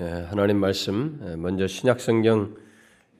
예, 0.00 0.04
하나님 0.28 0.60
말씀 0.60 1.18
예, 1.26 1.34
먼저 1.34 1.66
신약 1.66 2.00
성경 2.00 2.54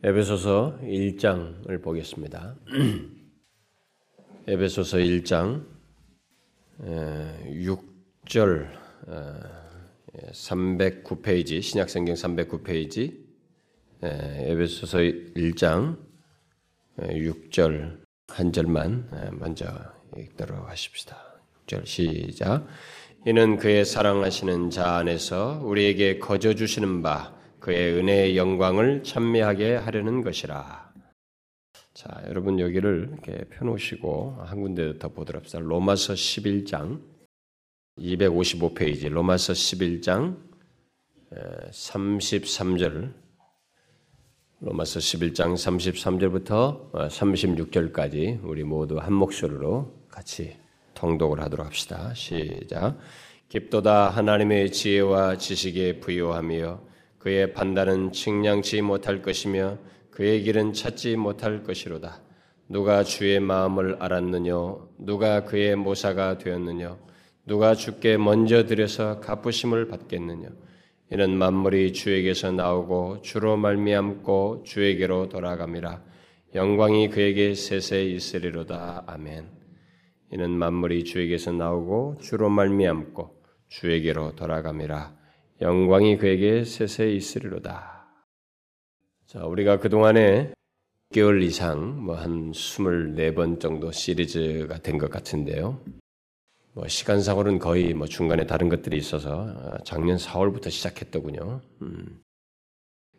에베소서 0.04 0.78
1장을 0.82 1.82
보겠습니다. 1.82 2.54
에베소서 4.46 4.98
1장 4.98 5.66
6절 6.80 8.68
309페이지 10.30 11.62
신약 11.62 11.90
성경 11.90 12.14
309페이지 12.14 13.26
에베소서 14.00 14.98
1장 14.98 15.98
6절 16.96 18.04
한 18.28 18.52
절만 18.52 19.32
먼저 19.32 19.66
읽도록 20.16 20.68
하십시다. 20.68 21.40
6절 21.66 21.86
시작. 21.86 22.68
이는 23.28 23.58
그의 23.58 23.84
사랑하시는 23.84 24.70
자 24.70 24.96
안에서 24.96 25.60
우리에게 25.62 26.18
거저 26.18 26.54
주시는 26.54 27.02
바 27.02 27.36
그의 27.60 27.92
은혜의 27.98 28.38
영광을 28.38 29.02
찬미하게 29.02 29.76
하려는 29.76 30.22
것이라. 30.22 30.90
자, 31.92 32.22
여러분 32.26 32.58
여기를 32.58 33.10
이렇게 33.12 33.44
펴놓으시고 33.50 34.36
한 34.46 34.62
군데 34.62 34.98
더 34.98 35.10
보도록 35.10 35.42
합시다. 35.42 35.58
로마서 35.58 36.14
11장 36.14 37.02
255페이지 37.98 39.10
로마서 39.10 39.52
11장 39.52 40.38
33절 41.70 43.12
로마서 44.60 45.00
11장 45.00 45.52
33절부터 45.52 46.92
36절까지 47.10 48.42
우리 48.42 48.64
모두 48.64 48.96
한 48.96 49.12
목소리로 49.12 50.06
같이 50.08 50.56
통독을 50.98 51.40
하도록 51.42 51.64
합시다. 51.64 52.12
시작. 52.14 52.98
깊도다 53.48 54.10
하나님의 54.10 54.72
지혜와 54.72 55.38
지식에 55.38 56.00
부요하며 56.00 56.80
그의 57.18 57.52
판단은 57.52 58.12
측량치 58.12 58.82
못할 58.82 59.22
것이며 59.22 59.78
그의 60.10 60.42
길은 60.42 60.72
찾지 60.72 61.16
못할 61.16 61.62
것이로다. 61.62 62.20
누가 62.68 63.04
주의 63.04 63.38
마음을 63.38 63.96
알았느냐? 64.00 64.52
누가 64.98 65.44
그의 65.44 65.76
모사가 65.76 66.38
되었느냐? 66.38 66.98
누가 67.46 67.74
주께 67.74 68.18
먼저 68.18 68.66
들여서 68.66 69.20
갚으심을 69.20 69.88
받겠느냐? 69.88 70.48
이는 71.10 71.38
만물이 71.38 71.94
주에게서 71.94 72.50
나오고 72.52 73.22
주로 73.22 73.56
말미암고 73.56 74.64
주에게로 74.66 75.30
돌아갑니다. 75.30 76.02
영광이 76.54 77.08
그에게 77.08 77.54
세세 77.54 78.04
있으리로다. 78.04 79.04
아멘. 79.06 79.57
이는 80.32 80.50
만물이 80.50 81.04
주에게서 81.04 81.52
나오고 81.52 82.18
주로 82.20 82.48
말미암고 82.50 83.42
주에게로 83.68 84.36
돌아갑니다. 84.36 85.14
영광이 85.60 86.18
그에게 86.18 86.64
세세 86.64 87.10
있으리로다. 87.12 88.06
자, 89.26 89.44
우리가 89.44 89.78
그동안에 89.78 90.52
6개월 91.12 91.42
이상 91.42 92.04
뭐 92.04 92.16
한 92.16 92.52
24번 92.52 93.60
정도 93.60 93.90
시리즈가 93.92 94.78
된 94.78 94.98
것 94.98 95.10
같은데요. 95.10 95.80
뭐 96.74 96.86
시간상으로는 96.86 97.58
거의 97.58 97.94
뭐 97.94 98.06
중간에 98.06 98.46
다른 98.46 98.68
것들이 98.68 98.96
있어서 98.98 99.40
어, 99.56 99.78
작년 99.84 100.16
4월부터 100.16 100.70
시작했더군요. 100.70 101.60
음. 101.82 102.22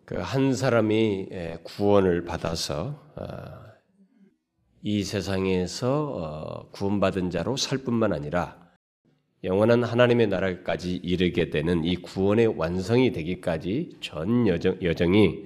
그 0.06 0.16
한 0.22 0.54
사람이 0.56 1.30
예, 1.32 1.60
구원을 1.64 2.26
받아서 2.26 3.12
어, 3.16 3.69
이 4.82 5.04
세상에서 5.04 6.14
어, 6.16 6.70
구원받은 6.72 7.30
자로 7.32 7.58
살 7.58 7.80
뿐만 7.80 8.14
아니라 8.14 8.58
영원한 9.44 9.84
하나님의 9.84 10.28
나라까지 10.28 10.96
이르게 10.98 11.50
되는 11.50 11.84
이 11.84 11.96
구원의 11.96 12.58
완성이 12.58 13.12
되기까지 13.12 13.98
전 14.02 14.48
여정, 14.48 14.82
여정이 14.82 15.46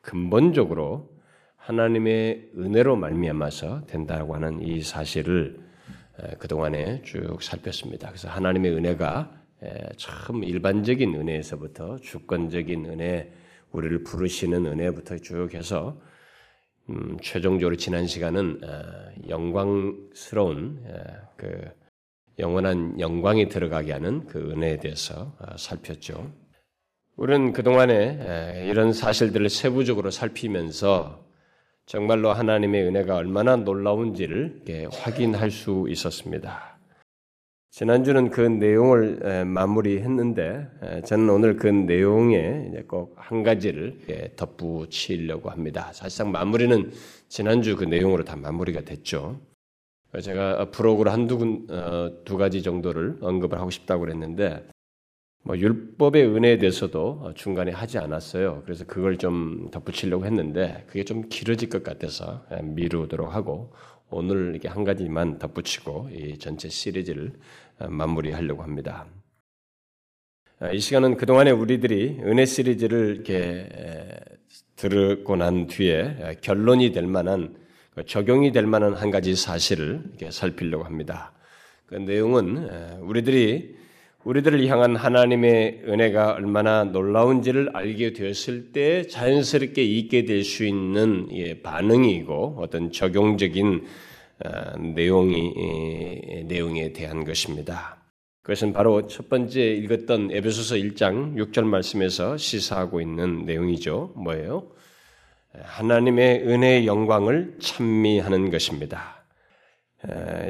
근본적으로 0.00 1.10
하나님의 1.56 2.50
은혜로 2.56 2.96
말미암아서 2.96 3.86
된다고 3.86 4.34
하는 4.34 4.60
이 4.62 4.82
사실을 4.82 5.60
그동안에 6.38 7.02
쭉 7.02 7.42
살폈습니다. 7.42 8.08
그래서 8.08 8.28
하나님의 8.28 8.72
은혜가 8.72 9.30
참 9.96 10.44
일반적인 10.44 11.14
은혜에서부터 11.14 11.98
주권적인 11.98 12.86
은혜, 12.86 13.32
우리를 13.72 14.04
부르시는 14.04 14.66
은혜부터 14.66 15.18
쭉 15.18 15.54
해서 15.54 15.98
음, 16.90 17.16
최종적으로 17.22 17.76
지난 17.76 18.06
시간은 18.06 18.60
어, 18.62 19.28
영광스러운 19.28 20.82
어, 20.86 21.28
그 21.36 21.62
영원한 22.38 23.00
영광이 23.00 23.48
들어가게 23.48 23.92
하는 23.92 24.26
그 24.26 24.38
은혜에 24.50 24.78
대해서 24.78 25.34
어, 25.38 25.56
살폈죠. 25.56 26.30
우리는 27.16 27.52
그동안에 27.52 28.66
이런 28.68 28.92
사실들을 28.92 29.48
세부적으로 29.48 30.10
살피면서 30.10 31.24
정말로 31.86 32.32
하나님의 32.32 32.88
은혜가 32.88 33.14
얼마나 33.14 33.54
놀라운지를 33.54 34.64
확인할 34.90 35.52
수 35.52 35.86
있었습니다. 35.88 36.73
지난주는 37.74 38.30
그 38.30 38.40
내용을 38.40 39.46
마무리했는데 39.46 41.02
저는 41.06 41.28
오늘 41.28 41.56
그 41.56 41.66
내용에 41.66 42.70
꼭 42.86 43.16
한 43.18 43.42
가지를 43.42 43.98
덧붙이려고 44.36 45.50
합니다. 45.50 45.90
사실상 45.92 46.30
마무리는 46.30 46.92
지난주 47.28 47.74
그 47.74 47.82
내용으로 47.82 48.22
다 48.22 48.36
마무리가 48.36 48.82
됐죠. 48.82 49.40
제가 50.22 50.70
프로그램 50.70 51.14
한두 51.14 51.66
어, 51.68 52.22
두 52.24 52.36
가지 52.36 52.62
정도를 52.62 53.16
언급을 53.20 53.58
하고 53.58 53.70
싶다고 53.70 54.02
그랬는데 54.02 54.68
뭐 55.42 55.58
율법의 55.58 56.26
은혜에 56.28 56.58
대해서도 56.58 57.32
중간에 57.34 57.72
하지 57.72 57.98
않았어요. 57.98 58.62
그래서 58.64 58.84
그걸 58.84 59.18
좀 59.18 59.68
덧붙이려고 59.72 60.24
했는데 60.26 60.84
그게 60.86 61.02
좀 61.02 61.28
길어질 61.28 61.70
것 61.70 61.82
같아서 61.82 62.46
미루도록 62.62 63.34
하고 63.34 63.72
오늘 64.10 64.50
이렇게 64.50 64.68
한 64.68 64.84
가지만 64.84 65.38
덧붙이고 65.38 66.10
이 66.12 66.38
전체 66.38 66.68
시리즈를 66.68 67.32
어, 67.32 67.63
마무리하려고 67.78 68.62
합니다. 68.62 69.06
어, 70.60 70.70
이 70.72 70.78
시간은 70.78 71.16
그동안에 71.16 71.50
우리들이 71.50 72.20
은혜 72.22 72.44
시리즈를 72.44 73.14
이렇게 73.14 73.68
들었고 74.76 75.36
난 75.36 75.66
뒤에 75.66 76.36
결론이 76.40 76.92
될 76.92 77.06
만한 77.06 77.56
그 77.94 78.04
적용이 78.04 78.52
될 78.52 78.66
만한 78.66 78.94
한 78.94 79.10
가지 79.10 79.36
사실을 79.36 80.02
이렇게 80.08 80.30
살피려고 80.30 80.84
합니다. 80.84 81.32
그 81.86 81.96
내용은 81.96 82.98
우리들이 83.00 83.76
우리들을 84.24 84.66
향한 84.68 84.96
하나님의 84.96 85.82
은혜가 85.86 86.32
얼마나 86.32 86.84
놀라운지를 86.84 87.70
알게 87.74 88.14
되었을 88.14 88.72
때 88.72 89.06
자연스럽게 89.06 89.82
있게 89.84 90.24
될 90.24 90.44
수 90.44 90.64
있는 90.64 91.28
반응이고 91.62 92.56
어떤 92.58 92.90
적용적인 92.90 93.76
어, 93.76 93.88
내용이 94.94 96.44
내용에 96.46 96.92
대한 96.92 97.24
것입니다. 97.24 97.96
그것은 98.42 98.72
바로 98.74 99.06
첫 99.06 99.30
번째 99.30 99.60
읽었던 99.60 100.30
에베소서 100.30 100.74
1장 100.76 101.34
6절 101.36 101.64
말씀에서 101.64 102.36
시사하고 102.36 103.00
있는 103.00 103.46
내용이죠. 103.46 104.12
뭐예요? 104.16 104.68
하나님의 105.54 106.42
은혜의 106.46 106.86
영광을 106.86 107.56
찬미하는 107.58 108.50
것입니다. 108.50 109.24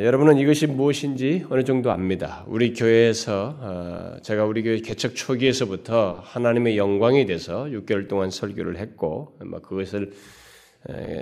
여러분은 0.01 0.39
이것이 0.39 0.67
무엇인지 0.67 1.47
어느 1.49 1.63
정도 1.63 1.93
압니다. 1.93 2.45
우리 2.49 2.75
교회에서 2.75 3.57
어, 3.61 4.17
제가 4.23 4.45
우리 4.45 4.65
교회 4.65 4.81
개척 4.81 5.15
초기에서부터 5.15 6.21
하나님의 6.25 6.77
영광에 6.77 7.25
대해서 7.27 7.67
6개월 7.67 8.09
동안 8.09 8.31
설교를 8.31 8.79
했고 8.79 9.39
그것을 9.63 10.11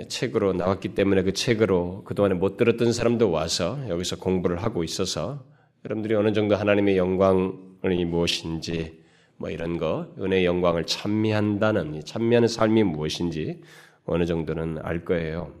책으로 0.09 0.53
나왔기 0.53 0.89
때문에 0.89 1.23
그 1.23 1.33
책으로 1.33 2.03
그동안에 2.03 2.35
못 2.35 2.57
들었던 2.57 2.91
사람도 2.91 3.31
와서 3.31 3.79
여기서 3.87 4.17
공부를 4.17 4.61
하고 4.61 4.83
있어서 4.83 5.45
여러분들이 5.85 6.15
어느 6.15 6.33
정도 6.33 6.55
하나님의 6.55 6.97
영광이 6.97 8.05
무엇인지 8.05 9.03
뭐 9.37 9.49
이런 9.49 9.77
거 9.77 10.07
은혜의 10.19 10.45
영광을 10.45 10.85
찬미한다는 10.85 12.03
찬미하는 12.05 12.47
삶이 12.47 12.83
무엇인지 12.83 13.61
어느 14.05 14.25
정도는 14.25 14.79
알 14.81 15.05
거예요. 15.05 15.53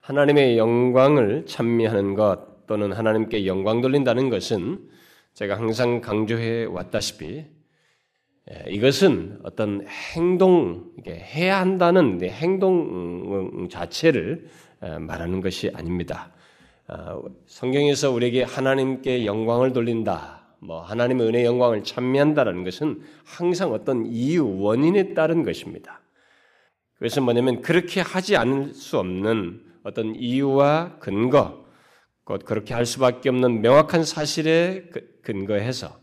하나님의 0.00 0.58
영광을 0.58 1.46
찬미하는 1.46 2.14
것 2.14 2.66
또는 2.66 2.92
하나님께 2.92 3.46
영광 3.46 3.80
돌린다는 3.80 4.30
것은 4.30 4.88
제가 5.34 5.56
항상 5.56 6.00
강조해 6.00 6.64
왔다시피 6.64 7.26
예, 7.36 7.61
이것은 8.68 9.38
어떤 9.44 9.86
행동, 9.86 10.90
해야 11.06 11.60
한다는 11.60 12.20
행동 12.22 13.68
자체를 13.70 14.48
말하는 15.00 15.40
것이 15.40 15.70
아닙니다. 15.72 16.32
아, 16.88 17.20
성경에서 17.46 18.10
우리에게 18.10 18.42
하나님께 18.42 19.24
영광을 19.24 19.72
돌린다, 19.72 20.56
뭐 20.58 20.82
하나님의 20.82 21.28
은혜 21.28 21.44
영광을 21.44 21.84
찬미한다라는 21.84 22.64
것은 22.64 23.00
항상 23.24 23.72
어떤 23.72 24.06
이유, 24.06 24.58
원인에 24.58 25.14
따른 25.14 25.44
것입니다. 25.44 26.00
그것은 26.94 27.22
뭐냐면 27.22 27.62
그렇게 27.62 28.00
하지 28.00 28.36
않을 28.36 28.74
수 28.74 28.98
없는 28.98 29.62
어떤 29.84 30.16
이유와 30.16 30.98
근거, 30.98 31.64
곧 32.24 32.44
그렇게 32.44 32.74
할 32.74 32.86
수밖에 32.86 33.28
없는 33.28 33.62
명확한 33.62 34.04
사실에 34.04 34.84
근거해서 35.22 36.01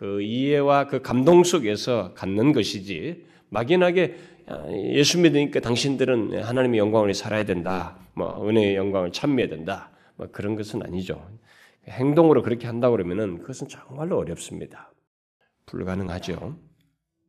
그 0.00 0.22
이해와 0.22 0.86
그 0.86 1.02
감동 1.02 1.44
속에서 1.44 2.14
갖는 2.14 2.54
것이지 2.54 3.22
막연하게 3.50 4.16
아, 4.46 4.64
예수 4.72 5.18
믿으니까 5.18 5.60
당신들은 5.60 6.42
하나님의 6.42 6.78
영광을 6.78 7.12
살아야 7.12 7.44
된다. 7.44 7.98
뭐 8.14 8.48
은혜의 8.48 8.76
영광을 8.76 9.12
찬미해야 9.12 9.50
된다. 9.50 9.90
뭐 10.16 10.28
그런 10.32 10.56
것은 10.56 10.82
아니죠. 10.82 11.30
행동으로 11.86 12.42
그렇게 12.42 12.66
한다고 12.66 12.96
그러면은 12.96 13.40
그것은 13.40 13.68
정말로 13.68 14.16
어렵습니다. 14.16 14.90
불가능하죠. 15.66 16.56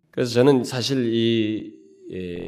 그래서 0.10 0.32
저는 0.32 0.64
사실 0.64 1.14
이 1.14 1.76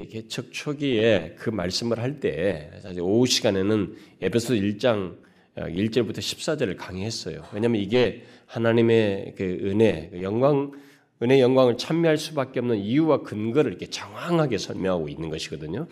개척 0.09 0.53
초기에 0.53 1.35
그 1.37 1.49
말씀을 1.49 1.99
할 1.99 2.21
때 2.21 2.71
사실 2.81 3.01
오후 3.01 3.25
시간에는 3.25 3.93
에베소 4.21 4.53
1장 4.53 5.17
1절부터 5.55 6.17
14절을 6.17 6.77
강의했어요. 6.77 7.43
왜냐하면 7.53 7.81
이게 7.81 8.23
하나님의 8.47 9.35
그 9.37 9.43
은혜, 9.63 10.09
그 10.11 10.21
영광, 10.23 10.71
은혜 11.21 11.39
영광을 11.39 11.77
찬미할 11.77 12.17
수밖에 12.17 12.59
없는 12.59 12.79
이유와 12.79 13.21
근거를 13.21 13.71
이렇게 13.71 13.87
장황하게 13.87 14.57
설명하고 14.57 15.09
있는 15.09 15.29
것이거든요. 15.29 15.87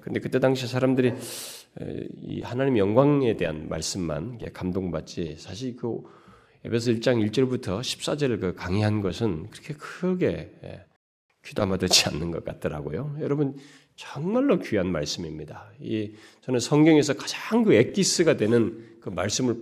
근데 0.00 0.20
그때 0.20 0.38
당시 0.40 0.66
사람들이 0.66 1.12
이 2.22 2.40
하나님 2.42 2.78
영광에 2.78 3.36
대한 3.36 3.68
말씀만 3.68 4.38
감동받지 4.52 5.36
사실 5.38 5.76
그 5.76 6.02
에베소 6.64 6.92
1장 6.92 7.24
1절부터 7.30 7.80
14절을 7.80 8.40
그 8.40 8.54
강의한 8.54 9.00
것은 9.00 9.48
그렇게 9.50 9.74
크게 9.74 10.50
귀담아 11.44 11.76
듣지 11.78 12.08
않는 12.08 12.30
것 12.30 12.44
같더라고요. 12.44 13.16
여러분 13.20 13.56
정말로 13.98 14.58
귀한 14.60 14.90
말씀입니다. 14.90 15.70
이 15.80 16.12
저는 16.40 16.60
성경에서 16.60 17.14
가장 17.14 17.64
그 17.64 17.74
엑기스가 17.74 18.38
되는 18.38 18.96
그 19.00 19.10
말씀을 19.10 19.56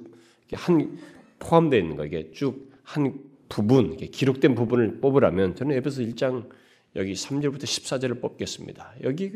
한 0.53 0.99
포함되어 1.41 1.81
있는 1.81 1.97
거 1.97 2.05
이게 2.07 2.31
쭉 2.31 2.77
한 2.87 3.19
부분 3.49 3.97
기록된 3.97 4.55
부분을 4.55 5.01
뽑으라면 5.01 5.57
저는 5.57 5.77
에베소 5.77 6.03
1장 6.03 6.49
여기 6.95 7.13
3절부터 7.13 7.65
14절을 7.65 8.21
뽑겠습니다. 8.23 8.95
여기 9.03 9.33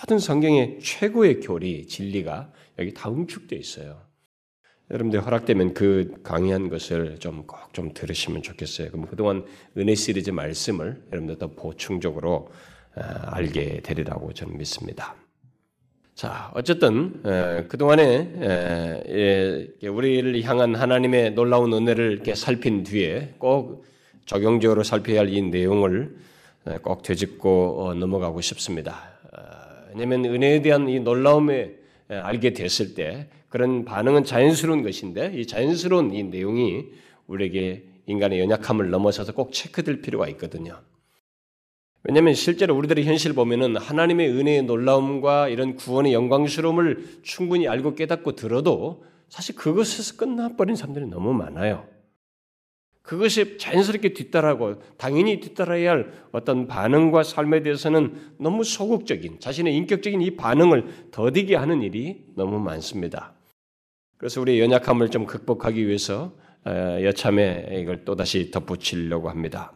모든 0.00 0.18
성경의 0.18 0.80
최고의 0.82 1.40
교리, 1.40 1.86
진리가 1.86 2.52
여기 2.78 2.92
다 2.92 3.08
응축되어 3.10 3.58
있어요. 3.58 4.02
여러분들 4.90 5.24
허락되면 5.24 5.74
그 5.74 6.14
강의한 6.22 6.70
것을 6.70 7.18
좀 7.18 7.46
꼭좀 7.46 7.88
좀 7.88 7.94
들으시면 7.94 8.42
좋겠어요. 8.42 8.90
그럼 8.90 9.06
그동안 9.06 9.44
은혜 9.76 9.94
시리즈 9.94 10.30
말씀을 10.30 11.04
여러분들 11.12 11.38
더 11.38 11.48
보충적으로 11.48 12.50
아, 12.50 12.67
알게 13.26 13.80
되리라고 13.82 14.32
저는 14.32 14.58
믿습니다. 14.58 15.14
자, 16.14 16.50
어쨌든 16.54 17.22
그동안에 17.68 19.02
우리를 19.82 20.42
향한 20.42 20.74
하나님의 20.74 21.32
놀라운 21.34 21.72
은혜를 21.72 22.12
이렇게 22.12 22.34
살핀 22.34 22.82
뒤에 22.82 23.34
꼭 23.38 23.84
적용적으로 24.26 24.82
살펴야 24.82 25.20
할 25.20 25.28
이 25.28 25.42
내용을 25.42 26.16
꼭 26.82 27.02
되짚고 27.02 27.82
어, 27.82 27.94
넘어가고 27.94 28.40
싶습니다. 28.40 29.10
어, 29.32 29.38
왜냐하면 29.90 30.24
은혜에 30.24 30.60
대한 30.62 30.88
이 30.88 31.00
놀라움에 31.00 31.74
알게 32.08 32.52
됐을 32.52 32.94
때 32.94 33.28
그런 33.48 33.84
반응은 33.84 34.24
자연스러운 34.24 34.82
것인데 34.82 35.32
이 35.34 35.46
자연스러운 35.46 36.12
이 36.14 36.24
내용이 36.24 36.86
우리에게 37.26 37.84
인간의 38.06 38.40
연약함을 38.40 38.90
넘어서서 38.90 39.32
꼭 39.32 39.52
체크될 39.52 40.00
필요가 40.02 40.28
있거든요. 40.28 40.80
왜냐하면 42.08 42.32
실제로 42.32 42.74
우리들의 42.74 43.04
현실 43.04 43.34
보면은 43.34 43.76
하나님의 43.76 44.30
은혜의 44.30 44.62
놀라움과 44.62 45.48
이런 45.48 45.76
구원의 45.76 46.14
영광스러움을 46.14 47.20
충분히 47.22 47.68
알고 47.68 47.96
깨닫고 47.96 48.32
들어도 48.32 49.04
사실 49.28 49.54
그것에서 49.54 50.16
끝나버린 50.16 50.74
사람들이 50.74 51.04
너무 51.04 51.34
많아요. 51.34 51.86
그것이 53.02 53.58
자연스럽게 53.58 54.14
뒤따라고 54.14 54.80
당연히 54.96 55.38
뒤따라야 55.40 55.90
할 55.90 56.12
어떤 56.32 56.66
반응과 56.66 57.24
삶에 57.24 57.62
대해서는 57.62 58.14
너무 58.38 58.64
소극적인 58.64 59.40
자신의 59.40 59.76
인격적인 59.76 60.22
이 60.22 60.34
반응을 60.34 61.10
더디게 61.10 61.56
하는 61.56 61.82
일이 61.82 62.24
너무 62.36 62.58
많습니다. 62.58 63.34
그래서 64.16 64.40
우리의 64.40 64.60
연약함을 64.60 65.10
좀 65.10 65.26
극복하기 65.26 65.86
위해서 65.86 66.32
여참에 66.66 67.68
이걸 67.82 68.06
또다시 68.06 68.50
덧붙이려고 68.50 69.28
합니다. 69.28 69.74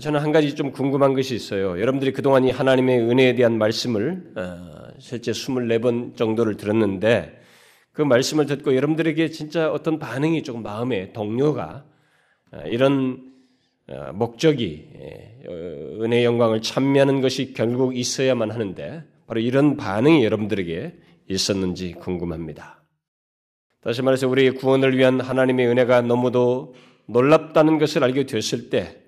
저는 0.00 0.20
한 0.20 0.32
가지 0.32 0.54
좀 0.54 0.72
궁금한 0.72 1.12
것이 1.12 1.34
있어요. 1.34 1.78
여러분들이 1.78 2.12
그동안 2.12 2.44
이 2.44 2.50
하나님의 2.50 3.00
은혜에 3.00 3.34
대한 3.34 3.58
말씀을 3.58 4.32
어, 4.36 4.88
실제 4.98 5.32
24번 5.32 6.16
정도를 6.16 6.56
들었는데 6.56 7.38
그 7.92 8.00
말씀을 8.00 8.46
듣고 8.46 8.74
여러분들에게 8.74 9.28
진짜 9.28 9.70
어떤 9.70 9.98
반응이 9.98 10.44
조금 10.44 10.62
마음에 10.62 11.12
동료가 11.12 11.84
어, 12.52 12.62
이런 12.68 13.32
어, 13.90 14.12
목적이 14.14 14.88
예, 14.98 15.42
어, 15.46 16.02
은혜 16.02 16.24
영광을 16.24 16.62
찬미하는 16.62 17.20
것이 17.20 17.52
결국 17.52 17.94
있어야만 17.94 18.50
하는데 18.50 19.04
바로 19.26 19.40
이런 19.40 19.76
반응이 19.76 20.24
여러분들에게 20.24 20.94
있었는지 21.28 21.92
궁금합니다. 21.92 22.82
다시 23.82 24.00
말해서 24.00 24.26
우리의 24.26 24.52
구원을 24.52 24.96
위한 24.96 25.20
하나님의 25.20 25.66
은혜가 25.66 26.00
너무도 26.00 26.74
놀랍다는 27.08 27.78
것을 27.78 28.02
알게 28.04 28.24
됐을 28.24 28.70
때 28.70 29.01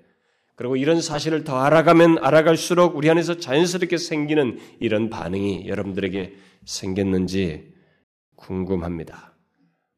그리고 0.57 0.77
이런 0.77 1.01
사실을 1.01 1.45
더 1.45 1.59
알아가면 1.59 2.19
알아갈수록 2.19 2.97
우리 2.97 3.11
안에서 3.11 3.39
자연스럽게 3.39 3.97
생기는 3.97 4.59
이런 4.79 5.11
반응이 5.11 5.67
여러분들에게 5.67 6.35
생겼는지 6.65 7.73
궁금합니다. 8.37 9.35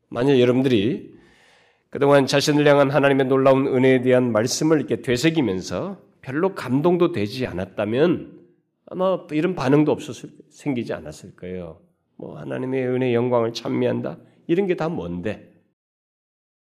만약 0.09 0.41
여러분들이 0.41 1.15
그동안 1.91 2.27
자신을 2.27 2.67
향한 2.67 2.91
하나님의 2.91 3.27
놀라운 3.27 3.67
은혜에 3.67 4.03
대한 4.03 4.33
말씀을 4.33 4.79
이렇게 4.79 5.03
되새기면서 5.03 6.01
별로 6.23 6.55
감동도 6.55 7.13
되지 7.13 7.47
않았다면 7.47 8.33
아마 8.87 9.19
이런 9.33 9.55
반응도 9.55 9.93
없었을 9.93 10.31
생기지 10.51 10.93
않았을 10.93 11.37
거예요. 11.37 11.81
뭐 12.17 12.39
하나님의 12.39 12.87
은혜 12.89 13.15
영광을 13.15 13.53
찬미한다 13.53 14.19
이런 14.47 14.67
게 14.67 14.75
다 14.75 14.89
뭔데 14.89 15.53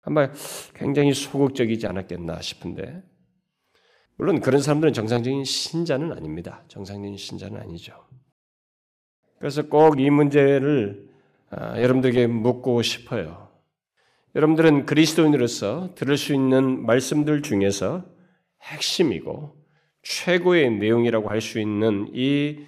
아마 0.01 0.29
굉장히 0.73 1.13
소극적이지 1.13 1.87
않았겠나 1.87 2.41
싶은데 2.41 3.01
물론 4.17 4.39
그런 4.39 4.61
사람들은 4.61 4.93
정상적인 4.93 5.43
신자는 5.43 6.11
아닙니다. 6.13 6.63
정상적인 6.67 7.17
신자는 7.17 7.59
아니죠. 7.59 7.93
그래서 9.39 9.63
꼭 9.67 9.99
이 9.99 10.09
문제를 10.09 11.07
아, 11.49 11.79
여러분들에게 11.81 12.27
묻고 12.27 12.81
싶어요. 12.81 13.49
여러분들은 14.35 14.85
그리스도인으로서 14.85 15.93
들을 15.95 16.17
수 16.17 16.33
있는 16.33 16.85
말씀들 16.85 17.41
중에서 17.41 18.05
핵심이고 18.63 19.55
최고의 20.03 20.71
내용이라고 20.71 21.29
할 21.29 21.41
수 21.41 21.59
있는 21.59 22.07
이 22.13 22.59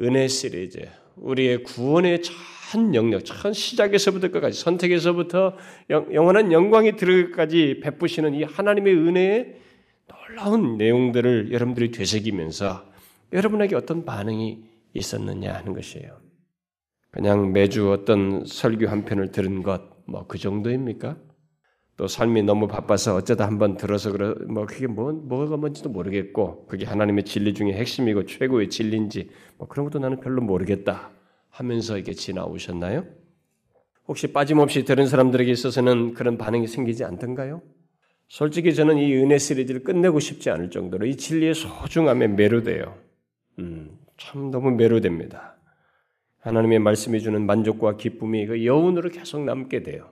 은혜 0.00 0.26
시리즈, 0.26 0.88
우리의 1.16 1.62
구원의 1.62 2.22
전 2.22 2.94
영역, 2.94 3.24
전 3.24 3.52
시작에서부터 3.52 4.28
끝까지 4.30 4.58
선택에서부터 4.60 5.56
영 5.90 6.26
원한 6.26 6.50
영광이 6.50 6.96
들어까지 6.96 7.80
베푸시는 7.80 8.34
이 8.34 8.42
하나님의 8.42 8.94
은혜의 8.94 9.54
놀라운 10.06 10.76
내용들을 10.76 11.52
여러분들이 11.52 11.90
되새기면서 11.90 12.84
여러분에게 13.32 13.76
어떤 13.76 14.04
반응이 14.04 14.64
있었느냐 14.94 15.52
하는 15.54 15.72
것이에요. 15.72 16.18
그냥 17.10 17.52
매주 17.52 17.90
어떤 17.92 18.44
설교 18.44 18.88
한 18.88 19.04
편을 19.04 19.30
들은 19.30 19.62
것, 19.62 19.82
뭐 20.06 20.26
그 20.26 20.38
정도입니까? 20.38 21.16
또 21.96 22.08
삶이 22.08 22.42
너무 22.42 22.66
바빠서 22.66 23.14
어쩌다 23.14 23.46
한번 23.46 23.76
들어서 23.76 24.10
그래 24.10 24.34
뭐 24.48 24.66
그게 24.66 24.88
뭐 24.88 25.12
뭐가 25.12 25.56
뭔지도 25.56 25.90
모르겠고 25.90 26.66
그게 26.66 26.84
하나님의 26.84 27.24
진리 27.24 27.54
중에 27.54 27.72
핵심이고 27.72 28.26
최고의 28.26 28.68
진리인지 28.68 29.30
뭐 29.58 29.68
그런 29.68 29.84
것도 29.86 30.00
나는 30.00 30.18
별로 30.18 30.42
모르겠다 30.42 31.12
하면서 31.50 31.96
이게 31.96 32.12
지나오셨나요? 32.12 33.06
혹시 34.08 34.32
빠짐없이 34.32 34.84
들은 34.84 35.06
사람들에게 35.06 35.50
있어서는 35.52 36.14
그런 36.14 36.36
반응이 36.36 36.66
생기지 36.66 37.04
않던가요? 37.04 37.62
솔직히 38.28 38.74
저는 38.74 38.98
이 38.98 39.14
은혜 39.16 39.38
시리즈를 39.38 39.82
끝내고 39.82 40.20
싶지 40.20 40.50
않을 40.50 40.70
정도로 40.70 41.06
이 41.06 41.16
진리의 41.16 41.54
소중함에 41.54 42.28
매료돼요. 42.28 42.96
음, 43.58 43.98
참 44.16 44.50
너무 44.50 44.70
매료됩니다. 44.70 45.56
하나님의 46.40 46.78
말씀이 46.78 47.20
주는 47.20 47.44
만족과 47.46 47.96
기쁨이 47.96 48.46
그 48.46 48.66
여운으로 48.66 49.10
계속 49.10 49.44
남게 49.44 49.82
돼요. 49.82 50.10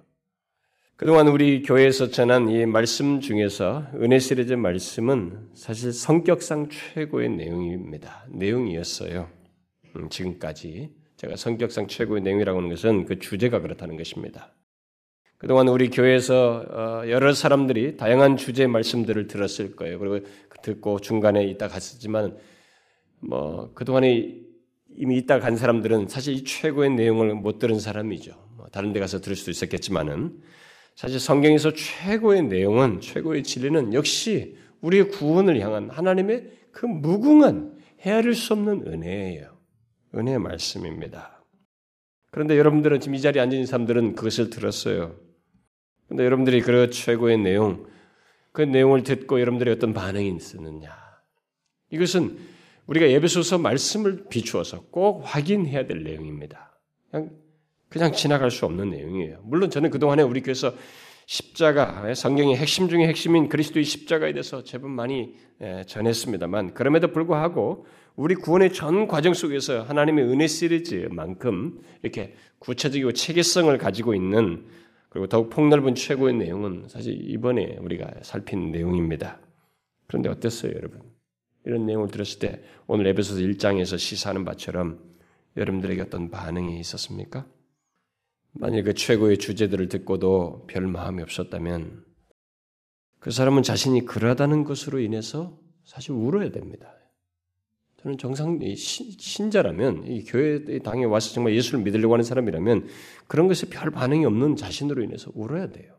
그동안 0.97 1.27
우리 1.29 1.63
교회에서 1.63 2.11
전한 2.11 2.49
이 2.49 2.65
말씀 2.65 3.21
중에서 3.21 3.87
은혜 3.97 4.19
시리즈 4.19 4.53
말씀은 4.53 5.49
사실 5.55 5.93
성격상 5.93 6.69
최고의 6.71 7.31
내용입니다. 7.31 8.25
내용이었어요. 8.31 9.29
음, 9.97 10.09
지금까지 10.09 10.91
제가 11.17 11.37
성격상 11.37 11.89
최고의 11.89 12.23
내용이라고 12.23 12.59
하는 12.59 12.71
것은 12.71 13.05
그 13.07 13.19
주제가 13.19 13.61
그렇다는 13.61 13.97
것입니다. 13.97 14.53
그동안 15.43 15.67
우리 15.67 15.91
교회에서 15.91 16.65
어, 16.71 17.11
여러 17.11 17.35
사람들이 17.35 17.97
다양한 17.97 18.37
주제의 18.37 18.69
말씀들을 18.69 19.27
들었을 19.27 19.75
거예요. 19.75 19.99
그리고 19.99 20.25
듣고 20.63 21.01
중간에 21.01 21.45
있다 21.47 21.67
갔었지만 21.67 22.37
뭐 23.19 23.73
그동안에 23.75 24.37
이미 24.97 25.17
있다 25.17 25.41
간 25.41 25.57
사람들은 25.57 26.07
사실 26.07 26.35
이 26.35 26.45
최고의 26.45 26.91
내용을 26.91 27.35
못 27.35 27.59
들은 27.59 27.81
사람이죠. 27.81 28.31
뭐 28.57 28.67
다른 28.71 28.93
데 28.93 29.01
가서 29.01 29.21
들을 29.21 29.35
수도 29.35 29.51
있었겠지만은 29.51 30.41
사실 30.95 31.19
성경에서 31.19 31.73
최고의 31.73 32.45
내용은 32.45 33.01
최고의 33.01 33.43
진리는 33.43 33.95
역시 33.95 34.57
우리의 34.81 35.09
구원을 35.09 35.59
향한 35.59 35.91
하나님의 35.91 36.53
그 36.71 36.87
무궁한 36.87 37.79
헤아릴 38.03 38.37
수 38.37 38.53
없는 38.53 38.87
은혜예요. 38.87 39.59
은혜의 40.15 40.39
말씀입니다. 40.39 41.43
그런데 42.31 42.57
여러분들은 42.57 43.01
지금 43.01 43.17
이 43.17 43.21
자리에 43.21 43.43
앉은 43.43 43.59
있 43.59 43.67
사람들은 43.67 44.15
그것을 44.15 44.49
들었어요. 44.49 45.32
그런데 46.13 46.25
여러분들이 46.27 46.61
그 46.61 46.91
최고의 46.91 47.39
내용, 47.39 47.87
그 48.53 48.61
내용을 48.61 49.03
듣고 49.03 49.41
여러분들이 49.41 49.71
어떤 49.71 49.95
반응이 49.95 50.37
있었느냐. 50.37 50.95
이것은 51.91 52.37
우리가 52.87 53.11
예배소서 53.11 53.57
말씀을 53.57 54.27
비추어서 54.29 54.85
꼭 54.91 55.23
확인해야 55.25 55.87
될 55.87 56.05
내용입니다. 56.05 56.79
그냥, 57.11 57.31
그냥 57.89 58.13
지나갈 58.13 58.51
수 58.51 58.67
없는 58.67 58.91
내용이에요. 58.91 59.41
물론 59.45 59.71
저는 59.71 59.89
그동안에 59.89 60.23
우리 60.23 60.43
교회에서 60.43 60.75
십자가, 61.25 62.13
성경의 62.15 62.57
핵심 62.57 62.91
중의 62.91 63.09
핵심인 63.09 63.49
그리스도의 63.49 63.87
십자가에 63.87 64.35
대해서 64.35 64.63
제법 64.65 64.91
많이 64.91 65.35
예, 65.63 65.85
전했습니다만, 65.87 66.75
그럼에도 66.75 67.11
불구하고 67.11 67.87
우리 68.17 68.35
구원의 68.35 68.75
전 68.75 69.07
과정 69.07 69.33
속에서 69.33 69.83
하나님의 69.85 70.27
은혜 70.27 70.47
시리즈만큼 70.47 71.81
이렇게 72.03 72.35
구체적이고 72.59 73.13
체계성을 73.13 73.79
가지고 73.79 74.15
있는 74.15 74.67
그리고 75.13 75.27
더욱 75.27 75.51
폭넓은 75.51 75.95
최고의 75.95 76.33
내용은 76.37 76.87
사실 76.89 77.13
이번에 77.31 77.77
우리가 77.83 78.11
살핀 78.23 78.73
내용입니다. 78.73 79.41
그런데 80.07 80.31
어땠어요, 80.31 80.73
여러분? 80.75 81.03
이런 81.67 81.85
내용을 81.85 82.09
들었을 82.09 82.39
때 82.39 82.63
오늘 82.87 83.07
에베소서 83.09 83.41
1장에서 83.41 83.99
시사하는 83.99 84.47
바처럼 84.47 85.05
여러분들에게 85.59 86.01
어떤 86.01 86.31
반응이 86.31 86.81
있었습니까? 86.81 87.47
만일 88.53 88.85
그 88.85 88.95
최고의 88.95 89.37
주제들을 89.37 89.91
듣고도 89.91 90.67
별 90.67 90.87
마음이 90.87 91.23
없었다면 91.23 92.07
그 93.19 93.31
사람은 93.31 93.63
자신이 93.63 94.07
그러다는 94.07 94.65
것으로 94.65 94.99
인해서 94.99 95.59
사실 95.85 96.13
울어야 96.13 96.51
됩니다. 96.53 96.91
저는 98.03 98.19
정상 98.19 98.59
신자라면 98.77 100.07
이 100.09 100.25
교회 100.25 100.65
당에 100.81 101.05
와서 101.05 101.33
정말 101.33 101.55
예수를 101.55 101.81
믿으려고 101.85 102.15
하는 102.15 102.25
사람이라면 102.25 102.89
그런 103.29 103.47
것에 103.47 103.69
별 103.69 103.91
반응이 103.91 104.25
없는 104.25 104.57
자신으로 104.57 105.03
인해서 105.05 105.31
울어야 105.35 105.71
돼요. 105.71 105.95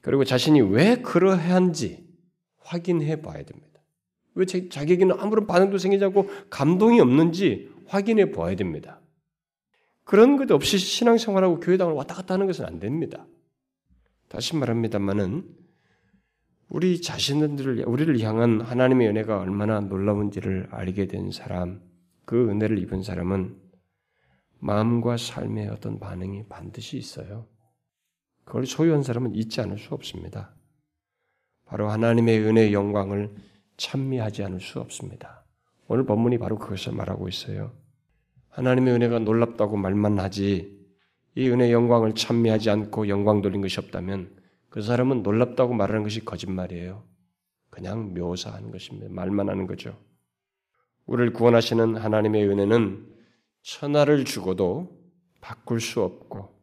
그리고 0.00 0.24
자신이 0.24 0.60
왜 0.60 0.96
그러한지 0.96 2.04
확인해 2.58 3.22
봐야 3.22 3.44
됩니다. 3.44 3.80
왜 4.34 4.44
자기에게는 4.46 5.16
아무런 5.18 5.46
반응도 5.46 5.78
생기지 5.78 6.04
않고 6.04 6.28
감동이 6.50 7.00
없는지 7.00 7.70
확인해 7.86 8.32
봐야 8.32 8.56
됩니다. 8.56 9.00
그런 10.04 10.36
것 10.36 10.50
없이 10.50 10.78
신앙생활하고 10.78 11.60
교회당을 11.60 11.92
왔다 11.92 12.14
갔다 12.14 12.34
하는 12.34 12.46
것은 12.46 12.64
안 12.64 12.80
됩니다. 12.80 13.26
다시 14.28 14.56
말합니다만은 14.56 15.44
우리 16.68 17.00
자신들을 17.00 17.84
우리를 17.86 18.20
향한 18.20 18.60
하나님의 18.60 19.08
은혜가 19.08 19.40
얼마나 19.40 19.80
놀라운지를 19.80 20.68
알게 20.70 21.06
된 21.06 21.30
사람, 21.30 21.80
그 22.26 22.50
은혜를 22.50 22.78
입은 22.78 23.02
사람은 23.02 23.56
마음과 24.58 25.16
삶의 25.16 25.68
어떤 25.68 25.98
반응이 25.98 26.44
반드시 26.48 26.98
있어요. 26.98 27.46
그걸 28.44 28.66
소유한 28.66 29.02
사람은 29.02 29.34
잊지 29.34 29.62
않을 29.62 29.78
수 29.78 29.94
없습니다. 29.94 30.54
바로 31.64 31.88
하나님의 31.88 32.40
은혜의 32.40 32.72
영광을 32.74 33.34
찬미하지 33.78 34.42
않을 34.44 34.60
수 34.60 34.80
없습니다. 34.80 35.44
오늘 35.86 36.04
본문이 36.04 36.38
바로 36.38 36.58
그것을 36.58 36.92
말하고 36.92 37.28
있어요. 37.28 37.72
하나님의 38.50 38.94
은혜가 38.94 39.20
놀랍다고 39.20 39.76
말만 39.76 40.18
하지 40.18 40.78
이 41.34 41.48
은혜의 41.48 41.72
영광을 41.72 42.14
찬미하지 42.14 42.68
않고 42.68 43.08
영광 43.08 43.40
돌린 43.40 43.62
것이 43.62 43.80
없다면 43.80 44.37
그 44.78 44.82
사람은 44.82 45.24
놀랍다고 45.24 45.74
말하는 45.74 46.04
것이 46.04 46.24
거짓말이에요. 46.24 47.02
그냥 47.68 48.14
묘사하는 48.14 48.70
것입니다. 48.70 49.08
말만 49.10 49.48
하는 49.48 49.66
거죠. 49.66 49.98
우리를 51.06 51.32
구원하시는 51.32 51.96
하나님의 51.96 52.48
은혜는 52.48 53.04
천하를 53.62 54.24
주고도 54.24 54.96
바꿀 55.40 55.80
수 55.80 56.00
없고 56.02 56.56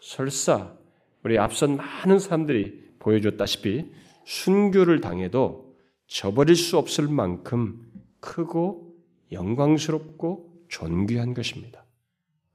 설사 0.00 0.74
우리 1.22 1.38
앞선 1.38 1.76
많은 1.76 2.18
사람들이 2.18 2.94
보여줬다시피 2.98 3.92
순교를 4.24 5.02
당해도 5.02 5.76
저버릴 6.06 6.56
수 6.56 6.78
없을 6.78 7.08
만큼 7.08 7.92
크고 8.20 8.96
영광스럽고 9.32 10.64
존귀한 10.68 11.34
것입니다. 11.34 11.84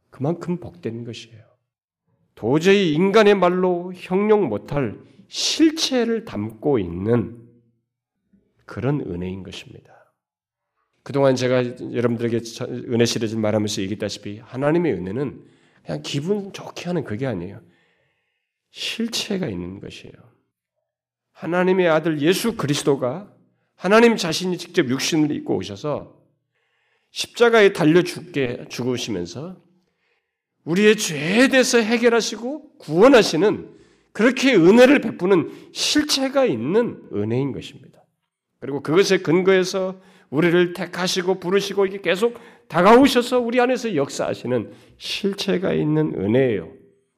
그만큼 0.09 0.57
복된 0.57 1.03
것이에요. 1.03 1.48
도저히 2.39 2.93
인간의 2.93 3.35
말로 3.35 3.91
형용 3.93 4.47
못할 4.47 4.97
실체를 5.27 6.23
담고 6.23 6.79
있는 6.79 7.37
그런 8.65 9.01
은혜인 9.01 9.43
것입니다. 9.43 10.13
그동안 11.03 11.35
제가 11.35 11.65
여러분들에게 11.93 12.39
은혜 12.93 13.03
시리즈 13.03 13.35
말하면서 13.35 13.81
얘기했다시피 13.81 14.39
하나님의 14.39 14.93
은혜는 14.93 15.43
그냥 15.83 16.01
기분 16.01 16.53
좋게 16.53 16.85
하는 16.85 17.03
그게 17.03 17.27
아니에요. 17.27 17.61
실체가 18.71 19.49
있는 19.49 19.81
것이에요. 19.81 20.13
하나님의 21.33 21.89
아들 21.89 22.21
예수 22.21 22.55
그리스도가 22.55 23.33
하나님 23.75 24.15
자신이 24.15 24.57
직접 24.57 24.87
육신을 24.87 25.35
입고 25.35 25.57
오셔서 25.57 26.17
십자가에 27.11 27.73
달려 27.73 28.01
죽게 28.01 28.67
죽으시면서 28.69 29.61
우리의 30.69 30.97
죄에 30.97 31.47
대해서 31.47 31.79
해결하시고 31.79 32.77
구원하시는 32.77 33.69
그렇게 34.11 34.55
은혜를 34.55 35.01
베푸는 35.01 35.51
실체가 35.71 36.45
있는 36.45 37.01
은혜인 37.11 37.53
것입니다. 37.53 38.03
그리고 38.59 38.81
그것에 38.81 39.17
근거해서 39.19 39.99
우리를 40.29 40.73
택하시고 40.73 41.39
부르시고 41.39 41.87
이게 41.87 42.01
계속 42.01 42.39
다가오셔서 42.67 43.39
우리 43.39 43.59
안에서 43.59 43.95
역사하시는 43.95 44.71
실체가 44.97 45.73
있는 45.73 46.13
은혜예요. 46.15 46.71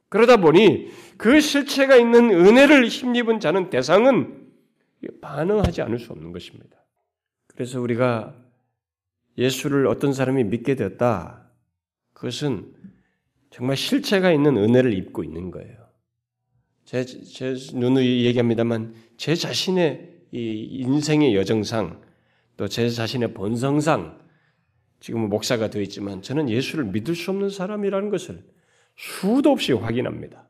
그러다 0.08 0.38
보니 0.38 0.90
그 1.18 1.42
실체가 1.42 1.98
있는 1.98 2.30
은혜를 2.32 2.88
힘입은 2.88 3.42
자는 3.42 3.70
대상은 3.70 4.48
반응하지 5.20 5.82
않을 5.82 6.00
수 6.00 6.14
없는 6.14 6.32
것입니다. 6.32 6.78
그래서 7.48 7.82
우리가 7.82 8.34
예수를 9.38 9.88
어떤 9.88 10.14
사람이 10.14 10.46
믿게 10.46 10.76
되었다. 10.76 11.50
그것은 12.14 12.81
정말 13.52 13.78
실체가 13.78 14.32
있는 14.32 14.58
은혜를 14.58 14.94
입고 14.94 15.24
있는 15.24 15.52
거예요. 15.52 15.78
제, 16.86 17.06
제 17.06 17.56
누누이 17.74 18.26
얘기합니다만 18.26 18.96
제 19.18 19.36
자신의 19.36 20.10
이 20.32 20.68
인생의 20.82 21.36
여정상 21.36 22.02
또 22.58 22.68
제 22.68 22.90
자신의 22.90 23.34
본성상 23.34 24.20
지금은 25.00 25.30
목사가 25.30 25.70
되어 25.70 25.82
있지만 25.82 26.22
저는 26.22 26.50
예수를 26.50 26.86
믿을 26.86 27.16
수 27.16 27.32
없는 27.32 27.50
사람이라는 27.50 28.10
것을 28.10 28.46
수도 28.96 29.52
없이 29.52 29.74
확인합니다. 29.74 30.48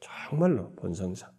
정말로 0.00 0.74
본성상. 0.74 1.30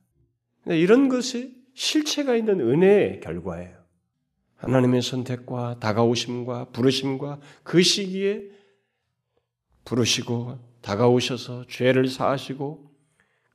이런 0.67 1.09
것이 1.09 1.55
실체가 1.73 2.35
있는 2.35 2.59
은혜의 2.61 3.19
결과예요. 3.19 3.77
하나님의 4.55 5.01
선택과 5.01 5.79
다가오심과 5.79 6.69
부르심과 6.71 7.39
그 7.63 7.81
시기에 7.81 8.43
부르시고 9.85 10.68
다가오셔서 10.81 11.65
죄를 11.67 12.07
사하시고 12.07 12.89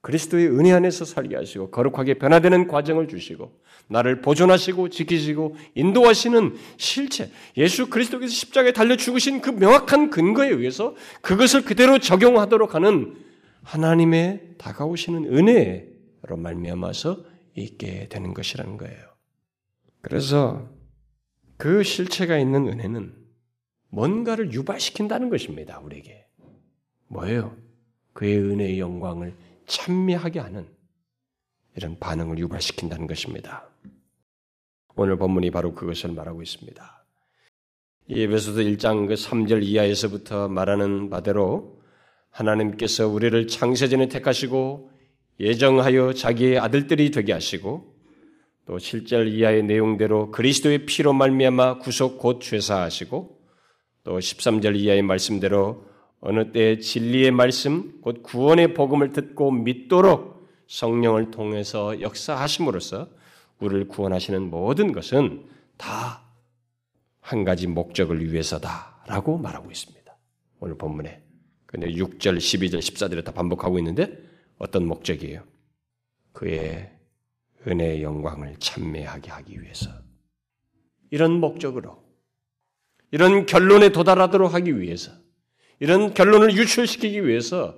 그리스도의 0.00 0.49
은혜 0.49 0.73
안에서 0.73 1.07
살게 1.07 1.35
하시고 1.35 1.71
거룩하게 1.71 2.14
변화되는 2.14 2.69
과정을 2.69 3.09
주시고 3.09 3.59
나를 3.88 4.21
보존하시고 4.21 4.90
지키시고 4.90 5.57
인도하시는 5.75 6.57
실체 6.76 7.31
예수 7.57 7.88
그리스도께서 7.88 8.31
십자가에 8.33 8.73
달려 8.73 8.97
죽으신 8.97 9.40
그 9.40 9.50
명확한 9.50 10.11
근거에 10.11 10.49
의해서 10.49 10.95
그것을 11.23 11.62
그대로 11.62 11.99
적용하도록 11.99 12.75
하는 12.75 13.16
하나님의 13.62 14.57
다가오시는 14.59 15.35
은혜로 15.35 16.37
말미암아서 16.37 17.25
있게 17.57 18.09
되는 18.09 18.35
것이라는 18.35 18.76
거예요. 18.76 18.99
그래서 20.02 20.69
그 21.57 21.83
실체가 21.83 22.37
있는 22.37 22.69
은혜는 22.69 23.14
뭔가를 23.88 24.52
유발시킨다는 24.52 25.31
것입니다. 25.31 25.78
우리에게. 25.78 26.24
뭐예요? 27.08 27.56
그의 28.12 28.38
은혜의 28.38 28.80
영광을 28.80 29.34
찬미하게 29.66 30.40
하는 30.40 30.66
이런 31.76 31.99
반응을 31.99 32.38
유발시킨다는 32.38 33.06
것입니다. 33.06 33.68
오늘 34.96 35.16
본문이 35.16 35.50
바로 35.50 35.75
그것을 35.75 36.12
말하고 36.12 36.42
있습니다. 36.42 37.04
예배소서 38.08 38.61
1장 38.61 39.08
그 39.08 39.14
3절 39.14 39.64
이하에서부터 39.64 40.49
말하는 40.49 41.11
바대로 41.11 41.82
하나님께서 42.30 43.08
우리를 43.08 43.46
창세전에 43.46 44.08
택하시고 44.08 44.90
예정하여 45.40 46.12
자기의 46.12 46.58
아들들이 46.58 47.11
되게 47.11 47.32
하시고 47.32 47.94
또 48.66 48.76
7절 48.76 49.32
이하의 49.32 49.64
내용대로 49.64 50.30
그리스도의 50.30 50.87
피로 50.87 51.12
말미암아 51.12 51.78
구속 51.78 52.18
곧 52.18 52.40
죄사하시고 52.40 53.40
또 54.04 54.18
13절 54.18 54.76
이하의 54.76 55.02
말씀대로 55.02 55.87
어느 56.25 56.52
때 56.52 56.78
진리의 56.78 57.31
말씀, 57.31 58.00
곧 58.00 58.23
구원의 58.23 58.75
복음을 58.75 59.12
듣고 59.12 59.50
믿도록 59.50 60.49
성령을 60.66 61.31
통해서 61.31 62.00
역사하심으로써 62.00 63.09
우리를 63.61 63.88
구원하시는 63.88 64.50
모든 64.50 64.93
것은 64.93 65.45
다 65.76 66.25
한 67.25 67.43
가지 67.43 67.66
목적을 67.66 68.31
위해서다라고 68.31 69.38
말하고 69.38 69.71
있습니다. 69.71 70.14
오늘 70.61 70.76
본문에. 70.76 71.23
근데 71.64 71.87
6절, 71.88 72.37
12절, 72.37 72.81
14절에 72.81 73.25
다 73.25 73.33
반복하고 73.33 73.78
있는데 73.78 74.19
어떤 74.59 74.87
목적이에요? 74.87 75.43
그의 76.33 76.93
은혜의 77.66 78.02
영광을 78.02 78.57
찬미하게 78.59 79.31
하기 79.31 79.62
위해서. 79.62 79.90
이런 81.11 81.40
목적으로, 81.40 82.04
이런 83.11 83.47
결론에 83.47 83.88
도달하도록 83.88 84.52
하기 84.52 84.78
위해서, 84.78 85.12
이런 85.81 86.14
결론을 86.14 86.57
유출시키기 86.57 87.26
위해서, 87.26 87.76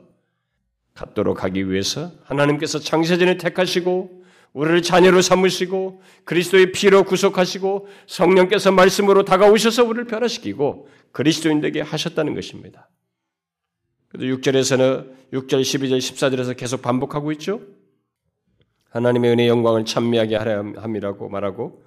갖도록 0.94 1.44
하기 1.44 1.70
위해서 1.70 2.12
하나님께서 2.24 2.78
창세전에 2.78 3.36
택하시고 3.36 4.24
우리를 4.54 4.80
자녀로 4.80 5.20
삼으시고 5.20 6.00
그리스도의 6.24 6.72
피로 6.72 7.04
구속하시고 7.04 7.88
성령께서 8.06 8.72
말씀으로 8.72 9.24
다가오셔서 9.24 9.84
우리를 9.84 10.06
변화시키고 10.06 10.88
그리스도인에게 11.12 11.82
하셨다는 11.82 12.34
것입니다. 12.34 12.88
그래도 14.08 14.34
6절에서는 14.34 15.32
6절, 15.34 15.60
12절, 15.60 15.98
14절에서 15.98 16.56
계속 16.56 16.80
반복하고 16.80 17.32
있죠. 17.32 17.60
하나님의 18.90 19.32
은혜 19.32 19.48
영광을 19.48 19.84
찬미하게 19.84 20.36
하려 20.36 20.72
함이라고 20.76 21.28
말하고 21.28 21.84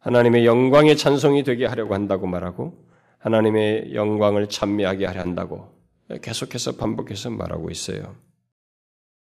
하나님의 0.00 0.46
영광의 0.46 0.96
찬송이 0.96 1.44
되게 1.44 1.64
하려고 1.64 1.94
한다고 1.94 2.26
말하고 2.26 2.84
하나님의 3.24 3.94
영광을 3.94 4.50
찬미하게 4.50 5.06
하려 5.06 5.20
한다고 5.20 5.72
계속해서 6.20 6.76
반복해서 6.76 7.30
말하고 7.30 7.70
있어요. 7.70 8.14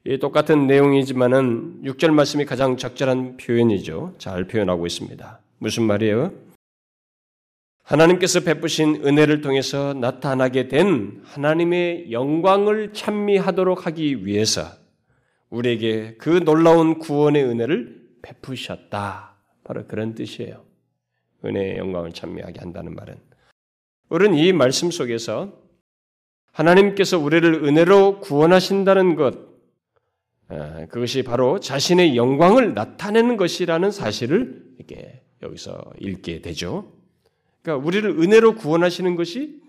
이 0.05 0.17
똑같은 0.17 0.65
내용이지만은 0.65 1.83
6절 1.83 2.11
말씀이 2.11 2.45
가장 2.45 2.77
적절한 2.77 3.37
표현이죠. 3.37 4.15
잘 4.17 4.45
표현하고 4.45 4.87
있습니다. 4.87 5.39
무슨 5.59 5.83
말이에요? 5.83 6.33
하나님께서 7.83 8.39
베푸신 8.39 9.05
은혜를 9.05 9.41
통해서 9.41 9.93
나타나게 9.93 10.67
된 10.67 11.21
하나님의 11.23 12.11
영광을 12.11 12.91
찬미하도록 12.91 13.85
하기 13.85 14.25
위해서 14.25 14.63
우리에게 15.51 16.15
그 16.17 16.43
놀라운 16.43 16.97
구원의 16.97 17.43
은혜를 17.43 18.03
베푸셨다. 18.23 19.35
바로 19.63 19.85
그런 19.85 20.15
뜻이에요. 20.15 20.63
은혜의 21.45 21.77
영광을 21.77 22.13
찬미하게 22.13 22.59
한다는 22.59 22.95
말은. 22.95 23.24
우리는 24.09 24.37
이 24.37 24.53
말씀 24.53 24.91
속에서 24.91 25.59
하나님께서 26.51 27.19
우리를 27.19 27.65
은혜로 27.65 28.21
구원하신다는 28.21 29.15
것, 29.15 29.37
그것이 30.89 31.23
바로 31.23 31.59
자신의 31.59 32.15
영광을 32.15 32.73
나타내는 32.73 33.35
것이라는 33.35 33.91
사실을 33.91 34.63
이렇게 34.77 35.21
여기서 35.41 35.83
읽게 35.99 36.41
되죠. 36.41 36.93
그러니까 37.61 37.85
우리를 37.85 38.09
은혜로 38.09 38.55
구원하시는 38.55 39.15
것이 39.15 39.61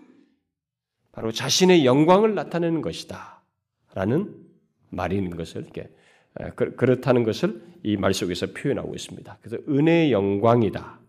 바로 1.11 1.31
자신의 1.31 1.85
영광을 1.85 2.35
나타내는 2.35 2.81
것이다. 2.81 3.41
라는 3.95 4.35
있는 5.11 5.35
것을 5.35 5.63
이렇게 5.63 5.89
그, 6.55 6.75
그렇다는 6.75 7.23
것을 7.23 7.61
이 7.83 7.97
말 7.97 8.13
속에서 8.13 8.47
표현하고 8.47 8.93
있습니다. 8.93 9.39
그래서 9.41 9.63
은혜의 9.67 10.11
영광이다. 10.11 10.99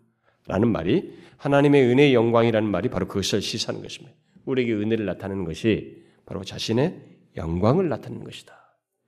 라는 0.46 0.72
말이 0.72 1.12
하나님의 1.38 1.84
은혜의 1.84 2.14
영광이라는 2.14 2.68
말이 2.70 2.88
바로 2.88 3.08
그것을 3.08 3.40
시사하는 3.40 3.82
것입니다. 3.82 4.14
우리에게 4.44 4.74
은혜를 4.74 5.06
나타내는 5.06 5.44
것이 5.44 6.04
바로 6.26 6.44
자신의 6.44 7.00
영광을 7.36 7.88
나타내는 7.88 8.24
것이다. 8.24 8.54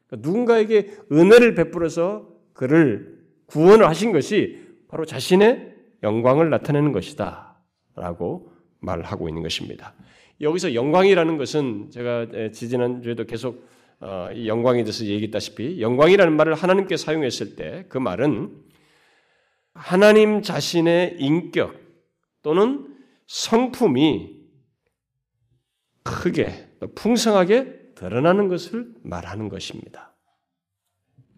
그러니까 0.07 0.29
누군가에게 0.29 0.91
은혜를 1.13 1.55
베풀어서 1.55 2.29
그를 2.53 3.19
구원을 3.47 3.87
하신 3.89 4.13
것이 4.13 4.61
바로 4.89 5.05
자신의 5.05 5.75
영광을 6.03 6.51
나타내는 6.51 6.93
것이다. 6.93 7.61
라고 7.97 8.53
말하고 8.81 9.29
있는 9.29 9.43
것입니다. 9.43 9.95
여기서 10.41 10.75
영광이라는 10.75 11.37
것은 11.37 11.91
제가 11.91 12.27
지지난주에도 12.53 13.25
계속 13.25 13.69
어, 14.01 14.31
이 14.33 14.49
영광에 14.49 14.83
대해서 14.83 15.05
얘기했다시피 15.05 15.83
영광이라는 15.83 16.35
말을 16.35 16.55
하나님께 16.55 16.97
사용했을 16.97 17.57
때 17.57 17.85
그 17.91 17.99
말은 17.99 18.51
하나님 19.75 20.41
자신의 20.41 21.17
인격 21.19 21.75
또는 22.43 22.97
성품이 23.27 24.41
크게 26.03 26.69
풍성하게 26.95 27.95
드러나는 27.95 28.49
것을 28.49 28.93
말하는 29.03 29.49
것입니다. 29.49 30.15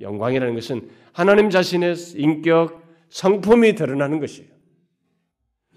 영광이라는 0.01 0.55
것은 0.55 0.91
하나님 1.13 1.51
자신의 1.51 1.97
인격, 2.17 2.83
성품이 3.09 3.75
드러나는 3.75 4.21
것이에요. 4.21 4.51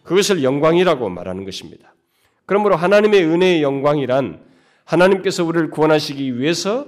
그것을 0.03 0.43
영광이라고 0.43 1.09
말하는 1.09 1.45
것입니다. 1.45 1.95
그러므로 2.45 2.75
하나님의 2.75 3.25
은혜의 3.25 3.63
영광이란 3.63 4.45
하나님께서 4.83 5.43
우리를 5.43 5.71
구원하시기 5.71 6.37
위해서 6.37 6.87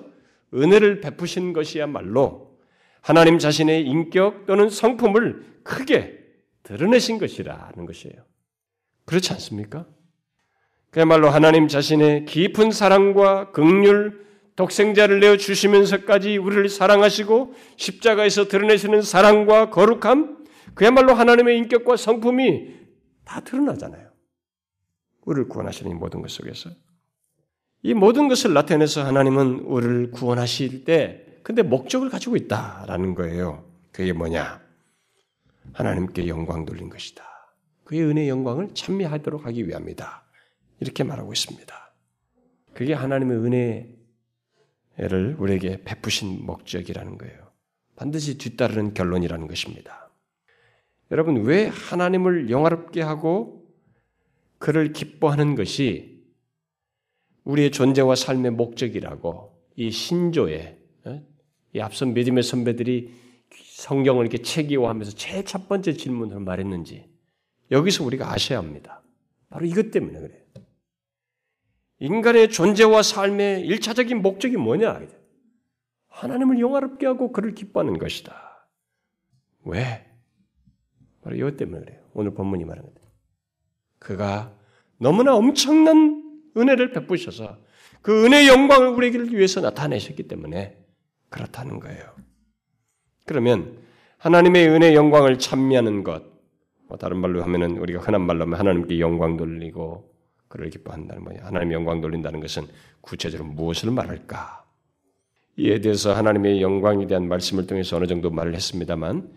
은혜를 0.53 1.01
베푸신 1.01 1.53
것이야말로 1.53 2.57
하나님 3.01 3.39
자신의 3.39 3.85
인격 3.85 4.45
또는 4.45 4.69
성품을 4.69 5.61
크게 5.63 6.26
드러내신 6.67 7.17
것이라는 7.17 7.85
것이에요. 7.85 8.15
그렇지 9.05 9.31
않습니까? 9.33 9.85
그야말로 10.91 11.29
하나님 11.29 11.69
자신의 11.69 12.25
깊은 12.25 12.71
사랑과 12.71 13.51
극률, 13.51 14.25
독생자를 14.57 15.21
내어 15.21 15.37
주시면서까지 15.37 16.35
우리를 16.35 16.67
사랑하시고 16.67 17.53
십자가에서 17.77 18.49
드러내시는 18.49 19.01
사랑과 19.01 19.69
거룩함, 19.69 20.45
그야말로 20.73 21.13
하나님의 21.13 21.57
인격과 21.57 21.95
성품이 21.95 22.75
다 23.23 23.39
드러나잖아요. 23.41 24.09
우리를 25.23 25.47
구원하시는 25.47 25.89
이 25.89 25.93
모든 25.93 26.21
것 26.21 26.31
속에서. 26.31 26.69
이 27.81 27.93
모든 27.93 28.27
것을 28.27 28.53
나타내서 28.53 29.05
하나님은 29.05 29.59
우리를 29.59 30.11
구원하실 30.11 30.83
때, 30.83 31.23
근데 31.43 31.61
목적을 31.61 32.09
가지고 32.09 32.35
있다라는 32.35 33.15
거예요. 33.15 33.63
그게 33.93 34.11
뭐냐? 34.11 34.66
하나님께 35.73 36.27
영광 36.27 36.65
돌린 36.65 36.89
것이다. 36.89 37.23
그의 37.83 38.03
은혜 38.03 38.27
영광을 38.27 38.73
찬미하도록 38.73 39.45
하기 39.45 39.67
위함이다. 39.67 40.23
이렇게 40.79 41.03
말하고 41.03 41.31
있습니다. 41.33 41.93
그게 42.73 42.93
하나님의 42.93 43.37
은혜를 44.97 45.35
우리에게 45.39 45.83
베푸신 45.83 46.45
목적이라는 46.45 47.17
거예요. 47.17 47.51
반드시 47.95 48.37
뒤따르는 48.37 48.93
결론이라는 48.93 49.47
것입니다. 49.47 50.11
여러분, 51.11 51.43
왜 51.43 51.67
하나님을 51.67 52.49
영화롭게 52.49 53.01
하고 53.01 53.65
그를 54.59 54.93
기뻐하는 54.93 55.55
것이 55.55 56.25
우리의 57.43 57.71
존재와 57.71 58.15
삶의 58.15 58.51
목적이라고 58.51 59.57
이 59.77 59.89
신조에 59.89 60.77
어? 61.05 61.21
이 61.73 61.79
앞선 61.79 62.13
믿음의 62.13 62.43
선배들이 62.43 63.13
성경을 63.53 64.25
이렇게 64.25 64.41
체계화하면서 64.41 65.11
제일 65.11 65.45
첫 65.45 65.67
번째 65.67 65.93
질문으로 65.93 66.39
말했는지 66.39 67.09
여기서 67.71 68.03
우리가 68.03 68.31
아셔야 68.31 68.59
합니다. 68.59 69.01
바로 69.49 69.65
이것 69.65 69.91
때문에 69.91 70.19
그래요. 70.19 70.41
인간의 71.99 72.49
존재와 72.51 73.01
삶의 73.01 73.65
일차적인 73.65 74.21
목적이 74.21 74.57
뭐냐? 74.57 75.01
하나님을 76.09 76.59
영화롭게 76.59 77.05
하고 77.05 77.31
그를 77.31 77.53
기뻐하는 77.53 77.97
것이다. 77.97 78.67
왜? 79.65 80.05
바로 81.21 81.35
이것 81.35 81.57
때문에 81.57 81.79
그래요. 81.79 82.01
오늘 82.13 82.33
본문이 82.33 82.65
말하는 82.65 82.93
것. 82.93 83.01
그가 83.99 84.55
너무나 84.97 85.35
엄청난 85.35 86.23
은혜를 86.55 86.91
베푸셔서 86.91 87.59
그 88.01 88.25
은혜의 88.25 88.47
영광을 88.47 88.89
우리에게 88.89 89.19
위해서 89.35 89.61
나타내셨기 89.61 90.27
때문에 90.27 90.83
그렇다는 91.29 91.79
거예요. 91.79 92.15
그러면 93.27 93.77
하나님의 94.17 94.69
은혜의 94.69 94.95
영광을 94.95 95.37
찬미하는 95.37 96.03
것, 96.03 96.23
뭐 96.87 96.97
다른 96.97 97.17
말로 97.17 97.43
하면은 97.43 97.77
우리가 97.77 97.99
흔한 97.99 98.21
말로 98.21 98.43
하면 98.43 98.57
하나님께 98.57 98.99
영광 98.99 99.37
돌리고 99.37 100.11
그를 100.47 100.69
기뻐한다는 100.69 101.23
뭐냐? 101.23 101.43
하나님의 101.43 101.75
영광 101.75 102.01
돌린다는 102.01 102.39
것은 102.39 102.63
구체적으로 103.01 103.49
무엇을 103.49 103.91
말할까? 103.91 104.65
이에 105.57 105.81
대해서 105.81 106.13
하나님의 106.13 106.61
영광에 106.61 107.05
대한 107.05 107.27
말씀을 107.27 107.67
통해서 107.67 107.97
어느 107.97 108.07
정도 108.07 108.29
말을 108.29 108.55
했습니다만 108.55 109.29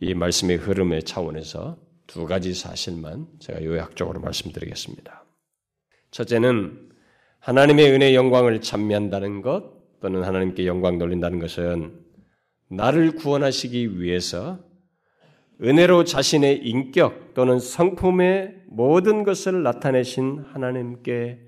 이 0.00 0.14
말씀의 0.14 0.56
흐름의 0.56 1.04
차원에서 1.04 1.76
두 2.08 2.26
가지 2.26 2.54
사실만 2.54 3.28
제가 3.38 3.62
요약적으로 3.62 4.20
말씀드리겠습니다. 4.20 5.24
첫째는 6.10 6.90
하나님의 7.38 7.92
은혜 7.92 8.14
영광을 8.14 8.60
찬미한다는 8.60 9.42
것 9.42 10.00
또는 10.00 10.24
하나님께 10.24 10.66
영광 10.66 10.98
돌린다는 10.98 11.38
것은 11.38 12.07
나를 12.68 13.12
구원하시기 13.12 14.00
위해서 14.00 14.58
은혜로 15.62 16.04
자신의 16.04 16.58
인격 16.66 17.34
또는 17.34 17.58
성품의 17.58 18.62
모든 18.68 19.24
것을 19.24 19.62
나타내신 19.62 20.44
하나님께 20.52 21.40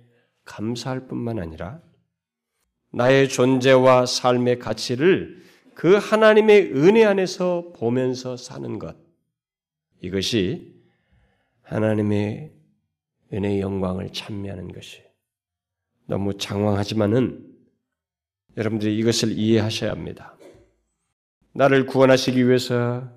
감사할 0.44 1.06
뿐만 1.06 1.38
아니라 1.38 1.80
나의 2.92 3.28
존재와 3.28 4.06
삶의 4.06 4.59
가치를 4.59 5.40
그 5.74 5.94
하나님의 5.94 6.72
은혜 6.74 7.04
안에서 7.04 7.72
보면서 7.76 8.37
사는 8.37 8.78
것. 8.78 8.96
이것이 10.02 10.74
하나님의 11.62 12.52
은혜의 13.33 13.61
영광을 13.61 14.11
찬미하는 14.12 14.72
것이 14.72 15.02
너무 16.06 16.37
장황하지만은 16.37 17.46
여러분들이 18.56 18.98
이것을 18.98 19.38
이해하셔야 19.38 19.92
합니다. 19.92 20.37
나를 21.52 21.86
구원하시기 21.86 22.46
위해서 22.46 23.08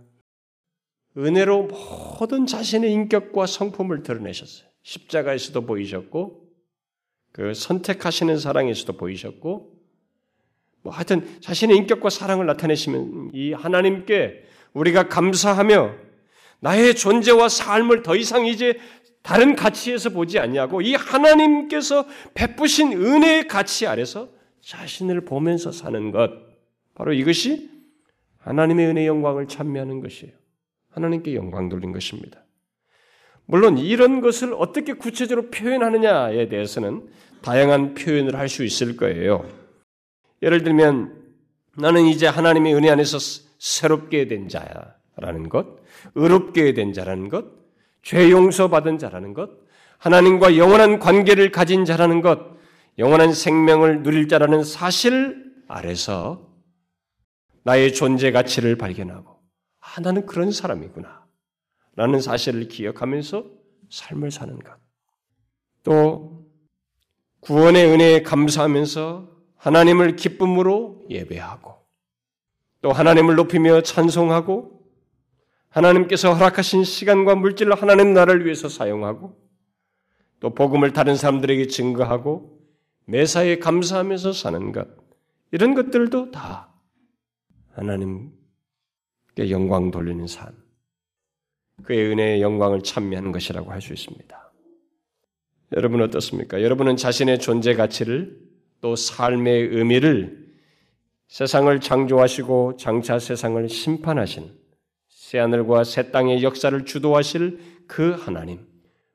은혜로 1.18 1.68
모든 1.68 2.46
자신의 2.46 2.92
인격과 2.92 3.46
성품을 3.46 4.04
드러내셨어요. 4.04 4.68
십자가에서도 4.82 5.62
보이셨고, 5.66 6.50
그 7.32 7.54
선택하시는 7.54 8.38
사랑에서도 8.40 8.94
보이셨고, 8.94 9.74
뭐 10.82 10.92
하여튼 10.92 11.40
자신의 11.42 11.78
인격과 11.78 12.10
사랑을 12.10 12.46
나타내시면 12.46 13.32
이 13.34 13.54
하나님께 13.54 14.44
우리가 14.74 15.08
감사하며 15.08 15.96
나의 16.60 16.96
존재와 16.96 17.50
삶을 17.50 18.04
더 18.04 18.16
이상 18.16 18.46
이제 18.46 18.78
다른 19.22 19.56
가치에서 19.56 20.10
보지 20.10 20.40
않냐고 20.40 20.82
이 20.82 20.96
하나님께서 20.96 22.06
베푸신 22.34 22.92
은혜의 22.94 23.48
가치 23.48 23.88
아래서 23.88 24.28
자신을 24.62 25.22
보면서 25.22 25.72
사는 25.72 26.12
것 26.12 26.32
바로 26.96 27.14
이것이 27.14 27.73
하나님의 28.44 28.88
은혜 28.88 29.08
영광을 29.08 29.48
찬미하는 29.48 30.02
것이에요. 30.02 30.34
하나님께 30.92 31.36
영광 31.36 31.70
돌린 31.70 31.92
것입니다. 31.92 32.44
물론 33.46 33.78
이런 33.78 34.22
것을 34.22 34.54
어떻게 34.54 34.94
구체적으로 34.94 35.50
표현하느냐에 35.50 36.48
대해서는 36.48 37.08
다양한 37.42 37.94
표현을 37.94 38.38
할 38.38 38.48
수 38.48 38.64
있을 38.64 38.96
거예요. 38.96 39.46
예를 40.42 40.64
들면 40.64 41.24
나는 41.78 42.06
이제 42.06 42.28
하나님의 42.28 42.74
은혜 42.76 42.90
안에서 42.90 43.18
새롭게 43.58 44.28
된 44.28 44.48
자라는 44.48 45.50
것, 45.50 45.66
의롭게 46.16 46.74
된 46.74 46.94
자라는 46.94 47.30
것, 47.30 47.46
죄 48.02 48.30
용서 48.30 48.70
받은 48.70 48.98
자라는 48.98 49.34
것, 49.34 49.50
하나님과 49.98 50.58
영원한 50.58 51.00
관계를 51.00 51.52
가진 51.52 51.86
자라는 51.86 52.22
것, 52.22 52.40
영원한 52.98 53.34
생명을 53.34 54.04
누릴 54.04 54.28
자라는 54.28 54.64
사실 54.64 55.52
아래서 55.68 56.53
나의 57.64 57.94
존재 57.94 58.32
가치를 58.32 58.78
발견하고, 58.78 59.40
아, 59.80 60.02
나는 60.02 60.26
그런 60.26 60.52
사람이구나. 60.52 61.26
라는 61.96 62.20
사실을 62.20 62.68
기억하면서 62.68 63.46
삶을 63.90 64.32
사는 64.32 64.58
것. 64.60 64.78
또, 65.84 66.46
구원의 67.42 67.86
은혜에 67.88 68.24
감사하면서 68.24 69.30
하나님을 69.58 70.16
기쁨으로 70.16 71.04
예배하고, 71.10 71.76
또 72.82 72.92
하나님을 72.92 73.36
높이며 73.36 73.82
찬송하고, 73.82 74.82
하나님께서 75.70 76.34
허락하신 76.34 76.84
시간과 76.84 77.36
물질을 77.36 77.82
하나님 77.82 78.14
나라를 78.14 78.46
위해서 78.46 78.70
사용하고, 78.70 79.38
또 80.40 80.54
복음을 80.54 80.92
다른 80.94 81.16
사람들에게 81.16 81.68
증거하고, 81.68 82.60
매사에 83.06 83.60
감사하면서 83.60 84.34
사는 84.34 84.72
것, 84.72 84.88
이런 85.52 85.74
것들도 85.74 86.32
다 86.32 86.73
하나님께 87.74 89.50
영광 89.50 89.92
돌리는 89.92 90.26
삶, 90.28 90.54
그의 91.84 92.12
은혜의 92.12 92.42
영광을 92.42 92.82
찬미하는 92.82 93.32
것이라고 93.32 93.72
할 93.72 93.82
수 93.82 93.94
있습니다. 93.94 94.52
여러분 95.76 96.02
어떻습니까? 96.02 96.62
여러분은 96.62 96.98
자신의 96.98 97.40
존재 97.40 97.74
가치를 97.74 98.40
또 98.80 98.96
삶의 98.96 99.70
의미를 99.70 100.54
세상을 101.28 101.80
창조하시고 101.80 102.78
장차 102.78 103.18
세상을 103.18 103.68
심판하신 103.70 104.52
새하늘과 105.08 105.84
새 105.84 106.12
땅의 106.12 106.44
역사를 106.44 106.86
주도하실 106.86 107.60
그 107.88 108.12
하나님, 108.12 108.60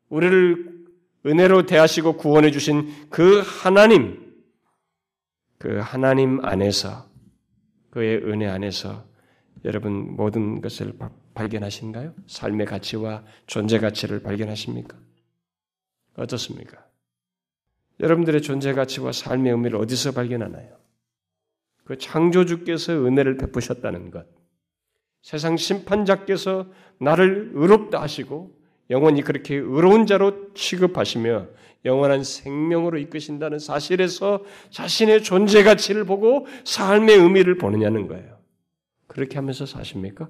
우리를 0.09 0.79
은혜로 1.27 1.67
대하시고 1.67 2.17
구원해 2.17 2.51
주신 2.51 2.93
그 3.09 3.41
하나님, 3.45 4.35
그 5.59 5.79
하나님 5.79 6.45
안에서 6.45 7.08
그의 7.91 8.19
은혜 8.25 8.47
안에서 8.47 9.07
여러분 9.65 10.15
모든 10.17 10.61
것을 10.61 10.93
발견하신가요? 11.35 12.15
삶의 12.27 12.67
가치와 12.67 13.25
존재 13.47 13.79
가치를 13.79 14.23
발견하십니까? 14.23 14.97
어떻습니까? 16.17 16.85
여러분들의 18.01 18.43
존재 18.43 18.73
가치와 18.73 19.13
삶의 19.13 19.53
의미를 19.53 19.79
어디서 19.79 20.13
발견하나요? 20.13 20.77
그 21.85 21.97
창조주께서 21.97 22.93
은혜를 23.07 23.39
베푸셨다는 23.39 24.11
것. 24.11 24.27
세상 25.23 25.57
심판자께서 25.57 26.71
나를 27.01 27.51
의롭다 27.55 28.01
하시고 28.01 28.57
영원히 28.91 29.23
그렇게 29.23 29.55
의로운 29.57 30.07
자로 30.07 30.53
취급하시며 30.55 31.49
영원한 31.85 32.25
생명으로 32.25 32.99
이끄신다는 32.99 33.59
사실에서 33.59 34.45
자신의 34.71 35.23
존재 35.23 35.63
가치를 35.63 36.05
보고 36.05 36.47
삶의 36.65 37.17
의미를 37.17 37.57
보느냐는 37.57 38.09
거예요. 38.09 38.39
그렇게 39.07 39.37
하면서 39.37 39.65
사십니까? 39.65 40.29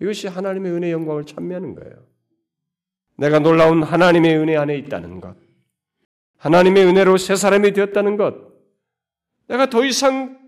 이것이 0.00 0.28
하나님의 0.28 0.72
은혜 0.72 0.92
영광을 0.92 1.24
찬미하는 1.24 1.74
거예요. 1.74 2.06
내가 3.16 3.38
놀라운 3.38 3.82
하나님의 3.82 4.36
은혜 4.38 4.56
안에 4.56 4.76
있다는 4.78 5.20
것. 5.20 5.36
하나님의 6.38 6.86
은혜로 6.86 7.18
새 7.18 7.36
사람이 7.36 7.72
되었다는 7.72 8.16
것. 8.16 8.34
내가 9.46 9.68
더 9.68 9.84
이상 9.84 10.40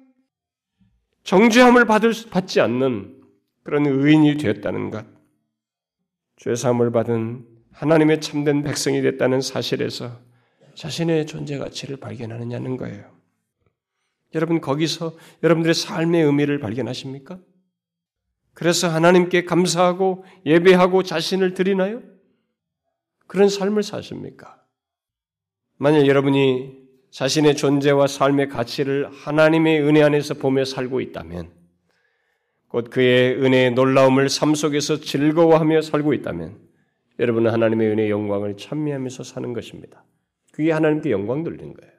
정죄함을 1.25 1.85
받을, 1.85 2.13
받지 2.31 2.61
않는 2.61 3.21
그런 3.63 3.87
의인이 3.87 4.39
되었다는 4.39 4.91
것. 4.91 5.05
죄사함을 6.37 6.91
받은 6.91 7.47
하나님의 7.73 8.21
참된 8.21 8.63
백성이 8.63 9.03
됐다는 9.03 9.41
사실에서 9.41 10.21
자신의 10.75 11.27
존재 11.27 11.59
가치를 11.59 11.99
발견하느냐는 11.99 12.77
거예요. 12.77 13.05
여러분 14.35 14.61
거기서 14.61 15.17
여러분들의 15.43 15.75
삶의 15.75 16.23
의미를 16.23 16.59
발견하십니까? 16.59 17.39
그래서 18.55 18.89
하나님께 18.89 19.45
감사하고 19.45 20.25
예배하고 20.47 21.03
자신을 21.03 21.55
드리나요? 21.55 22.03
그런 23.27 23.49
삶을 23.49 23.83
사십니까? 23.83 24.63
만약 25.79 26.07
여러분이 26.07 26.83
자신의 27.11 27.57
존재와 27.57 28.07
삶의 28.07 28.49
가치를 28.49 29.11
하나님의 29.11 29.83
은혜 29.83 30.03
안에서 30.03 30.35
보며 30.35 30.65
살고 30.65 31.01
있다면 31.01 31.51
곧 32.69 32.89
그의 32.89 33.35
은혜의 33.35 33.73
놀라움을 33.73 34.31
삶 34.31 34.55
속에서 34.55 35.01
즐거워하며 35.01 35.83
살고 35.83 36.15
있다면 36.15 36.59
여러분은 37.19 37.51
하나님의 37.51 37.89
은혜의 37.91 38.11
영광을 38.11 38.57
찬미하면서 38.57 39.23
사는 39.23 39.53
것입니다. 39.53 40.05
그게 40.53 40.71
하나님께 40.73 41.11
영광 41.11 41.45
돌리는 41.45 41.75
거예요. 41.75 41.93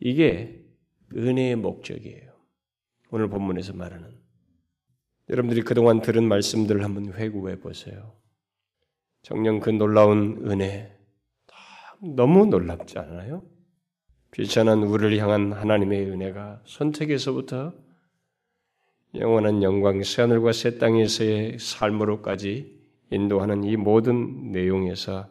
이게 0.00 0.64
은혜의 1.14 1.56
목적이에요. 1.56 2.32
오늘 3.10 3.28
본문에서 3.28 3.74
말하는 3.74 4.10
여러분들이 5.30 5.62
그동안 5.62 6.02
들은 6.02 6.24
말씀들을 6.24 6.84
한번 6.84 7.12
회고해 7.12 7.60
보세요. 7.60 8.16
정녕 9.22 9.60
그 9.60 9.70
놀라운 9.70 10.50
은혜 10.50 10.94
너무 12.00 12.46
놀랍지 12.46 12.98
않아요? 12.98 13.42
비천한 14.30 14.82
우리를 14.82 15.16
향한 15.18 15.52
하나님의 15.52 16.10
은혜가 16.10 16.62
선택에서부터 16.66 17.72
영원한 19.14 19.62
영광, 19.62 20.02
새하늘과 20.02 20.52
새 20.52 20.76
땅에서의 20.76 21.58
삶으로까지 21.58 22.83
인도하는 23.14 23.64
이 23.64 23.76
모든 23.76 24.52
내용에서 24.52 25.28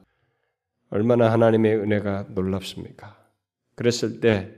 얼마나 0.89 1.31
하나님의 1.31 1.75
은혜가 1.75 2.27
놀랍습니까? 2.29 3.17
그랬을 3.75 4.19
때 4.19 4.53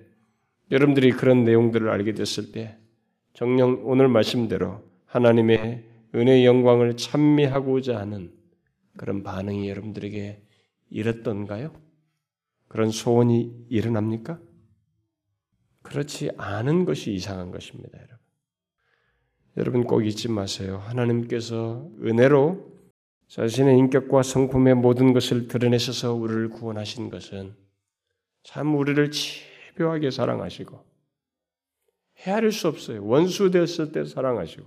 여러분들이 0.71 1.11
그런 1.11 1.43
내용들을 1.43 1.89
알게 1.89 2.13
됐을 2.13 2.51
때 2.51 2.77
정령 3.33 3.81
오늘 3.83 4.07
말씀대로 4.07 4.83
하나님의 5.05 5.83
은혜의 6.13 6.45
영광을 6.45 6.97
찬미하고자 6.97 7.97
하는 7.97 8.33
그런 8.97 9.23
반응이 9.23 9.69
여러분들에게 9.69 10.41
일었던가요? 10.89 11.73
그런 12.67 12.89
소원이 12.89 13.67
일어납니까? 13.69 14.39
그렇지 15.81 16.31
않은 16.37 16.85
것이 16.85 17.13
이상한 17.13 17.51
것입니다, 17.51 17.97
여러분. 17.97 18.17
여러분 19.57 19.83
꼭 19.85 20.05
잊지 20.05 20.29
마세요. 20.29 20.81
하나님께서 20.85 21.89
은혜로 22.03 22.74
자신의 23.27 23.77
인격과 23.77 24.23
성품의 24.23 24.75
모든 24.75 25.13
것을 25.13 25.47
드러내셔서 25.47 26.13
우리를 26.13 26.49
구원하신 26.49 27.09
것은 27.09 27.55
참 28.43 28.75
우리를 28.75 29.11
집요하게 29.11 30.11
사랑하시고 30.11 30.85
헤아릴 32.19 32.51
수 32.51 32.67
없어요. 32.67 33.05
원수 33.05 33.51
되었을 33.51 33.91
때 33.91 34.05
사랑하시고 34.05 34.65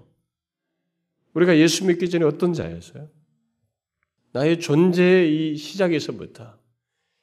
우리가 1.35 1.57
예수 1.59 1.87
믿기 1.87 2.11
전에 2.11 2.25
어떤 2.25 2.53
자였어요? 2.53 3.09
나의 4.33 4.61
존재의 4.61 5.53
이 5.53 5.57
시작에서부터 5.57 6.59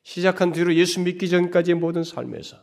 시작한 0.04 0.52
뒤로 0.52 0.74
예수 0.76 1.02
믿기 1.02 1.30
전까지의 1.30 1.76
모든 1.76 2.04
삶에서 2.04 2.58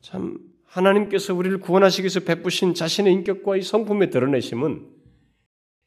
참 0.00 0.38
하나님께서 0.64 1.34
우리를 1.34 1.58
구원하시기 1.60 2.02
위해서 2.02 2.20
베푸신 2.20 2.74
자신의 2.74 3.12
인격과 3.12 3.56
이 3.56 3.62
성품에 3.62 4.10
드러내심은 4.10 4.93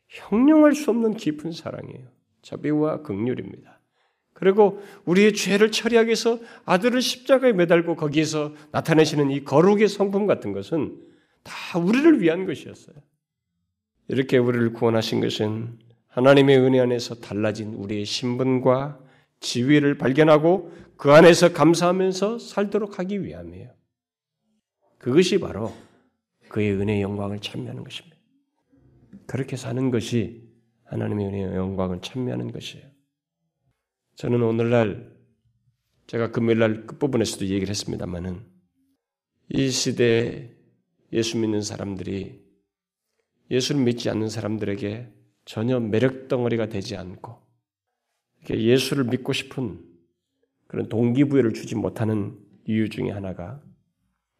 형용할 0.08 0.74
수 0.74 0.90
없는 0.90 1.16
깊은 1.16 1.52
사랑이에요. 1.52 2.08
자비와 2.42 3.02
극률입니다. 3.02 3.80
그리고 4.34 4.82
우리의 5.06 5.34
죄를 5.34 5.72
처리하기 5.72 6.08
위해서 6.08 6.40
아들을 6.66 7.02
십자가에 7.02 7.54
매달고 7.54 7.96
거기에서 7.96 8.54
나타내시는 8.72 9.32
이 9.32 9.44
거룩의 9.44 9.88
성품 9.88 10.28
같은 10.28 10.54
것은 10.54 11.02
다 11.44 11.80
우리를 11.80 12.22
위한 12.22 12.46
것이었어요. 12.46 12.96
이렇게 14.08 14.38
우리를 14.38 14.74
구원하신 14.74 15.22
것은 15.22 15.80
하나님의 16.08 16.58
은혜 16.60 16.80
안에서 16.80 17.16
달라진 17.16 17.74
우리의 17.74 18.06
신분과 18.06 19.00
지위를 19.40 19.98
발견하고 19.98 20.72
그 20.98 21.12
안에서 21.12 21.54
감사하면서 21.54 22.40
살도록 22.40 23.00
하기 23.00 23.24
위함이에요. 23.24 23.72
그것이 24.98 25.40
바로 25.40 25.74
그의 26.50 26.74
은혜의 26.74 27.02
영광을 27.02 27.40
참여하는 27.40 27.84
것입니다. 27.84 28.17
그렇게 29.26 29.56
사는 29.56 29.92
것이 29.92 30.48
하나님의 30.86 31.28
은혜의 31.28 31.56
영광을 31.56 32.02
참여하는 32.02 32.52
것이에요. 32.52 32.86
저는 34.16 34.42
오늘날 34.42 35.16
제가 36.08 36.32
금요일날 36.32 36.88
끝부분에서도 36.88 37.46
얘기를 37.46 37.70
했습니다만은 37.70 38.42
이 39.50 39.70
시대에 39.70 40.56
예수 41.14 41.38
믿는 41.38 41.62
사람들이 41.62 42.46
예수를 43.52 43.82
믿지 43.82 44.10
않는 44.10 44.30
사람들에게 44.30 45.14
전혀 45.46 45.80
매력 45.80 46.28
덩어리가 46.28 46.68
되지 46.68 46.98
않고 46.98 47.42
예수를 48.50 49.06
믿고 49.06 49.34
싶은 49.34 49.86
그런 50.68 50.90
동기부여를 50.90 51.54
주지 51.54 51.76
못하는 51.76 52.38
이유 52.66 52.90
중에 52.90 53.12
하나가 53.12 53.62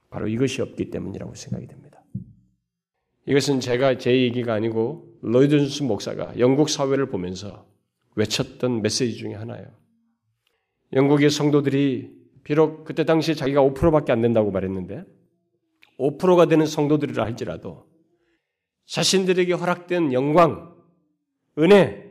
바로 0.10 0.28
이것이 0.28 0.62
없기 0.62 0.90
때문이라고 0.90 1.36
생각이 1.36 1.68
됩니다. 1.68 1.87
이것은 3.28 3.60
제가 3.60 3.98
제 3.98 4.22
얘기가 4.22 4.54
아니고 4.54 5.20
로이든스 5.22 5.84
목사가 5.84 6.34
영국 6.40 6.70
사회를 6.70 7.08
보면서 7.08 7.68
외쳤던 8.16 8.82
메시지 8.82 9.18
중에 9.18 9.34
하나예요. 9.34 9.68
영국의 10.94 11.30
성도들이 11.30 12.10
비록 12.44 12.86
그때 12.86 13.04
당시에 13.04 13.36
자기가 13.36 13.62
5%밖에 13.62 14.14
안 14.14 14.22
된다고 14.22 14.52
말했는데 14.52 15.04
5%가 16.00 16.46
되는 16.46 16.66
성도들이라 16.66 17.26
할지라도 17.26 17.86
자신들에게 18.86 19.52
허락된 19.52 20.14
영광, 20.14 20.74
은혜, 21.60 22.08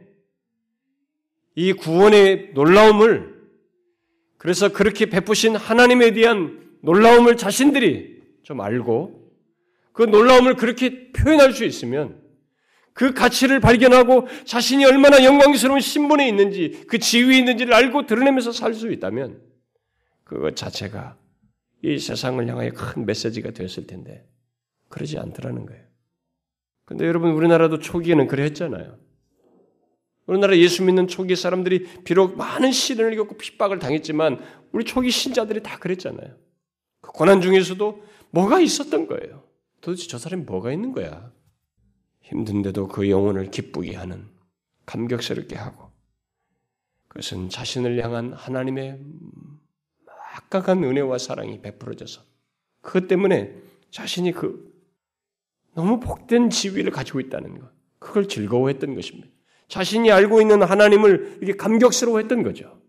이 1.55 1.73
구원의 1.73 2.51
놀라움을 2.53 3.35
그래서 4.37 4.71
그렇게 4.71 5.07
베푸신 5.07 5.57
하나님에 5.57 6.11
대한 6.11 6.77
놀라움을 6.83 7.39
자신들이 7.39 8.23
좀 8.43 8.61
알고 8.61 9.26
그 9.97 10.03
놀라움을 10.03 10.57
그렇게 10.57 11.11
표현할 11.13 11.55
수 11.55 11.65
있으면 11.65 12.21
그 12.93 13.15
가치를 13.15 13.61
발견하고 13.61 14.29
자신이 14.45 14.85
얼마나 14.85 15.25
영광스러운 15.25 15.81
신분에 15.81 16.29
있는지 16.29 16.85
그 16.87 16.99
지위에 16.99 17.39
있는지를 17.39 17.73
알고 17.73 18.05
드러내면서 18.05 18.53
살 18.53 18.75
수 18.75 18.93
있다면 18.93 19.41
그것 20.23 20.55
자체가 20.55 21.17
이 21.83 21.99
세상을 21.99 22.47
향하여 22.47 22.73
큰 22.73 23.07
메시지가 23.07 23.53
되었을 23.53 23.87
텐데 23.87 24.29
그러지 24.91 25.19
않더라는 25.19 25.65
거예요. 25.65 25.83
근데 26.85 27.07
여러분 27.07 27.31
우리나라도 27.31 27.79
초기에는 27.79 28.27
그래 28.27 28.43
했잖아요. 28.45 28.99
우리나라 30.27 30.59
예수 30.59 30.83
믿는 30.83 31.09
초기 31.09 31.37
사람들이 31.37 32.03
비록 32.05 32.37
많은 32.37 32.71
시련을 32.71 33.17
겪고 33.17 33.39
핍박을 33.39 33.79
당했지만 33.79 34.41
우리 34.73 34.85
초기 34.85 35.11
신자들이 35.11 35.63
다 35.63 35.79
그랬잖아요. 35.79 36.37
그 37.01 37.13
고난 37.13 37.41
중에서도 37.41 38.05
뭐가 38.33 38.61
있었던 38.61 39.07
거예요. 39.07 39.46
도대체 39.87 40.09
저 40.09 40.18
사람이 40.18 40.42
뭐가 40.46 40.72
있는 40.72 40.90
거야? 40.90 41.31
힘든데도 42.22 42.88
그 42.88 43.09
영혼을 43.09 43.53
기쁘게 43.53 43.94
하는 43.94 44.27
감격스럽게 44.85 45.55
하고 45.55 45.92
그것은 47.07 47.51
자신을 47.51 48.03
향한 48.03 48.33
하나님의 48.33 49.01
막강한 50.05 50.83
은혜와 50.83 51.18
사랑이 51.18 51.62
베풀어져서 51.62 52.20
그것 52.81 53.07
때문에 53.07 53.55
자신이 53.92 54.33
그 54.33 54.75
너무 55.77 56.01
복된 56.01 56.51
지위를 56.51 56.90
가지고 56.90 57.20
있다는 57.20 57.61
것 57.61 57.70
그걸 58.01 58.27
즐거워했던 58.27 58.96
것입니다. 58.96 59.29
자신이 59.68 60.11
알고 60.11 60.40
있는 60.40 60.64
하나님을 60.64 61.38
이렇게 61.40 61.57
감격스러워했던 61.57 62.42
거죠. 62.42 62.83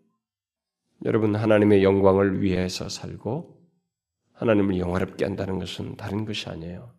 여러분 1.06 1.36
하나님의 1.36 1.84
영광을 1.84 2.42
위해서 2.42 2.90
살고 2.90 3.57
하나님을 4.38 4.78
영화롭게 4.80 5.26
한다는 5.26 5.60
것은 5.60 5.96
다른 5.96 6.26
것이 6.26 6.50
아니에요. 6.50 6.94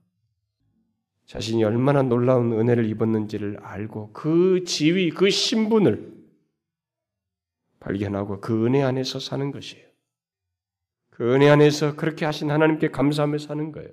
자신이 1.27 1.62
얼마나 1.62 2.03
놀라운 2.03 2.53
은혜를 2.53 2.87
입었는지를 2.87 3.59
알고 3.61 4.12
그 4.12 4.64
지위, 4.64 5.11
그 5.11 5.31
신분을 5.31 6.16
발견하고 7.81 8.40
그 8.40 8.66
은혜 8.66 8.83
안에서 8.83 9.20
사는 9.20 9.53
것이에요. 9.53 9.87
그 11.11 11.35
은혜 11.35 11.48
안에서 11.48 11.96
그렇게 11.96 12.24
하신 12.24 12.51
하나님께 12.51 12.90
감사하며 12.90 13.38
사는 13.38 13.72
거예요. 13.72 13.90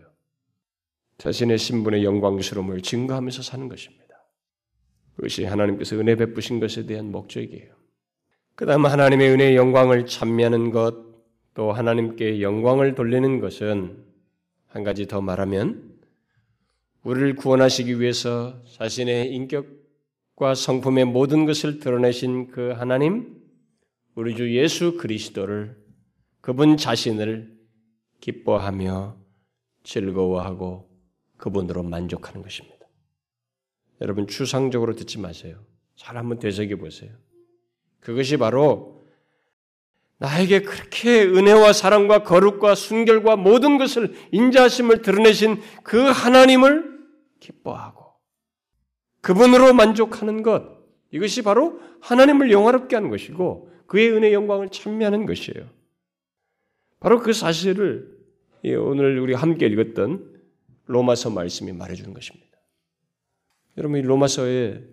자신의 1.17 1.57
신분의 1.57 2.03
영광스러움을 2.03 2.81
증거하면서 2.81 3.41
사는 3.41 3.67
것입니다. 3.67 4.05
그것이 5.15 5.45
하나님께서 5.45 5.97
은혜 5.97 6.15
베푸신 6.15 6.59
것에 6.59 6.85
대한 6.85 7.11
목적이에요. 7.11 7.73
그 8.55 8.65
다음 8.65 8.85
하나님의 8.85 9.29
은혜의 9.31 9.55
영광을 9.55 10.05
찬미하는 10.05 10.71
것, 10.71 11.04
또 11.55 11.71
하나님께 11.71 12.41
영광을 12.41 12.93
돌리는 12.95 13.39
것은 13.39 14.05
한 14.67 14.83
가지 14.83 15.07
더 15.07 15.21
말하면 15.21 15.95
우리를 17.03 17.35
구원하시기 17.35 17.99
위해서 17.99 18.61
자신의 18.73 19.33
인격과 19.33 20.53
성품의 20.53 21.05
모든 21.05 21.45
것을 21.45 21.79
드러내신 21.79 22.47
그 22.47 22.71
하나님, 22.71 23.41
우리 24.15 24.35
주 24.35 24.53
예수 24.53 24.97
그리스도를 24.97 25.77
그분 26.41 26.77
자신을 26.77 27.57
기뻐하며 28.19 29.15
즐거워하고 29.83 30.89
그분으로 31.37 31.83
만족하는 31.83 32.41
것입니다. 32.41 32.85
여러분 34.01 34.27
추상적으로 34.27 34.93
듣지 34.95 35.19
마세요. 35.19 35.63
잘 35.95 36.17
한번 36.17 36.39
되새겨 36.39 36.75
보세요. 36.75 37.11
그것이 38.01 38.35
바로 38.35 38.94
나에게 40.17 40.61
그렇게 40.61 41.23
은혜와 41.23 41.73
사랑과 41.73 42.23
거룩과 42.23 42.75
순결과 42.75 43.35
모든 43.35 43.77
것을 43.77 44.13
인자하심을 44.31 45.01
드러내신 45.01 45.61
그 45.83 45.99
하나님을 45.99 46.99
기뻐하고 47.39 48.13
그분으로 49.21 49.73
만족하는 49.73 50.41
것 50.41 50.63
이것이 51.11 51.41
바로 51.41 51.79
하나님을 52.01 52.51
영화롭게 52.51 52.95
하는 52.95 53.09
것이고 53.09 53.71
그의 53.87 54.11
은혜 54.11 54.33
영광을 54.33 54.69
찬미하는 54.69 55.25
것이에요. 55.25 55.69
바로 56.99 57.19
그 57.19 57.33
사실을 57.33 58.15
오늘 58.63 59.19
우리 59.19 59.33
함께 59.33 59.67
읽었던 59.67 60.33
로마서 60.85 61.29
말씀이 61.29 61.71
말해주는 61.71 62.13
것입니다. 62.13 62.57
여러분 63.77 63.99
이 63.99 64.01
로마서의 64.01 64.83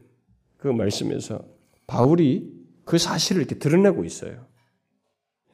그 0.57 0.69
말씀에서 0.69 1.45
바울이 1.87 2.53
그 2.85 2.99
사실을 2.99 3.43
이렇게 3.43 3.59
드러내고 3.59 4.05
있어요. 4.05 4.47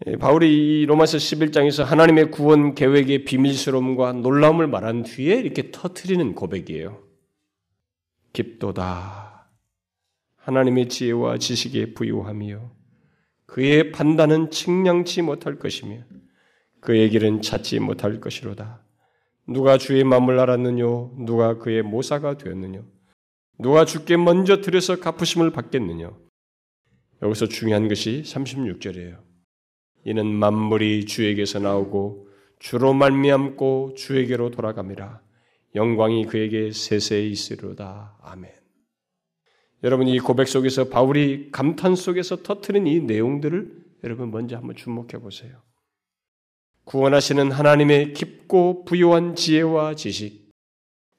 예, 0.07 0.17
바울이 0.17 0.83
이 0.83 0.87
로마서 0.87 1.17
11장에서 1.17 1.83
하나님의 1.83 2.31
구원 2.31 2.75
계획의 2.75 3.25
비밀스러움과 3.25 4.13
놀라움을 4.13 4.69
말한 4.69 5.03
뒤에 5.03 5.37
이렇게 5.41 5.71
터트리는 5.73 6.35
고백이에요. 6.35 7.03
깊도다. 8.33 9.49
하나님의 10.37 10.89
지혜와 10.89 11.39
지식에 11.39 11.95
부유함이요. 11.95 12.71
그의 13.47 13.91
판단은 13.91 14.51
측량치 14.51 15.23
못할 15.23 15.59
것이며 15.59 16.05
그의 16.81 17.11
길은 17.11 17.43
찾지 17.43 17.81
못할 17.81 18.21
것이로다. 18.21 18.85
누가 19.49 19.79
주의 19.79 20.05
마음을 20.05 20.39
알았느뇨? 20.39 21.15
누가 21.27 21.59
그의 21.59 21.83
모사가 21.83 22.37
되었느뇨? 22.37 22.85
누가 23.59 23.85
주께 23.85 24.17
먼저 24.17 24.61
들여서 24.61 25.01
갚으심을 25.01 25.51
받겠느냐? 25.51 26.13
여기서 27.23 27.47
중요한 27.47 27.89
것이 27.89 28.23
36절이에요. 28.25 29.28
이는 30.09 30.27
만물이 30.27 31.05
주에게서 31.05 31.59
나오고 31.59 32.29
주로 32.59 32.95
말미암고 32.95 33.93
주에게로 33.95 34.51
돌아갑니다. 34.51 35.21
영광이 35.75 36.25
그에게 36.25 36.73
세세히 36.73 37.31
있으로다. 37.31 38.17
아멘. 38.23 38.51
여러분 39.85 40.09
이 40.09 40.19
고백 40.19 40.49
속에서 40.49 40.89
바울이 40.89 41.51
감탄 41.53 41.95
속에서 41.95 42.43
터트린 42.43 42.87
이 42.87 43.01
내용들을 43.01 43.71
여러분 44.03 44.31
먼저 44.31 44.57
한번 44.57 44.77
주목해 44.77 45.19
보세요. 45.21 45.61
구원하시는 46.85 47.53
하나님의 47.53 48.15
깊고 48.15 48.87
부요한 48.87 49.35
지혜와 49.35 49.95
지식, 49.95 50.49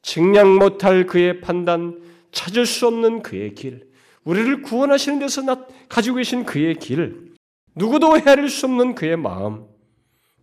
측량 0.02 0.56
못할 0.56 1.06
그의 1.06 1.42
판단, 1.42 2.02
찾을 2.32 2.66
수 2.66 2.88
없는 2.88 3.22
그의 3.22 3.54
길, 3.54 3.88
우리를 4.24 4.64
구원하시는 4.64 5.20
데서 5.20 5.68
가지고 5.88 6.16
계신 6.18 6.44
그의 6.44 6.74
길, 6.80 7.29
누구도 7.80 8.20
헤아릴 8.20 8.50
수 8.50 8.66
없는 8.66 8.94
그의 8.94 9.16
마음, 9.16 9.66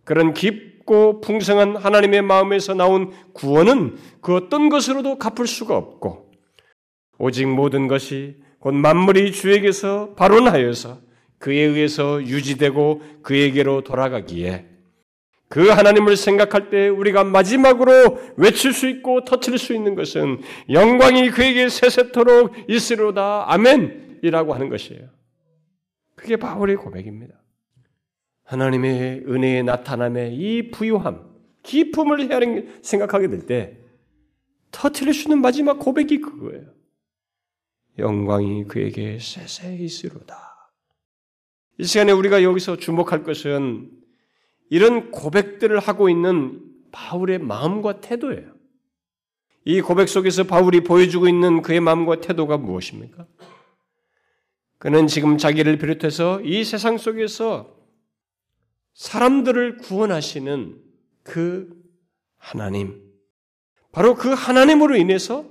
그런 0.03 0.33
깊고 0.33 1.21
풍성한 1.21 1.77
하나님의 1.77 2.23
마음에서 2.23 2.73
나온 2.73 3.11
구원은 3.33 3.97
그 4.21 4.35
어떤 4.35 4.69
것으로도 4.69 5.19
갚을 5.19 5.45
수가 5.45 5.77
없고 5.77 6.31
오직 7.19 7.47
모든 7.47 7.87
것이 7.87 8.37
곧 8.59 8.73
만물이 8.73 9.31
주에게서 9.33 10.15
발원하여서 10.15 10.99
그에 11.37 11.59
의해서 11.59 12.21
유지되고 12.23 13.01
그에게로 13.21 13.81
돌아가기에 13.81 14.65
그 15.49 15.69
하나님을 15.69 16.17
생각할 16.17 16.69
때 16.69 16.89
우리가 16.89 17.23
마지막으로 17.23 18.19
외칠 18.35 18.73
수 18.73 18.89
있고 18.89 19.23
터칠 19.23 19.57
수 19.59 19.73
있는 19.75 19.93
것은 19.93 20.41
영광이 20.71 21.29
그에게 21.29 21.69
세세토록 21.69 22.53
있으로다 22.67 23.45
아멘이라고 23.53 24.53
하는 24.53 24.69
것이에요. 24.69 25.16
그게 26.17 26.35
바울의 26.35 26.75
고백입니다. 26.75 27.35
하나님의 28.43 29.23
은혜의 29.27 29.63
나타남에 29.63 30.31
이 30.33 30.71
부유함, 30.71 31.25
기쁨을 31.63 32.19
생각하게 32.81 33.27
될 33.29 33.45
때 33.45 33.77
터트릴 34.71 35.13
수 35.13 35.27
있는 35.27 35.41
마지막 35.41 35.79
고백이 35.79 36.19
그거예요. 36.19 36.73
영광이 37.97 38.65
그에게 38.65 39.19
세세히 39.19 39.85
있으로다. 39.85 40.71
이 41.77 41.83
시간에 41.83 42.11
우리가 42.11 42.43
여기서 42.43 42.77
주목할 42.77 43.23
것은 43.23 43.91
이런 44.69 45.11
고백들을 45.11 45.79
하고 45.79 46.09
있는 46.09 46.61
바울의 46.91 47.39
마음과 47.39 48.01
태도예요. 48.01 48.55
이 49.65 49.81
고백 49.81 50.09
속에서 50.09 50.43
바울이 50.45 50.81
보여주고 50.81 51.27
있는 51.27 51.61
그의 51.61 51.79
마음과 51.79 52.21
태도가 52.21 52.57
무엇입니까? 52.57 53.27
그는 54.77 55.07
지금 55.07 55.37
자기를 55.37 55.77
비롯해서 55.77 56.41
이 56.41 56.63
세상 56.63 56.97
속에서 56.97 57.75
사람들을 58.93 59.77
구원하시는 59.77 60.81
그 61.23 61.83
하나님, 62.37 63.01
바로 63.91 64.15
그 64.15 64.29
하나님으로 64.33 64.95
인해서 64.95 65.45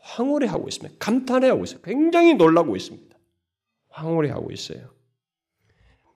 황홀해하고 0.00 0.68
있습니다. 0.68 0.98
감탄해하고 0.98 1.64
있어요. 1.64 1.80
굉장히 1.82 2.34
놀라고 2.34 2.76
있습니다. 2.76 3.16
황홀해하고 3.90 4.50
있어요. 4.52 4.90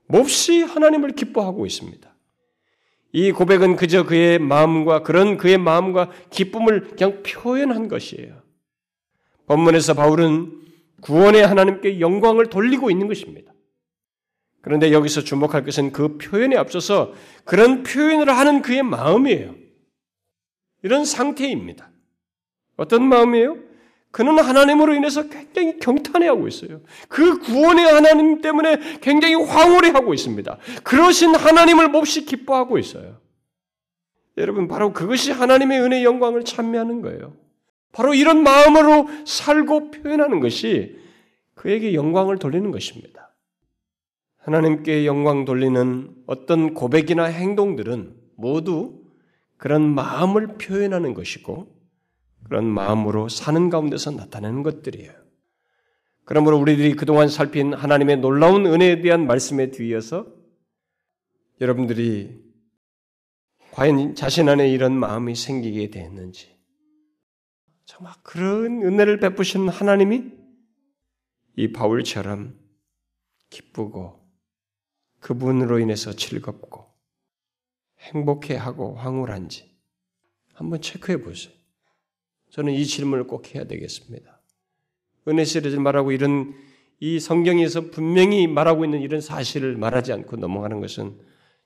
몹시 0.07 0.63
하나님을 0.63 1.13
기뻐하고 1.13 1.67
있습니다. 1.67 2.15
이 3.13 3.31
고백은 3.31 3.77
그저 3.77 4.05
그의 4.05 4.39
마음과 4.39 5.03
그런 5.03 5.37
그의 5.37 5.57
마음과 5.59 6.11
기쁨을 6.31 6.89
그냥 6.97 7.23
표현한 7.23 7.89
것이에요. 7.89 8.43
본문에서 9.47 9.95
바울은 9.95 10.63
구원의 11.05 11.47
하나님께 11.47 12.01
영광을 12.01 12.47
돌리고 12.47 12.91
있는 12.91 13.09
것입니다. 13.09 13.53
그런데 14.63 14.91
여기서 14.91 15.21
주목할 15.21 15.65
것은 15.65 15.93
그 15.93 16.17
표현에 16.17 16.57
앞서서 16.57 17.13
그런 17.45 17.83
표현을 17.83 18.31
하는 18.35 18.63
그의 18.63 18.83
마음이에요. 18.83 19.55
이런 20.83 21.05
상태입니다. 21.05 21.91
어떤 22.79 23.07
마음이에요? 23.07 23.59
그는 24.11 24.39
하나님으로 24.39 24.95
인해서 24.95 25.29
굉장히 25.29 25.79
경탄해하고 25.79 26.49
있어요. 26.49 26.81
그 27.09 27.39
구원의 27.41 27.85
하나님 27.85 28.41
때문에 28.41 28.99
굉장히 29.03 29.35
황홀해하고 29.35 30.15
있습니다. 30.15 30.59
그러신 30.85 31.35
하나님을 31.35 31.89
몹시 31.89 32.25
기뻐하고 32.25 32.79
있어요. 32.79 33.21
여러분, 34.39 34.69
바로 34.69 34.93
그것이 34.95 35.33
하나님의 35.33 35.81
은혜 35.81 36.03
영광을 36.03 36.45
찬미하는 36.45 37.03
거예요. 37.03 37.37
바로 37.95 38.13
이런 38.13 38.43
마음으로 38.43 39.09
살고 39.25 39.93
표현하는 39.93 40.41
것이 40.41 40.99
그에게 41.55 41.95
영광을 41.95 42.39
돌리는 42.39 42.71
것입니다. 42.71 43.35
하나님께 44.39 45.07
영광 45.07 45.45
돌리는 45.45 46.15
어떤 46.27 46.75
고백이나 46.75 47.25
행동들은 47.25 48.15
모두 48.37 49.01
그런 49.57 49.89
마음을 49.95 50.59
표현하는 50.59 51.15
것이고 51.15 51.73
그런 52.45 52.67
마음으로 52.67 53.29
사는 53.29 53.71
가운데서 53.71 54.11
나타내는 54.11 54.63
것들이에요. 54.63 55.13
그러므로 56.25 56.59
우리들이 56.59 56.95
그동안 56.95 57.29
살핀 57.29 57.75
하나님의 57.75 58.19
놀라운 58.19 58.67
은혜에 58.67 59.01
대한 59.01 59.27
말씀에 59.27 59.71
뒤이어서 59.71 60.27
여러분들이 61.61 62.43
과연 63.71 64.15
자신 64.15 64.49
안에 64.49 64.69
이런 64.71 64.93
마음이 64.93 65.35
생기게 65.35 65.91
됐는지, 65.91 66.54
정말 67.85 68.13
그런 68.23 68.83
은혜를 68.83 69.21
베푸신 69.21 69.69
하나님이 69.69 70.33
이 71.57 71.73
바울처럼 71.73 72.59
기쁘고 73.51 74.21
그분으로 75.21 75.79
인해서 75.79 76.13
즐겁고 76.13 76.87
행복해하고 78.01 78.97
황홀한지 78.97 79.73
한번 80.53 80.81
체크해 80.81 81.21
보세요. 81.23 81.53
저는 82.51 82.73
이 82.73 82.85
질문을 82.85 83.27
꼭 83.27 83.55
해야 83.55 83.65
되겠습니다. 83.65 84.41
은혜 85.29 85.45
시리즈 85.45 85.77
말하고 85.77 86.13
이런 86.13 86.55
이 87.01 87.19
성경에서 87.19 87.91
분명히 87.91 88.47
말하고 88.47 88.85
있는 88.85 89.01
이런 89.01 89.21
사실을 89.21 89.77
말하지 89.77 90.13
않고 90.13 90.37
넘어가는 90.37 90.81
것은 90.81 91.21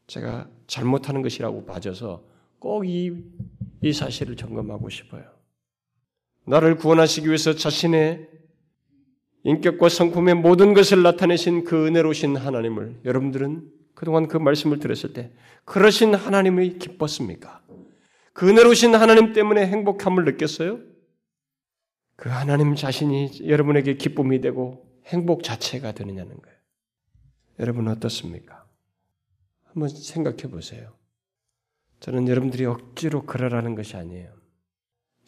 제가 0.07 0.49
잘못하는 0.67 1.23
것이라고 1.23 1.65
봐져서 1.67 2.25
꼭 2.59 2.85
이 2.87 3.13
이 3.81 3.93
사실을 3.93 4.37
점검하고 4.37 4.89
싶어요. 4.89 5.38
나를 6.49 6.77
구원하시기 6.77 7.27
위해서 7.27 7.55
자신의 7.55 8.29
인격과 9.45 9.89
성품의 9.89 10.35
모든 10.37 10.75
것을 10.75 11.03
나타내신 11.03 11.65
그 11.65 11.87
은혜로우신 11.87 12.37
하나님을 12.37 13.01
여러분들은 13.05 13.71
그동안 13.95 14.29
그 14.29 14.37
말씀을 14.37 14.79
들었을 14.79 15.13
때 15.13 15.33
그러신 15.65 16.15
하나님이 16.15 16.79
기뻤습니까? 16.79 17.63
그 18.33 18.49
은혜로우신 18.49 18.95
하나님 18.95 19.33
때문에 19.33 19.67
행복함을 19.67 20.25
느꼈어요? 20.25 20.81
그 22.17 22.29
하나님 22.29 22.75
자신이 22.75 23.47
여러분에게 23.47 23.95
기쁨이 23.95 24.41
되고 24.41 24.85
행복 25.07 25.43
자체가 25.43 25.93
되느냐는 25.93 26.37
거예요. 26.41 26.59
여러분 27.61 27.89
어떻습니까? 27.89 28.67
한번 29.65 29.89
생각해 29.89 30.49
보세요. 30.51 30.95
저는 32.01 32.29
여러분들이 32.29 32.65
억지로 32.65 33.27
그러라는 33.27 33.75
것이 33.75 33.97
아니에요. 33.97 34.38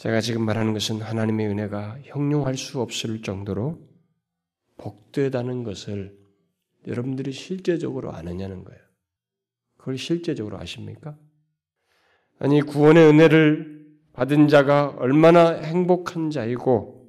제가 0.01 0.23
지금 0.23 0.47
말하는 0.47 0.73
것은 0.73 1.03
하나님의 1.03 1.49
은혜가 1.49 1.99
형용할 2.05 2.57
수 2.57 2.81
없을 2.81 3.21
정도로 3.21 3.79
복되다는 4.79 5.63
것을 5.63 6.19
여러분들이 6.87 7.33
실제적으로 7.33 8.11
아느냐는 8.11 8.65
거예요. 8.65 8.81
그걸 9.77 9.99
실제적으로 9.99 10.59
아십니까? 10.59 11.19
아니 12.39 12.63
구원의 12.63 13.11
은혜를 13.11 13.89
받은 14.15 14.49
자가 14.49 14.95
얼마나 14.97 15.51
행복한 15.51 16.31
자이고 16.31 17.07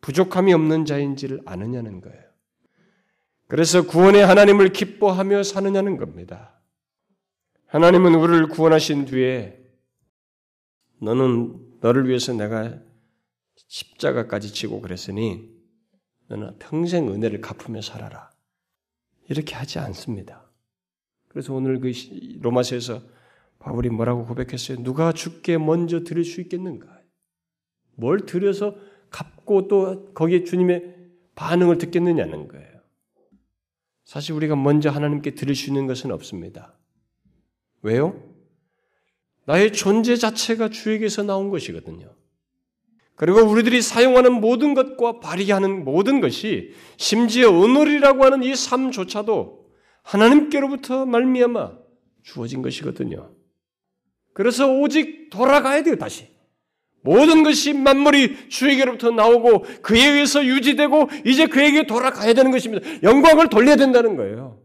부족함이 0.00 0.54
없는 0.54 0.86
자인지를 0.86 1.42
아느냐는 1.44 2.00
거예요. 2.00 2.22
그래서 3.48 3.86
구원의 3.86 4.24
하나님을 4.24 4.70
기뻐하며 4.70 5.42
사느냐는 5.42 5.98
겁니다. 5.98 6.58
하나님은 7.66 8.14
우리를 8.14 8.48
구원하신 8.48 9.04
뒤에 9.04 9.62
너는 11.02 11.73
너를 11.84 12.08
위해서 12.08 12.32
내가 12.32 12.80
십자가까지 13.56 14.54
지고 14.54 14.80
그랬으니 14.80 15.50
너는 16.28 16.58
평생 16.58 17.10
은혜를 17.10 17.42
갚으며 17.42 17.82
살아라. 17.82 18.30
이렇게 19.28 19.54
하지 19.54 19.78
않습니다. 19.80 20.50
그래서 21.28 21.52
오늘 21.52 21.80
그 21.80 21.92
로마서에서 22.40 23.02
바울이 23.58 23.90
뭐라고 23.90 24.24
고백했어요? 24.24 24.82
누가 24.82 25.12
죽게 25.12 25.58
먼저 25.58 26.04
드릴 26.04 26.24
수 26.24 26.40
있겠는가? 26.40 27.02
뭘 27.96 28.20
드려서 28.24 28.76
갚고 29.10 29.68
또 29.68 30.14
거기에 30.14 30.44
주님의 30.44 30.96
반응을 31.34 31.76
듣겠느냐는 31.76 32.48
거예요. 32.48 32.80
사실 34.04 34.32
우리가 34.32 34.56
먼저 34.56 34.88
하나님께 34.88 35.34
드릴 35.34 35.54
수 35.54 35.68
있는 35.68 35.86
것은 35.86 36.12
없습니다. 36.12 36.78
왜요? 37.82 38.33
나의 39.46 39.72
존재 39.72 40.16
자체가 40.16 40.70
주에게서 40.70 41.22
나온 41.22 41.50
것이거든요. 41.50 42.14
그리고 43.16 43.40
우리들이 43.40 43.80
사용하는 43.80 44.40
모든 44.40 44.74
것과 44.74 45.20
발휘하는 45.20 45.84
모든 45.84 46.20
것이 46.20 46.72
심지어 46.96 47.50
오늘이라고 47.50 48.24
하는 48.24 48.42
이 48.42 48.56
삶조차도 48.56 49.66
하나님께로부터 50.02 51.06
말미암아 51.06 51.72
주어진 52.22 52.62
것이거든요. 52.62 53.30
그래서 54.32 54.68
오직 54.68 55.30
돌아가야 55.30 55.82
돼요, 55.82 55.96
다시. 55.96 56.26
모든 57.02 57.44
것이 57.44 57.72
만물이 57.74 58.48
주에게로부터 58.48 59.10
나오고 59.10 59.64
그에 59.82 60.06
의해서 60.06 60.44
유지되고 60.44 61.10
이제 61.26 61.46
그에게 61.46 61.86
돌아가야 61.86 62.32
되는 62.32 62.50
것입니다. 62.50 62.86
영광을 63.02 63.48
돌려야 63.48 63.76
된다는 63.76 64.16
거예요. 64.16 64.58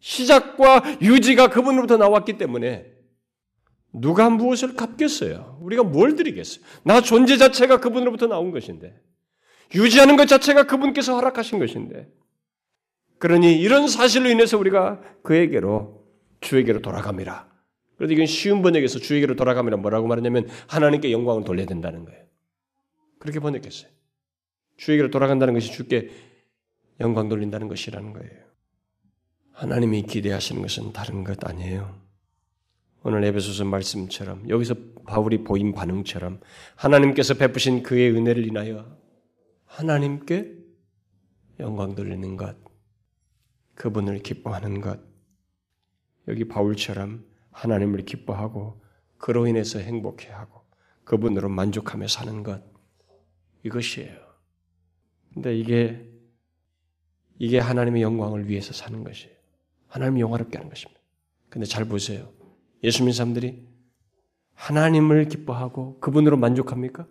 시작과 0.00 0.98
유지가 1.02 1.48
그분으로부터 1.48 1.98
나왔기 1.98 2.38
때문에 2.38 2.95
누가 4.00 4.28
무엇을 4.28 4.74
갚겠어요? 4.74 5.58
우리가 5.62 5.82
뭘 5.82 6.16
드리겠어요? 6.16 6.64
나 6.84 7.00
존재 7.00 7.36
자체가 7.36 7.78
그분으로부터 7.80 8.26
나온 8.26 8.50
것인데 8.50 8.94
유지하는 9.74 10.16
것 10.16 10.26
자체가 10.26 10.64
그분께서 10.64 11.14
허락하신 11.14 11.58
것인데 11.58 12.08
그러니 13.18 13.58
이런 13.58 13.88
사실로 13.88 14.28
인해서 14.28 14.58
우리가 14.58 15.00
그에게로 15.22 16.04
주에게로 16.40 16.80
돌아갑니다. 16.82 17.48
그런데 17.96 18.14
이건 18.14 18.26
쉬운 18.26 18.60
번역에서 18.60 18.98
주에게로 18.98 19.36
돌아가면 19.36 19.80
뭐라고 19.80 20.06
말하냐면 20.06 20.46
하나님께 20.68 21.10
영광을 21.10 21.44
돌려야 21.44 21.66
된다는 21.66 22.04
거예요. 22.04 22.22
그렇게 23.18 23.40
번역했어요. 23.40 23.90
주에게로 24.76 25.10
돌아간다는 25.10 25.54
것이 25.54 25.72
주께 25.72 26.10
영광 27.00 27.30
돌린다는 27.30 27.68
것이라는 27.68 28.12
거예요. 28.12 28.44
하나님이 29.52 30.02
기대하시는 30.02 30.60
것은 30.60 30.92
다른 30.92 31.24
것 31.24 31.42
아니에요. 31.48 32.05
오늘 33.08 33.22
에베소서 33.22 33.64
말씀처럼 33.66 34.48
여기서 34.48 34.74
바울이 35.06 35.44
보인 35.44 35.72
반응처럼 35.72 36.40
하나님께서 36.74 37.34
베푸신 37.34 37.84
그의 37.84 38.10
은혜를 38.10 38.44
인하여 38.44 38.98
하나님께 39.64 40.56
영광 41.60 41.94
돌리는 41.94 42.36
것, 42.36 42.56
그분을 43.76 44.18
기뻐하는 44.24 44.80
것, 44.80 44.98
여기 46.26 46.48
바울처럼 46.48 47.24
하나님을 47.52 48.04
기뻐하고 48.06 48.82
그로 49.18 49.46
인해서 49.46 49.78
행복해하고 49.78 50.62
그분으로 51.04 51.48
만족하며 51.48 52.08
사는 52.08 52.42
것, 52.42 52.60
이것이에요. 53.62 54.18
근데 55.32 55.56
이게 55.56 56.10
이게 57.38 57.60
하나님의 57.60 58.02
영광을 58.02 58.48
위해서 58.48 58.72
사는 58.72 59.04
것이에요. 59.04 59.36
하나님이 59.86 60.22
영화롭게 60.22 60.58
하는 60.58 60.68
것입니다. 60.68 61.00
근데 61.48 61.66
잘 61.66 61.84
보세요. 61.84 62.35
예수 62.82 63.02
믿는 63.02 63.12
사람들이 63.12 63.66
하나님을 64.54 65.28
기뻐하고 65.28 65.98
그분으로 66.00 66.36
만족합니까? 66.36 67.06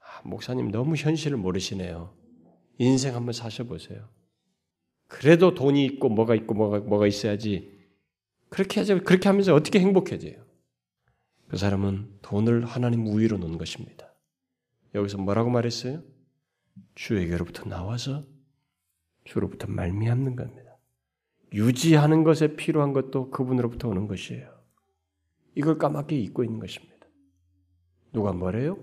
아, 0.00 0.22
목사님 0.24 0.70
너무 0.70 0.94
현실을 0.96 1.36
모르시네요. 1.36 2.14
인생 2.78 3.14
한번 3.14 3.32
사셔보세요. 3.32 4.08
그래도 5.08 5.54
돈이 5.54 5.84
있고 5.84 6.08
뭐가 6.08 6.34
있고 6.34 6.54
뭐가, 6.54 6.80
뭐가 6.80 7.06
있어야지 7.06 7.70
그렇게 8.48 8.80
하죠. 8.80 9.02
그렇게 9.02 9.28
하면서 9.28 9.54
어떻게 9.54 9.78
행복해져요? 9.80 10.44
그 11.48 11.56
사람은 11.56 12.18
돈을 12.22 12.64
하나님 12.64 13.06
우위로 13.06 13.38
놓은 13.38 13.58
것입니다. 13.58 14.12
여기서 14.94 15.18
뭐라고 15.18 15.50
말했어요? 15.50 16.02
주에게로부터 16.94 17.68
나와서 17.68 18.24
주로부터 19.24 19.66
말미암는 19.68 20.36
겁니다. 20.36 20.78
유지하는 21.52 22.24
것에 22.24 22.56
필요한 22.56 22.92
것도 22.92 23.30
그분으로부터 23.30 23.88
오는 23.88 24.06
것이에요. 24.06 24.51
이걸 25.54 25.78
까맣게 25.78 26.16
잊고 26.16 26.44
있는 26.44 26.58
것입니다. 26.58 26.92
누가 28.12 28.32
뭐래요? 28.32 28.78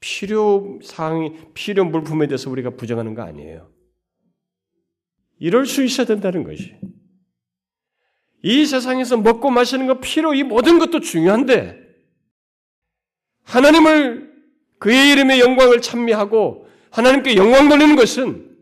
필요 0.00 0.78
사항이 0.82 1.32
필요 1.54 1.84
물품에 1.84 2.26
대해서 2.26 2.50
우리가 2.50 2.70
부정하는 2.70 3.14
거 3.14 3.22
아니에요. 3.22 3.70
이럴 5.38 5.66
수 5.66 5.82
있어야 5.82 6.06
된다는 6.06 6.44
것이. 6.44 6.74
이 8.42 8.66
세상에서 8.66 9.16
먹고 9.16 9.50
마시는 9.50 9.86
것 9.86 10.00
필요 10.00 10.34
이 10.34 10.42
모든 10.42 10.78
것도 10.78 11.00
중요한데 11.00 11.80
하나님을 13.44 14.32
그의 14.78 15.12
이름의 15.12 15.40
영광을 15.40 15.80
찬미하고 15.80 16.68
하나님께 16.90 17.36
영광 17.36 17.68
돌리는 17.68 17.96
것은 17.96 18.54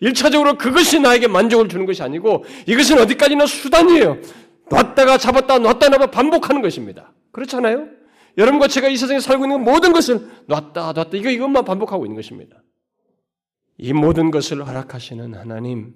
일차적으로 0.00 0.58
그것이 0.58 0.98
나에게 0.98 1.28
만족을 1.28 1.68
주는 1.68 1.86
것이 1.86 2.02
아니고 2.02 2.44
이것은 2.66 2.98
어디까지나 2.98 3.46
수단이에요. 3.46 4.20
놨다가 4.70 5.18
잡았다 5.18 5.58
놨다 5.58 5.88
놨다 5.88 6.06
반복하는 6.10 6.62
것입니다. 6.62 7.12
그렇잖아요? 7.32 7.88
여러분과 8.38 8.68
제가 8.68 8.88
이 8.88 8.96
세상에 8.96 9.20
살고 9.20 9.44
있는 9.44 9.62
모든 9.62 9.92
것을 9.92 10.30
놨다 10.46 10.92
놨다 10.92 11.10
이거 11.14 11.30
이것만 11.30 11.64
반복하고 11.64 12.06
있는 12.06 12.16
것입니다. 12.16 12.62
이 13.76 13.92
모든 13.92 14.30
것을 14.30 14.66
허락하시는 14.66 15.34
하나님, 15.34 15.94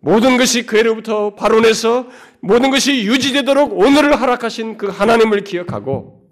모든 0.00 0.36
것이 0.36 0.64
그로부터 0.64 1.34
발원해서 1.34 2.08
모든 2.40 2.70
것이 2.70 3.04
유지되도록 3.04 3.76
오늘을 3.78 4.20
허락하신 4.20 4.76
그 4.76 4.86
하나님을 4.86 5.42
기억하고 5.42 6.30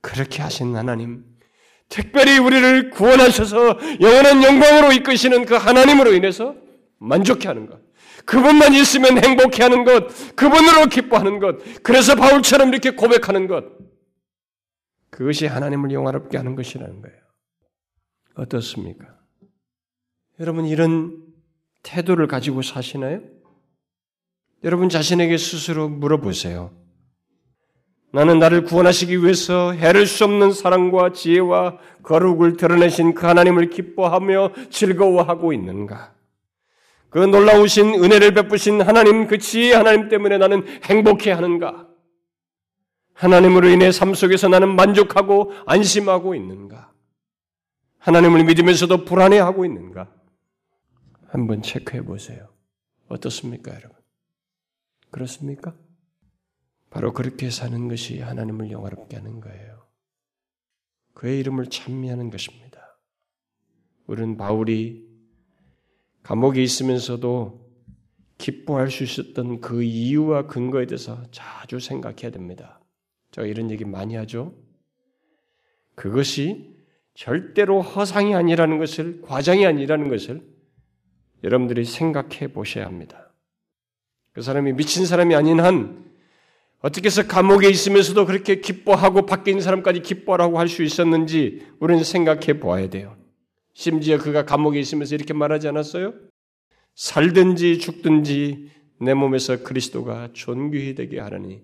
그렇게 0.00 0.42
하신 0.42 0.74
하나님, 0.76 1.24
특별히 1.88 2.38
우리를 2.38 2.90
구원하셔서 2.90 3.78
영원한 4.00 4.42
영광으로 4.42 4.92
이끄시는 4.92 5.44
그 5.44 5.54
하나님으로 5.54 6.12
인해서 6.12 6.56
만족해 6.98 7.46
하는 7.48 7.66
것. 7.66 7.80
그분만 8.24 8.74
있으면 8.74 9.22
행복해 9.22 9.62
하는 9.62 9.84
것, 9.84 10.08
그분으로 10.36 10.86
기뻐하는 10.86 11.38
것, 11.38 11.58
그래서 11.82 12.14
바울처럼 12.14 12.68
이렇게 12.68 12.90
고백하는 12.90 13.46
것. 13.46 13.64
그것이 15.10 15.46
하나님을 15.46 15.90
영화롭게 15.90 16.36
하는 16.36 16.54
것이라는 16.56 17.02
거예요. 17.02 17.16
어떻습니까? 18.34 19.06
여러분 20.38 20.66
이런 20.66 21.22
태도를 21.82 22.26
가지고 22.26 22.62
사시나요? 22.62 23.20
여러분 24.64 24.88
자신에게 24.88 25.36
스스로 25.36 25.88
물어보세요. 25.88 26.70
나는 28.12 28.38
나를 28.38 28.64
구원하시기 28.64 29.22
위해서 29.22 29.72
해를 29.72 30.06
수 30.06 30.24
없는 30.24 30.52
사랑과 30.52 31.12
지혜와 31.12 31.78
거룩을 32.02 32.56
드러내신 32.56 33.14
그 33.14 33.26
하나님을 33.26 33.70
기뻐하며 33.70 34.52
즐거워하고 34.70 35.52
있는가? 35.52 36.12
그 37.10 37.18
놀라우신 37.18 38.02
은혜를 38.02 38.34
베푸신 38.34 38.80
하나님, 38.82 39.26
그 39.26 39.38
지혜 39.38 39.74
하나님 39.74 40.08
때문에 40.08 40.38
나는 40.38 40.64
행복해 40.84 41.32
하는가? 41.32 41.88
하나님으로 43.14 43.68
인해 43.68 43.92
삶 43.92 44.14
속에서 44.14 44.48
나는 44.48 44.74
만족하고 44.76 45.52
안심하고 45.66 46.34
있는가? 46.34 46.92
하나님을 47.98 48.44
믿으면서도 48.44 49.04
불안해하고 49.04 49.64
있는가? 49.64 50.10
한번 51.26 51.62
체크해 51.62 52.02
보세요. 52.02 52.48
어떻습니까, 53.08 53.74
여러분? 53.74 53.96
그렇습니까? 55.10 55.74
바로 56.90 57.12
그렇게 57.12 57.50
사는 57.50 57.88
것이 57.88 58.20
하나님을 58.20 58.70
영화롭게 58.70 59.16
하는 59.16 59.40
거예요. 59.40 59.86
그의 61.14 61.40
이름을 61.40 61.66
찬미하는 61.66 62.30
것입니다. 62.30 62.98
우리는 64.06 64.36
바울이 64.36 65.09
감옥에 66.30 66.62
있으면서도 66.62 67.58
기뻐할 68.38 68.88
수 68.88 69.02
있었던 69.02 69.60
그 69.60 69.82
이유와 69.82 70.46
근거에 70.46 70.86
대해서 70.86 71.20
자주 71.32 71.80
생각해야 71.80 72.30
됩니다. 72.30 72.78
제가 73.32 73.48
이런 73.48 73.68
얘기 73.68 73.84
많이 73.84 74.14
하죠. 74.14 74.54
그것이 75.96 76.76
절대로 77.14 77.82
허상이 77.82 78.36
아니라는 78.36 78.78
것을, 78.78 79.22
과장이 79.22 79.66
아니라는 79.66 80.08
것을 80.08 80.40
여러분들이 81.42 81.84
생각해 81.84 82.52
보셔야 82.52 82.86
합니다. 82.86 83.32
그 84.30 84.40
사람이 84.40 84.74
미친 84.74 85.06
사람이 85.06 85.34
아닌 85.34 85.58
한 85.58 86.12
어떻게 86.78 87.06
해서 87.06 87.26
감옥에 87.26 87.68
있으면서도 87.68 88.24
그렇게 88.26 88.60
기뻐하고 88.60 89.26
밖에 89.26 89.50
있는 89.50 89.64
사람까지 89.64 90.02
기뻐하라고 90.02 90.60
할 90.60 90.68
수 90.68 90.84
있었는지 90.84 91.66
우리는 91.80 92.04
생각해 92.04 92.60
보아야 92.60 92.88
돼요. 92.88 93.19
심지어 93.72 94.18
그가 94.18 94.44
감옥에 94.44 94.78
있으면서 94.80 95.14
이렇게 95.14 95.32
말하지 95.32 95.68
않았어요? 95.68 96.14
살든지 96.94 97.78
죽든지 97.78 98.70
내 99.00 99.14
몸에서 99.14 99.62
그리스도가 99.62 100.30
존귀히 100.32 100.94
되게 100.94 101.18
하라니 101.18 101.62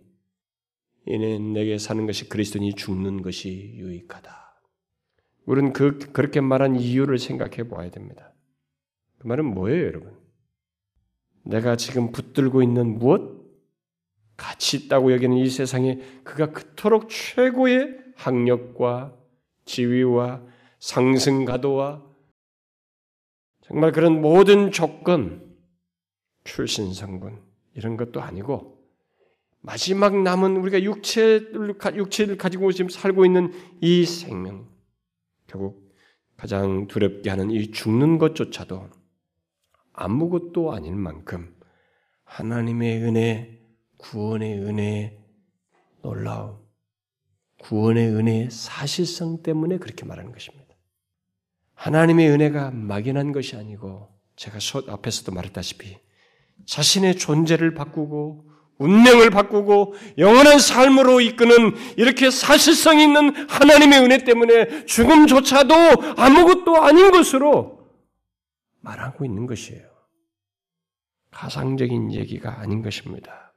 이는 1.06 1.52
내게 1.52 1.78
사는 1.78 2.06
것이 2.06 2.28
그리스도니 2.28 2.74
죽는 2.74 3.22
것이 3.22 3.74
유익하다. 3.76 4.46
우리는 5.44 5.72
그, 5.72 5.98
그렇게 6.12 6.40
말한 6.40 6.76
이유를 6.76 7.18
생각해 7.18 7.68
보아야 7.68 7.90
됩니다. 7.90 8.32
그 9.18 9.26
말은 9.28 9.44
뭐예요, 9.44 9.86
여러분? 9.86 10.16
내가 11.44 11.76
지금 11.76 12.10
붙들고 12.10 12.62
있는 12.62 12.98
무엇? 12.98 13.36
가치 14.36 14.76
있다고 14.76 15.12
여기는 15.12 15.36
이 15.36 15.48
세상에 15.48 16.00
그가 16.24 16.52
그토록 16.52 17.08
최고의 17.08 17.96
학력과 18.16 19.16
지위와 19.64 20.42
상승 20.78 21.44
가도와 21.44 22.04
정말 23.62 23.92
그런 23.92 24.20
모든 24.20 24.70
조건, 24.70 25.56
출신 26.44 26.94
성분 26.94 27.42
이런 27.74 27.96
것도 27.96 28.20
아니고 28.22 28.76
마지막 29.60 30.16
남은 30.22 30.56
우리가 30.56 30.82
육체를 30.82 31.74
육체를 31.96 32.36
가지고 32.38 32.70
지금 32.70 32.88
살고 32.88 33.26
있는 33.26 33.52
이 33.80 34.04
생명 34.06 34.68
결국 35.48 35.92
가장 36.36 36.86
두렵게 36.86 37.30
하는 37.30 37.50
이 37.50 37.72
죽는 37.72 38.18
것조차도 38.18 38.88
아무것도 39.92 40.72
아닌 40.72 40.96
만큼 40.96 41.56
하나님의 42.24 43.02
은혜, 43.02 43.60
구원의 43.96 44.60
은혜, 44.60 45.18
놀라움, 46.02 46.58
구원의 47.60 48.10
은혜의 48.10 48.50
사실성 48.50 49.42
때문에 49.42 49.78
그렇게 49.78 50.04
말하는 50.04 50.30
것입니다. 50.32 50.65
하나님의 51.76 52.28
은혜가 52.30 52.72
막연한 52.72 53.32
것이 53.32 53.56
아니고 53.56 54.08
제가 54.34 54.58
앞에서도 54.88 55.32
말했다시피 55.32 55.96
자신의 56.66 57.16
존재를 57.16 57.74
바꾸고 57.74 58.44
운명을 58.78 59.30
바꾸고 59.30 59.94
영원한 60.18 60.58
삶으로 60.58 61.20
이끄는 61.20 61.74
이렇게 61.96 62.30
사실성 62.30 62.98
있는 63.00 63.48
하나님의 63.48 64.00
은혜 64.00 64.18
때문에 64.18 64.84
죽음조차도 64.84 65.74
아무것도 66.16 66.82
아닌 66.82 67.10
것으로 67.10 67.86
말하고 68.80 69.24
있는 69.24 69.46
것이에요. 69.46 69.86
가상적인 71.30 72.12
얘기가 72.12 72.60
아닌 72.60 72.82
것입니다. 72.82 73.54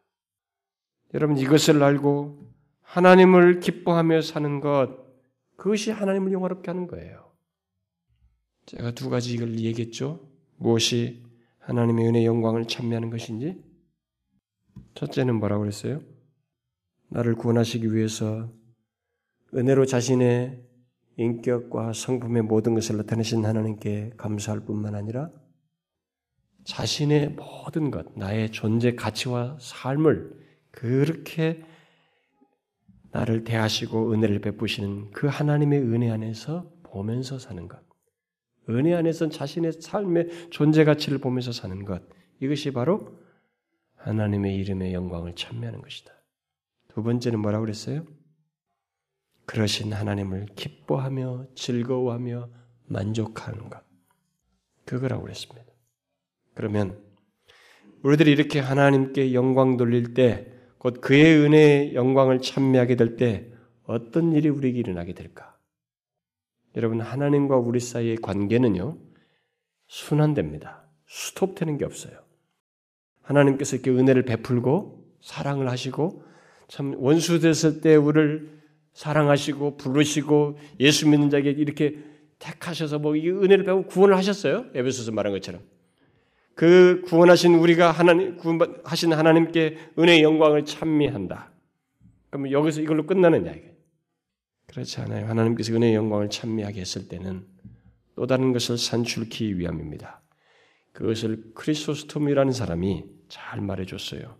여러분 1.13 1.38
이것을 1.38 1.82
알고 1.82 2.49
하나님을 2.82 3.59
기뻐하며 3.59 4.22
사는 4.22 4.59
것 4.59 4.89
그것이 5.57 5.91
하나님을 5.91 6.32
영화롭게 6.32 6.72
하는 6.72 6.88
거예요. 6.88 7.29
제가 8.70 8.91
두 8.91 9.09
가지 9.09 9.34
이걸 9.34 9.57
얘기했죠. 9.57 10.20
무엇이 10.57 11.24
하나님의 11.57 12.07
은혜 12.07 12.24
영광을 12.24 12.67
찬미하는 12.67 13.09
것인지 13.09 13.63
첫째는 14.93 15.39
뭐라고 15.39 15.61
그랬어요? 15.61 16.01
나를 17.07 17.34
구원하시기 17.34 17.91
위해서 17.95 18.53
은혜로 19.55 19.88
자신의 19.88 20.63
인격과 21.17 21.93
성품의 21.93 22.43
모든 22.43 22.76
것을 22.76 22.97
나타내신 22.97 23.43
하나님께 23.43 24.11
감사할 24.17 24.59
뿐만 24.65 24.93
아니라 24.93 25.32
자신의 26.65 27.30
모든 27.30 27.89
것, 27.89 28.15
나의 28.15 28.51
존재 28.51 28.93
가치와 28.93 29.57
삶을 29.59 30.32
그렇게 30.70 31.63
나를 33.09 33.43
대하시고 33.43 34.13
은혜를 34.13 34.41
베푸시는 34.41 35.09
그 35.09 35.26
하나님의 35.26 35.82
은혜 35.82 36.11
안에서 36.11 36.72
보면서 36.84 37.39
사는 37.39 37.67
것. 37.67 37.89
은혜 38.70 38.93
안에서 38.93 39.30
자신의 39.30 39.74
삶의 39.74 40.49
존재 40.51 40.84
가치를 40.84 41.17
보면서 41.17 41.51
사는 41.51 41.84
것. 41.86 42.03
이것이 42.39 42.72
바로 42.72 43.20
하나님의 43.95 44.55
이름의 44.57 44.93
영광을 44.93 45.36
찬미하는 45.36 45.82
것이다. 45.82 46.13
두 46.88 47.03
번째는 47.03 47.39
뭐라고 47.39 47.65
그랬어요? 47.65 48.05
그러신 49.45 49.93
하나님을 49.93 50.47
기뻐하며 50.55 51.47
즐거워하며 51.55 52.49
만족하는 52.86 53.70
것. 53.70 53.84
그거라고 54.86 55.24
그랬습니다. 55.24 55.67
그러면 56.53 56.99
우리들이 58.03 58.32
이렇게 58.32 58.59
하나님께 58.59 59.34
영광 59.34 59.76
돌릴 59.78 60.13
때, 60.13 60.51
곧 60.78 61.01
그의 61.01 61.38
은혜의 61.38 61.95
영광을 61.95 62.39
찬미하게 62.39 62.95
될 62.95 63.17
때 63.17 63.51
어떤 63.84 64.34
일이 64.34 64.49
우리에게 64.49 64.80
일어나게 64.80 65.13
될까? 65.13 65.49
여러분 66.76 67.01
하나님과 67.01 67.57
우리 67.57 67.80
사이의 67.80 68.17
관계는요 68.17 68.97
순환됩니다. 69.88 70.84
스톱되는 71.07 71.78
게 71.78 71.86
없어요. 71.86 72.13
하나님께서 73.22 73.76
이렇게 73.76 73.91
은혜를 73.91 74.24
베풀고 74.26 75.03
사랑을 75.22 75.70
하시고 75.70 76.24
참 76.67 76.95
원수 76.97 77.39
됐을 77.39 77.82
때 77.82 77.95
우리를 77.95 78.59
사랑하시고 78.93 79.78
부르시고 79.78 80.57
예수 80.80 81.07
믿는 81.07 81.30
자에게 81.30 81.51
이렇게 81.51 81.97
택하셔서 82.39 82.99
뭐 82.99 83.15
이 83.15 83.30
은혜를 83.30 83.63
배우고 83.65 83.88
구원을 83.88 84.15
하셨어요. 84.17 84.65
에베소서 84.74 85.11
말한 85.11 85.34
것처럼. 85.34 85.61
그 86.55 87.01
구원하신 87.05 87.55
우리가 87.55 87.91
하나님 87.91 88.38
구원하신 88.38 89.13
하나님께 89.13 89.78
은혜의 89.97 90.22
영광을 90.24 90.65
찬미한다. 90.65 91.51
그러면 92.30 92.51
여기서 92.51 92.82
이걸로 92.82 93.05
끝나느냐 93.05 93.51
이게. 93.51 93.68
그렇지 94.70 95.01
않아요. 95.01 95.28
하나님께서 95.28 95.74
은혜의 95.74 95.95
영광을 95.95 96.30
찬미하게 96.30 96.82
했을 96.82 97.07
때는 97.07 97.45
또 98.15 98.28
다른 98.28 98.53
것을 98.53 98.78
산출키 98.78 99.57
위함입니다. 99.57 100.22
그것을 100.93 101.53
크리소스톰이라는 101.55 102.53
사람이 102.53 103.05
잘 103.30 103.61
말해줬어요. 103.61 104.38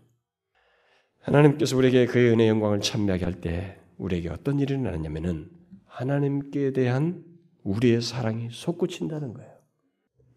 하나님께서 1.20 1.76
우리에게 1.76 2.06
그의 2.06 2.32
은혜의 2.32 2.48
영광을 2.48 2.80
찬미하게 2.80 3.24
할 3.24 3.40
때 3.40 3.80
우리에게 3.98 4.30
어떤 4.30 4.58
일이 4.58 4.74
일어나냐면은 4.74 5.50
하나님께 5.86 6.72
대한 6.72 7.22
우리의 7.62 8.00
사랑이 8.00 8.48
솟구친다는 8.50 9.34
거예요. 9.34 9.50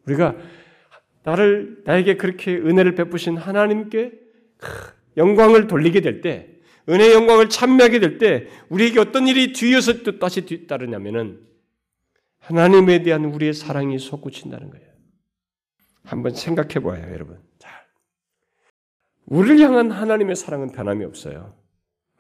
우리가 0.05 0.35
나를 1.23 1.81
나에게 1.85 2.17
그렇게 2.17 2.55
은혜를 2.55 2.95
베푸신 2.95 3.37
하나님께 3.37 4.11
영광을 5.15 5.67
돌리게 5.67 6.01
될 6.01 6.21
때, 6.21 6.52
은혜의 6.89 7.13
영광을 7.13 7.49
찬미하게 7.49 7.99
될 7.99 8.17
때, 8.17 8.47
우리에게 8.69 8.99
어떤 8.99 9.27
일이 9.27 9.53
뒤에서 9.53 10.03
또 10.03 10.19
다시 10.19 10.45
뒤따르냐면은 10.45 11.39
하나님에 12.39 13.03
대한 13.03 13.25
우리의 13.25 13.53
사랑이 13.53 13.97
솟구친다는 13.97 14.69
거예요. 14.69 14.87
한번 16.03 16.35
생각해 16.35 16.85
봐요, 16.85 17.13
여러분. 17.13 17.41
잘. 17.57 17.71
우리를 19.25 19.59
향한 19.61 19.91
하나님의 19.91 20.35
사랑은 20.35 20.71
변함이 20.73 21.05
없어요. 21.05 21.55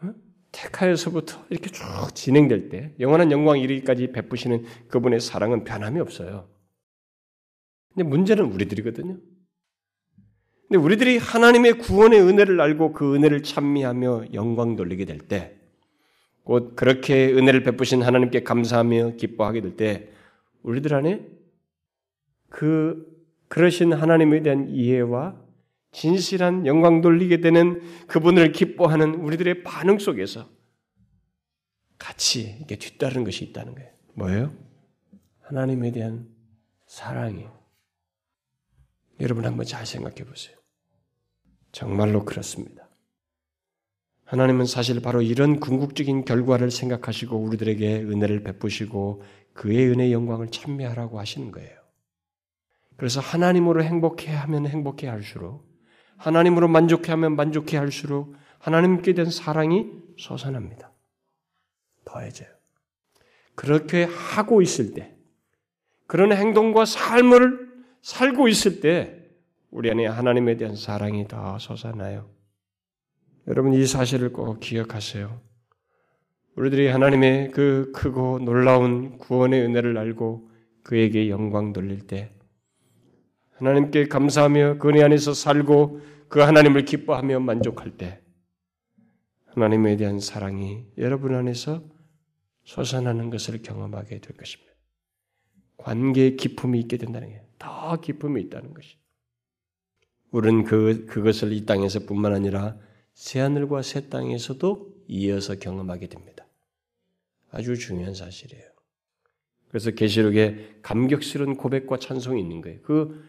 어? 0.01 0.13
테카에서부터 0.53 1.45
이렇게 1.49 1.69
쭉 1.69 1.83
진행될 2.13 2.69
때 2.69 2.93
영원한 3.01 3.31
영광 3.31 3.59
이르기까지 3.59 4.13
베푸시는 4.13 4.63
그분의 4.87 5.19
사랑은 5.19 5.65
변함이 5.65 5.99
없어요. 5.99 6.47
근데 7.93 8.07
문제는 8.07 8.45
우리들이거든요. 8.45 9.17
근데 10.73 10.83
우리들이 10.83 11.19
하나님의 11.19 11.73
구원의 11.77 12.19
은혜를 12.19 12.59
알고 12.59 12.93
그 12.93 13.13
은혜를 13.13 13.43
찬미하며 13.43 14.33
영광 14.33 14.75
돌리게 14.75 15.05
될 15.05 15.19
때, 15.19 15.55
곧 16.43 16.75
그렇게 16.75 17.31
은혜를 17.31 17.61
베푸신 17.61 18.01
하나님께 18.01 18.41
감사하며 18.41 19.11
기뻐하게 19.17 19.61
될 19.61 19.77
때, 19.77 20.09
우리들 20.63 20.95
안에 20.95 21.27
그 22.49 23.05
그러신 23.49 23.93
하나님에 23.93 24.41
대한 24.41 24.67
이해와 24.71 25.39
진실한 25.91 26.65
영광 26.65 27.01
돌리게 27.01 27.37
되는 27.37 27.79
그분을 28.07 28.51
기뻐하는 28.51 29.13
우리들의 29.13 29.61
반응 29.61 29.99
속에서 29.99 30.49
같이 31.99 32.55
이렇게 32.57 32.77
뒤따르는 32.77 33.25
것이 33.25 33.45
있다는 33.45 33.75
거예요. 33.75 33.91
뭐예요? 34.15 34.53
하나님에 35.41 35.91
대한 35.91 36.27
사랑이에요. 36.87 37.55
여러분 39.19 39.45
한번 39.45 39.67
잘 39.67 39.85
생각해 39.85 40.23
보세요. 40.23 40.62
정말로 41.73 42.23
그렇습니다. 42.23 42.87
하나님은 44.25 44.65
사실 44.65 45.01
바로 45.01 45.21
이런 45.21 45.59
궁극적인 45.59 46.23
결과를 46.23 46.71
생각하시고 46.71 47.37
우리들에게 47.37 48.03
은혜를 48.03 48.43
베푸시고 48.43 49.23
그의 49.53 49.89
은혜의 49.89 50.13
영광을 50.13 50.49
찬미하라고 50.49 51.19
하시는 51.19 51.51
거예요. 51.51 51.77
그래서 52.95 53.19
하나님으로 53.19 53.83
행복해 53.83 54.31
하면 54.31 54.67
행복해 54.67 55.07
할수록 55.07 55.67
하나님으로 56.17 56.67
만족해 56.67 57.11
하면 57.11 57.35
만족해 57.35 57.77
할수록 57.77 58.33
하나님께 58.59 59.13
대한 59.13 59.29
사랑이 59.29 59.87
솟아납니다. 60.17 60.91
더해져요. 62.05 62.49
그렇게 63.55 64.03
하고 64.03 64.61
있을 64.61 64.93
때 64.93 65.15
그런 66.05 66.31
행동과 66.31 66.85
삶을 66.85 67.73
살고 68.01 68.47
있을 68.47 68.79
때 68.79 69.22
우리 69.73 69.89
안에 69.89 70.05
하나님에 70.05 70.55
대한 70.55 70.75
사랑이 70.75 71.27
더 71.27 71.57
솟아나요. 71.57 72.29
여러분 73.47 73.73
이 73.73 73.85
사실을 73.85 74.31
꼭 74.31 74.59
기억하세요. 74.59 75.41
우리들이 76.55 76.87
하나님의 76.87 77.51
그 77.51 77.91
크고 77.93 78.39
놀라운 78.39 79.17
구원의 79.17 79.61
은혜를 79.63 79.97
알고 79.97 80.49
그에게 80.83 81.29
영광 81.29 81.73
돌릴 81.73 82.05
때 82.05 82.31
하나님께 83.53 84.07
감사하며 84.07 84.77
그 84.77 84.89
은혜 84.89 85.03
안에서 85.03 85.33
살고 85.33 86.01
그 86.29 86.39
하나님을 86.39 86.85
기뻐하며 86.85 87.39
만족할 87.39 87.97
때 87.97 88.21
하나님에 89.47 89.97
대한 89.97 90.19
사랑이 90.19 90.85
여러분 90.99 91.33
안에서 91.33 91.83
솟아나는 92.63 93.31
것을 93.31 93.61
경험하게 93.63 94.19
될 94.19 94.37
것입니다. 94.37 94.71
관계의 95.77 96.37
기품이 96.37 96.79
있게 96.79 96.97
된다는 96.97 97.29
게 97.29 97.43
더 97.63 97.95
기쁨이 98.01 98.41
있다는 98.41 98.73
것이. 98.73 98.97
우리는 100.33 100.63
그 100.63 101.05
그것을 101.05 101.53
이 101.53 101.63
땅에서뿐만 101.63 102.33
아니라 102.33 102.75
새 103.13 103.39
하늘과 103.39 103.83
새 103.83 104.09
땅에서도 104.09 105.03
이어서 105.07 105.55
경험하게 105.55 106.07
됩니다. 106.07 106.47
아주 107.51 107.77
중요한 107.77 108.15
사실이에요. 108.15 108.63
그래서 109.69 109.91
계시록에 109.91 110.79
감격스러운 110.81 111.55
고백과 111.55 111.99
찬송이 111.99 112.41
있는 112.41 112.61
거예요. 112.61 112.81
그 112.81 113.23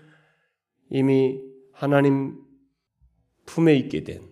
이미 0.89 1.43
하나님 1.73 2.39
품에 3.45 3.77
있게 3.77 4.05
된 4.05 4.23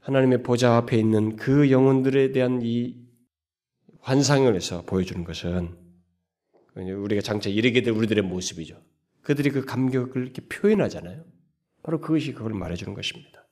하나님의 0.00 0.42
보좌 0.42 0.76
앞에 0.76 0.98
있는 0.98 1.36
그 1.36 1.70
영혼들에 1.70 2.32
대한 2.32 2.60
이 2.62 2.96
환상을 4.00 4.52
해서 4.52 4.82
보여주는 4.82 5.22
것은 5.22 5.76
우리가 6.74 7.22
장차 7.22 7.50
이르게 7.50 7.82
될 7.82 7.94
우리들의 7.94 8.24
모습이죠. 8.24 8.82
그들이 9.22 9.50
그 9.50 9.64
감격을 9.64 10.22
이렇게 10.22 10.42
표현하잖아요. 10.48 11.33
바로 11.84 12.00
그것이 12.00 12.32
그걸 12.32 12.54
말해주는 12.54 12.94
것입니다. 12.94 13.46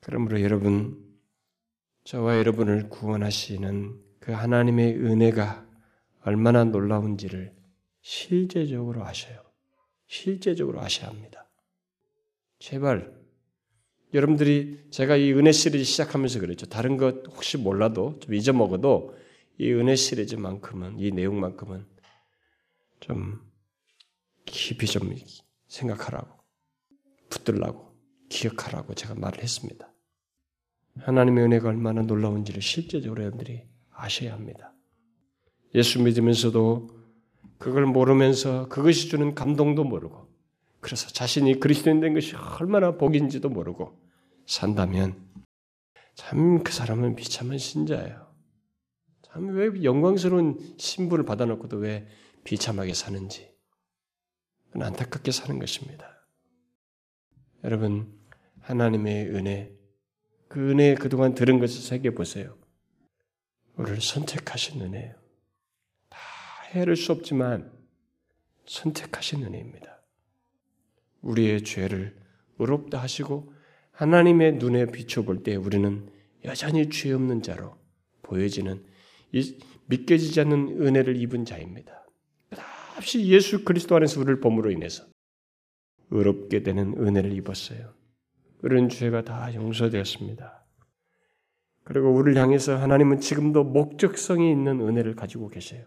그러므로 0.00 0.40
여러분, 0.42 0.96
저와 2.04 2.38
여러분을 2.38 2.88
구원하시는 2.88 4.00
그 4.20 4.32
하나님의 4.32 4.94
은혜가 4.94 5.66
얼마나 6.22 6.62
놀라운지를 6.64 7.54
실제적으로 8.00 9.04
아셔요. 9.04 9.42
실제적으로 10.06 10.80
아셔야 10.80 11.10
합니다. 11.10 11.50
제발, 12.60 13.12
여러분들이 14.14 14.88
제가 14.90 15.16
이 15.16 15.32
은혜 15.32 15.50
시리즈 15.50 15.84
시작하면서 15.84 16.38
그랬죠. 16.38 16.66
다른 16.66 16.96
것 16.96 17.26
혹시 17.26 17.58
몰라도 17.58 18.20
좀 18.20 18.34
잊어먹어도 18.34 19.16
이 19.58 19.72
은혜 19.72 19.96
시리즈만큼은, 19.96 21.00
이 21.00 21.10
내용만큼은 21.10 21.86
좀 23.00 23.40
깊이 24.46 24.86
좀 24.86 25.12
생각하라고, 25.66 26.39
붙들라고, 27.30 27.90
기억하라고 28.28 28.94
제가 28.94 29.14
말을 29.14 29.42
했습니다. 29.42 29.90
하나님의 30.98 31.44
은혜가 31.44 31.68
얼마나 31.68 32.02
놀라운지를 32.02 32.60
실제적으로 32.60 33.22
여러분들이 33.22 33.62
아셔야 33.90 34.32
합니다. 34.34 34.74
예수 35.74 36.02
믿으면서도 36.02 36.90
그걸 37.58 37.86
모르면서 37.86 38.68
그것이 38.68 39.08
주는 39.08 39.34
감동도 39.34 39.84
모르고 39.84 40.28
그래서 40.80 41.08
자신이 41.08 41.60
그리스도인 41.60 42.00
된 42.00 42.14
것이 42.14 42.34
얼마나 42.36 42.96
복인지도 42.96 43.48
모르고 43.50 43.98
산다면 44.46 45.28
참 46.14 46.62
그 46.64 46.72
사람은 46.72 47.16
비참한 47.16 47.58
신자예요. 47.58 48.34
참 49.22 49.50
왜 49.50 49.84
영광스러운 49.84 50.74
신분을 50.78 51.24
받아놓고도 51.24 51.76
왜 51.78 52.08
비참하게 52.44 52.94
사는지 52.94 53.48
안타깝게 54.74 55.30
사는 55.30 55.58
것입니다. 55.58 56.19
여러분 57.64 58.12
하나님의 58.60 59.28
은혜 59.28 59.72
그 60.48 60.70
은혜 60.70 60.94
그동안 60.94 61.34
들은 61.34 61.58
것을 61.58 61.80
새겨 61.80 62.12
보세요. 62.12 62.56
우리를 63.76 64.00
선택하신 64.00 64.82
은혜예요. 64.82 65.14
다 66.08 66.18
헤아릴 66.70 66.96
수 66.96 67.12
없지만 67.12 67.72
선택하신 68.66 69.44
은혜입니다. 69.44 70.02
우리의 71.22 71.62
죄를 71.62 72.16
의롭다 72.58 73.00
하시고 73.00 73.52
하나님의 73.92 74.54
눈에 74.54 74.86
비춰볼 74.86 75.42
때 75.42 75.56
우리는 75.56 76.10
여전히 76.44 76.88
죄 76.90 77.12
없는 77.12 77.42
자로 77.42 77.76
보여지는 78.22 78.84
믿겨지지 79.86 80.40
않는 80.40 80.80
은혜를 80.80 81.16
입은 81.16 81.44
자입니다. 81.44 82.06
끝없이 82.48 83.24
예수 83.26 83.64
그리스도 83.64 83.96
안에서 83.96 84.20
우리를 84.20 84.40
범으로 84.40 84.70
인해서 84.70 85.04
의롭게 86.10 86.62
되는 86.62 86.94
은혜를 86.98 87.32
입었어요. 87.32 87.92
그런 88.60 88.88
죄가 88.88 89.22
다 89.24 89.54
용서되었습니다. 89.54 90.64
그리고 91.84 92.12
우리를 92.12 92.40
향해서 92.40 92.76
하나님은 92.76 93.20
지금도 93.20 93.64
목적성이 93.64 94.50
있는 94.50 94.80
은혜를 94.80 95.16
가지고 95.16 95.48
계세요. 95.48 95.86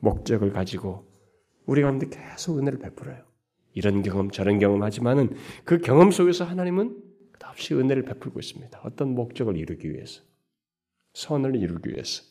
목적을 0.00 0.52
가지고 0.52 1.10
우리 1.66 1.82
가운데 1.82 2.08
계속 2.08 2.58
은혜를 2.58 2.78
베풀어요. 2.78 3.24
이런 3.74 4.02
경험, 4.02 4.30
저런 4.30 4.58
경험 4.58 4.82
하지만은 4.82 5.36
그 5.64 5.78
경험 5.78 6.10
속에서 6.10 6.44
하나님은 6.44 7.02
끝없이 7.32 7.74
은혜를 7.74 8.02
베풀고 8.04 8.40
있습니다. 8.40 8.80
어떤 8.84 9.14
목적을 9.14 9.56
이루기 9.56 9.92
위해서. 9.92 10.22
선을 11.12 11.56
이루기 11.56 11.90
위해서. 11.90 12.24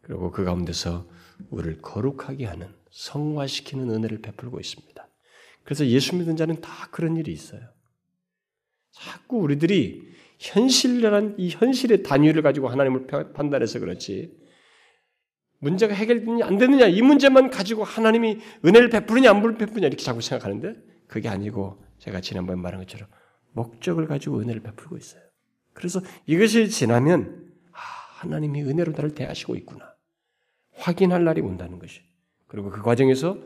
그리고 0.00 0.30
그 0.30 0.44
가운데서 0.44 1.08
우리를 1.50 1.80
거룩하게 1.80 2.46
하는, 2.46 2.68
성화시키는 2.90 3.90
은혜를 3.90 4.20
베풀고 4.20 4.58
있습니다. 4.58 4.91
그래서 5.64 5.86
예수 5.86 6.16
믿는 6.16 6.36
자는 6.36 6.60
다 6.60 6.88
그런 6.90 7.16
일이 7.16 7.32
있어요. 7.32 7.60
자꾸 8.90 9.38
우리들이 9.38 10.12
현실이라는 10.38 11.36
이 11.38 11.50
현실의 11.50 12.02
단위를 12.02 12.42
가지고 12.42 12.68
하나님을 12.68 13.06
판단해서 13.32 13.78
그렇지. 13.78 14.36
문제가 15.58 15.94
해결되느냐 15.94 16.44
안 16.44 16.58
되느냐 16.58 16.86
이 16.86 17.00
문제만 17.02 17.50
가지고 17.50 17.84
하나님이 17.84 18.38
은혜를 18.64 18.90
베푸느냐 18.90 19.30
안 19.30 19.40
베푸느냐 19.56 19.86
이렇게 19.86 20.02
자꾸 20.02 20.20
생각하는데 20.20 20.74
그게 21.06 21.28
아니고 21.28 21.84
제가 21.98 22.20
지난번에 22.20 22.60
말한 22.60 22.80
것처럼 22.80 23.08
목적을 23.52 24.06
가지고 24.08 24.40
은혜를 24.40 24.62
베풀고 24.62 24.96
있어요. 24.96 25.22
그래서 25.72 26.00
이것이 26.26 26.68
지나면 26.68 27.52
아, 27.70 27.78
하나님이 28.16 28.62
은혜로 28.62 28.92
나를 28.92 29.14
대하시고 29.14 29.54
있구나. 29.56 29.94
확인할 30.74 31.24
날이 31.24 31.40
온다는 31.40 31.78
것이. 31.78 32.00
그리고 32.48 32.70
그 32.70 32.82
과정에서 32.82 33.38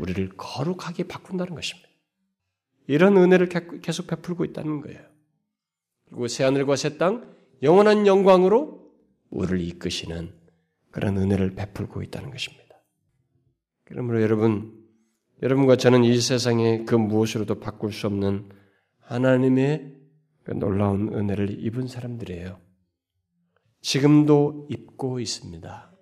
우리를 0.00 0.30
거룩하게 0.36 1.04
바꾼다는 1.04 1.54
것입니다. 1.54 1.88
이런 2.86 3.16
은혜를 3.16 3.48
계속 3.82 4.06
베풀고 4.06 4.44
있다는 4.46 4.80
거예요. 4.80 5.00
그리고 6.06 6.26
새하늘과 6.26 6.76
새 6.76 6.98
땅, 6.98 7.34
영원한 7.62 8.06
영광으로 8.06 8.90
우리를 9.30 9.60
이끄시는 9.60 10.34
그런 10.90 11.16
은혜를 11.18 11.54
베풀고 11.54 12.02
있다는 12.02 12.30
것입니다. 12.30 12.82
그러므로 13.84 14.22
여러분, 14.22 14.76
여러분과 15.42 15.76
저는 15.76 16.04
이 16.04 16.20
세상에 16.20 16.84
그 16.84 16.94
무엇으로도 16.94 17.60
바꿀 17.60 17.92
수 17.92 18.06
없는 18.06 18.48
하나님의 18.98 19.96
그 20.44 20.52
놀라운 20.52 21.14
은혜를 21.14 21.64
입은 21.64 21.86
사람들이에요. 21.86 22.60
지금도 23.82 24.68
입고 24.70 25.20
있습니다. 25.20 25.92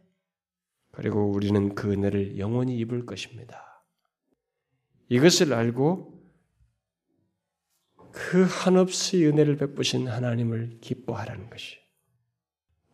그리고 0.93 1.31
우리는 1.31 1.75
그 1.75 1.93
은혜를 1.93 2.39
영원히 2.39 2.77
입을 2.79 3.07
것입니다. 3.07 3.78
이것을 5.09 5.53
알고 5.53 6.19
그 8.13 8.45
한없이 8.45 9.25
은혜를 9.27 9.57
베푸신 9.57 10.09
하나님을 10.09 10.79
기뻐하라는 10.81 11.51
것이 11.51 11.79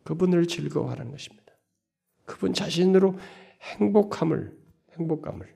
그분을 0.03 0.47
즐거워하라는 0.47 1.11
것입니다. 1.11 1.53
그분 2.25 2.53
자신으로 2.53 3.17
행복함을 3.61 4.57
행복감을 4.97 5.55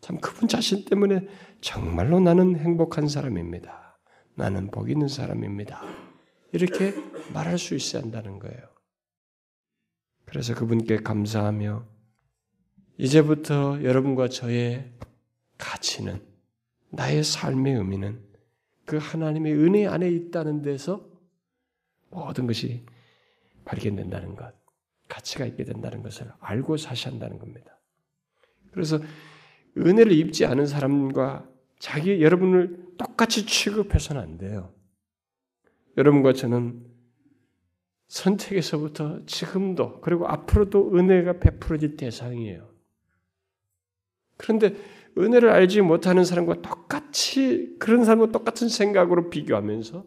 참 0.00 0.18
그분 0.20 0.48
자신 0.48 0.84
때문에 0.84 1.26
정말로 1.60 2.20
나는 2.20 2.56
행복한 2.56 3.08
사람입니다. 3.08 3.98
나는 4.34 4.70
복 4.70 4.90
있는 4.90 5.08
사람입니다. 5.08 5.82
이렇게 6.52 6.94
말할 7.32 7.58
수 7.58 7.74
있어야 7.74 8.02
한다는 8.02 8.38
거예요. 8.38 8.58
그래서 10.24 10.54
그분께 10.54 10.98
감사하며 10.98 11.86
이제부터 12.98 13.82
여러분과 13.82 14.28
저의 14.28 14.92
가치는 15.58 16.22
나의 16.90 17.22
삶의 17.22 17.74
의미는 17.74 18.24
그 18.86 18.96
하나님의 18.96 19.52
은혜 19.54 19.86
안에 19.86 20.08
있다는 20.08 20.62
데서 20.62 21.06
모든 22.10 22.46
것이 22.46 22.86
발견된다는 23.64 24.34
것, 24.34 24.54
가치가 25.08 25.44
있게 25.44 25.64
된다는 25.64 26.02
것을 26.02 26.32
알고 26.40 26.78
사셔야 26.78 27.12
한다는 27.12 27.38
겁니다. 27.38 27.78
그래서 28.72 28.98
은혜를 29.76 30.12
입지 30.12 30.46
않은 30.46 30.66
사람과 30.66 31.48
자기 31.78 32.22
여러분을 32.22 32.96
똑같이 32.96 33.46
취급해서는 33.46 34.20
안 34.20 34.38
돼요. 34.38 34.74
여러분과 35.96 36.32
저는 36.32 36.86
선택에서부터 38.08 39.26
지금도 39.26 40.00
그리고 40.00 40.26
앞으로도 40.26 40.96
은혜가 40.96 41.40
베풀어질 41.40 41.96
대상이에요. 41.96 42.68
그런데 44.36 44.76
은혜를 45.18 45.50
알지 45.50 45.82
못하는 45.82 46.24
사람과 46.24 46.62
똑같이 46.62 47.76
그런 47.78 48.04
사람과 48.04 48.30
똑같은 48.32 48.68
생각으로 48.68 49.30
비교하면서 49.30 50.04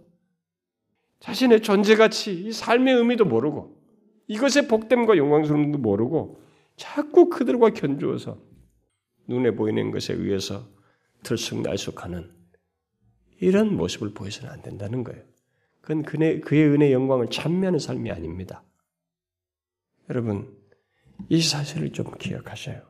자신의 1.20 1.62
존재 1.62 1.96
가치, 1.96 2.34
이 2.34 2.52
삶의 2.52 2.96
의미도 2.96 3.26
모르고 3.26 3.80
이것의 4.28 4.68
복됨과 4.68 5.18
영광스러움도 5.18 5.78
모르고 5.78 6.42
자꾸 6.78 7.30
그들과 7.30 7.72
견주어서 7.72 8.42
눈에 9.28 9.52
보이는 9.52 9.92
것에 9.92 10.14
의해서 10.14 10.68
들쑥날쑥하는 11.24 12.32
이런 13.40 13.76
모습을 13.76 14.14
보여서는 14.14 14.52
안 14.52 14.62
된다는 14.62 15.04
거예요. 15.04 15.24
그건 15.82 16.04
그의, 16.04 16.42
그의 16.42 16.68
은혜 16.68 16.92
영광을 16.92 17.30
찬미하는 17.30 17.80
삶이 17.80 18.12
아닙니다. 18.12 18.64
여러분, 20.10 20.56
이 21.30 21.42
사실을 21.42 21.92
좀 21.92 22.12
기억하셔요. 22.18 22.82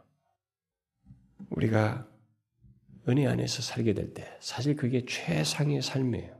우리가 1.50 2.08
은혜 3.08 3.28
안에서 3.28 3.62
살게 3.62 3.94
될 3.94 4.14
때 4.14 4.26
사실 4.40 4.76
그게 4.76 5.06
최상의 5.06 5.82
삶이에요. 5.82 6.40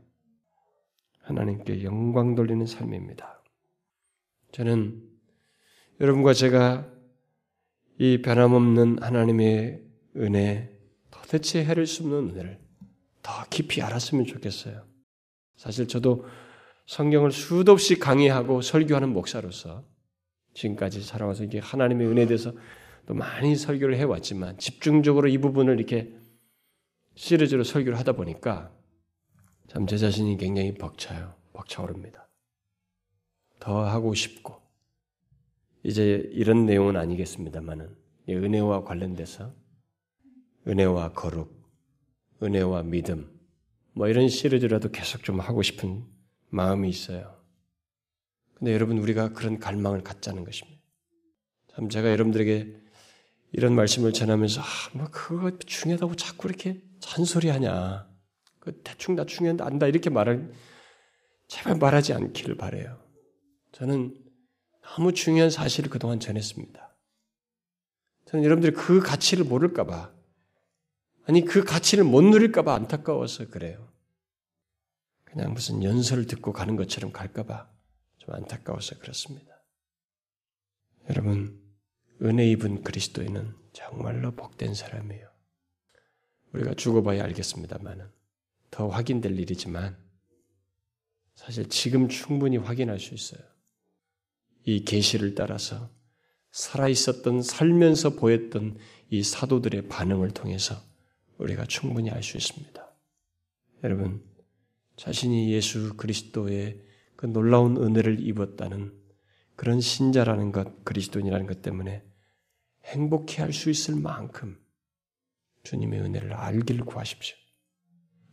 하나님께 1.22 1.84
영광 1.84 2.34
돌리는 2.34 2.64
삶입니다. 2.66 3.42
저는 4.52 5.02
여러분과 6.00 6.34
제가 6.34 6.88
이 7.98 8.22
변함없는 8.22 9.02
하나님의 9.02 9.82
은혜, 10.16 10.76
도대체 11.10 11.64
해를 11.64 11.86
수 11.86 12.02
없는 12.02 12.30
은혜를 12.30 12.58
더 13.22 13.44
깊이 13.48 13.80
알았으면 13.82 14.26
좋겠어요. 14.26 14.84
사실 15.56 15.86
저도 15.86 16.26
성경을 16.86 17.30
수도 17.30 17.72
없이 17.72 17.98
강의하고 17.98 18.60
설교하는 18.62 19.10
목사로서 19.12 19.84
지금까지 20.54 21.02
살아와서 21.02 21.44
이게 21.44 21.60
하나님의 21.60 22.08
은혜에 22.08 22.26
대해서 22.26 22.52
또 23.06 23.14
많이 23.14 23.56
설교를 23.56 23.96
해왔지만 23.96 24.58
집중적으로 24.58 25.28
이 25.28 25.38
부분을 25.38 25.78
이렇게 25.78 26.12
시리즈로 27.14 27.64
설교를 27.64 27.98
하다 27.98 28.12
보니까 28.12 28.72
참 29.68 29.86
제 29.86 29.96
자신이 29.96 30.36
굉장히 30.36 30.74
벅차요. 30.74 31.34
벅차오릅니다. 31.54 32.28
더 33.58 33.84
하고 33.86 34.12
싶고 34.14 34.60
이제 35.82 36.28
이런 36.32 36.66
내용은 36.66 36.96
아니겠습니다만은 36.96 37.96
은혜와 38.28 38.84
관련돼서 38.84 39.54
은혜와 40.66 41.12
거룩, 41.12 41.50
은혜와 42.42 42.82
믿음 42.84 43.30
뭐 43.94 44.08
이런 44.08 44.28
시리즈라도 44.28 44.90
계속 44.90 45.24
좀 45.24 45.40
하고 45.40 45.62
싶은 45.62 46.04
마음이 46.50 46.88
있어요. 46.88 47.42
근데 48.54 48.72
여러분 48.74 48.98
우리가 48.98 49.32
그런 49.32 49.58
갈망을 49.58 50.02
갖자는 50.02 50.44
것입니다. 50.44 50.80
참 51.74 51.88
제가 51.88 52.10
여러분들에게 52.10 52.80
이런 53.52 53.74
말씀을 53.74 54.12
전하면서 54.12 54.60
아, 54.60 54.64
뭐 54.94 55.08
그거 55.10 55.56
중요하다고 55.58 56.16
자꾸 56.16 56.48
이렇게 56.48 56.82
잔소리하냐. 57.02 58.10
그 58.60 58.80
대충 58.82 59.16
다 59.16 59.26
중요한데 59.26 59.64
안다 59.64 59.86
이렇게 59.86 60.08
말을 60.08 60.52
제발 61.48 61.76
말하지 61.76 62.14
않기를 62.14 62.56
바래요. 62.56 63.02
저는 63.72 64.16
너무 64.82 65.12
중요한 65.12 65.50
사실을 65.50 65.90
그동안 65.90 66.20
전했습니다. 66.20 66.96
저는 68.26 68.44
여러분들이 68.44 68.72
그 68.72 69.00
가치를 69.00 69.44
모를까봐, 69.44 70.12
아니 71.26 71.44
그 71.44 71.64
가치를 71.64 72.04
못 72.04 72.22
누릴까봐 72.22 72.74
안타까워서 72.74 73.48
그래요. 73.48 73.92
그냥 75.24 75.52
무슨 75.52 75.82
연설을 75.82 76.26
듣고 76.26 76.52
가는 76.52 76.76
것처럼 76.76 77.12
갈까봐 77.12 77.68
좀 78.18 78.34
안타까워서 78.34 78.98
그렇습니다. 78.98 79.52
여러분, 81.08 81.60
은혜 82.22 82.48
입은 82.50 82.82
그리스도인은 82.82 83.56
정말로 83.72 84.32
복된 84.32 84.74
사람이에요. 84.74 85.31
우리가 86.52 86.74
죽어봐야 86.74 87.24
알겠습니다만은 87.24 88.06
더 88.70 88.88
확인될 88.88 89.38
일이지만 89.38 89.96
사실 91.34 91.68
지금 91.68 92.08
충분히 92.08 92.56
확인할 92.56 92.98
수 92.98 93.14
있어요. 93.14 93.42
이 94.64 94.84
계시를 94.84 95.34
따라서 95.34 95.90
살아 96.50 96.88
있었던 96.88 97.42
살면서 97.42 98.10
보였던 98.16 98.78
이 99.10 99.22
사도들의 99.22 99.88
반응을 99.88 100.30
통해서 100.30 100.76
우리가 101.38 101.64
충분히 101.64 102.10
알 102.10 102.22
수 102.22 102.36
있습니다. 102.36 102.94
여러분, 103.84 104.22
자신이 104.96 105.52
예수 105.52 105.96
그리스도의 105.96 106.80
그 107.16 107.26
놀라운 107.26 107.76
은혜를 107.76 108.24
입었다는 108.26 108.92
그런 109.56 109.80
신자라는 109.80 110.52
것, 110.52 110.84
그리스도인이라는 110.84 111.46
것 111.46 111.62
때문에 111.62 112.04
행복해 112.84 113.42
할 113.42 113.52
수 113.52 113.70
있을 113.70 113.96
만큼 113.96 114.61
주님의 115.62 116.00
은혜를 116.00 116.32
알기를 116.32 116.84
구하십시오. 116.84 117.36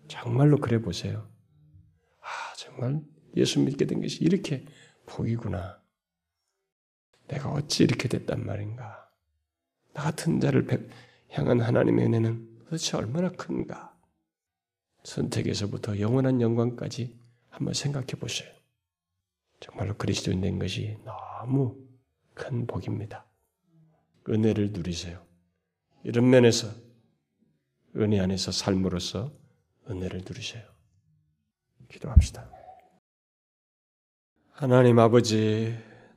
정말로 0.07 0.57
그래 0.57 0.81
보세요. 0.81 1.29
아, 2.21 2.53
정말 2.57 3.01
예수 3.35 3.59
믿게 3.59 3.85
된 3.85 4.01
것이 4.01 4.23
이렇게 4.23 4.65
복이구나. 5.05 5.81
내가 7.27 7.51
어찌 7.51 7.83
이렇게 7.83 8.07
됐단 8.07 8.45
말인가. 8.45 9.09
나 9.93 10.03
같은 10.03 10.39
자를 10.39 10.65
향한 11.29 11.61
하나님의 11.61 12.05
은혜는 12.05 12.59
도대체 12.65 12.97
얼마나 12.97 13.29
큰가. 13.29 13.95
선택에서부터 15.03 15.99
영원한 15.99 16.41
영광까지 16.41 17.17
한번 17.49 17.73
생각해 17.73 18.07
보세요. 18.19 18.51
정말로 19.59 19.95
그리스도인 19.95 20.41
된 20.41 20.59
것이 20.59 20.97
너무 21.03 21.77
큰 22.33 22.65
복입니다. 22.65 23.25
은혜를 24.27 24.71
누리세요. 24.71 25.25
이런 26.03 26.29
면에서 26.29 26.67
은혜 27.95 28.19
안에서 28.19 28.51
삶으로서 28.51 29.31
은혜를 29.89 30.21
누리세요. 30.27 30.63
기도합시다. 31.89 32.49
하나님 34.51 34.99
아버지, 34.99 35.75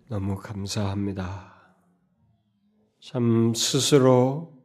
너무 0.09 0.37
감사합니다. 0.37 1.53
참 3.01 3.55
스스로 3.55 4.63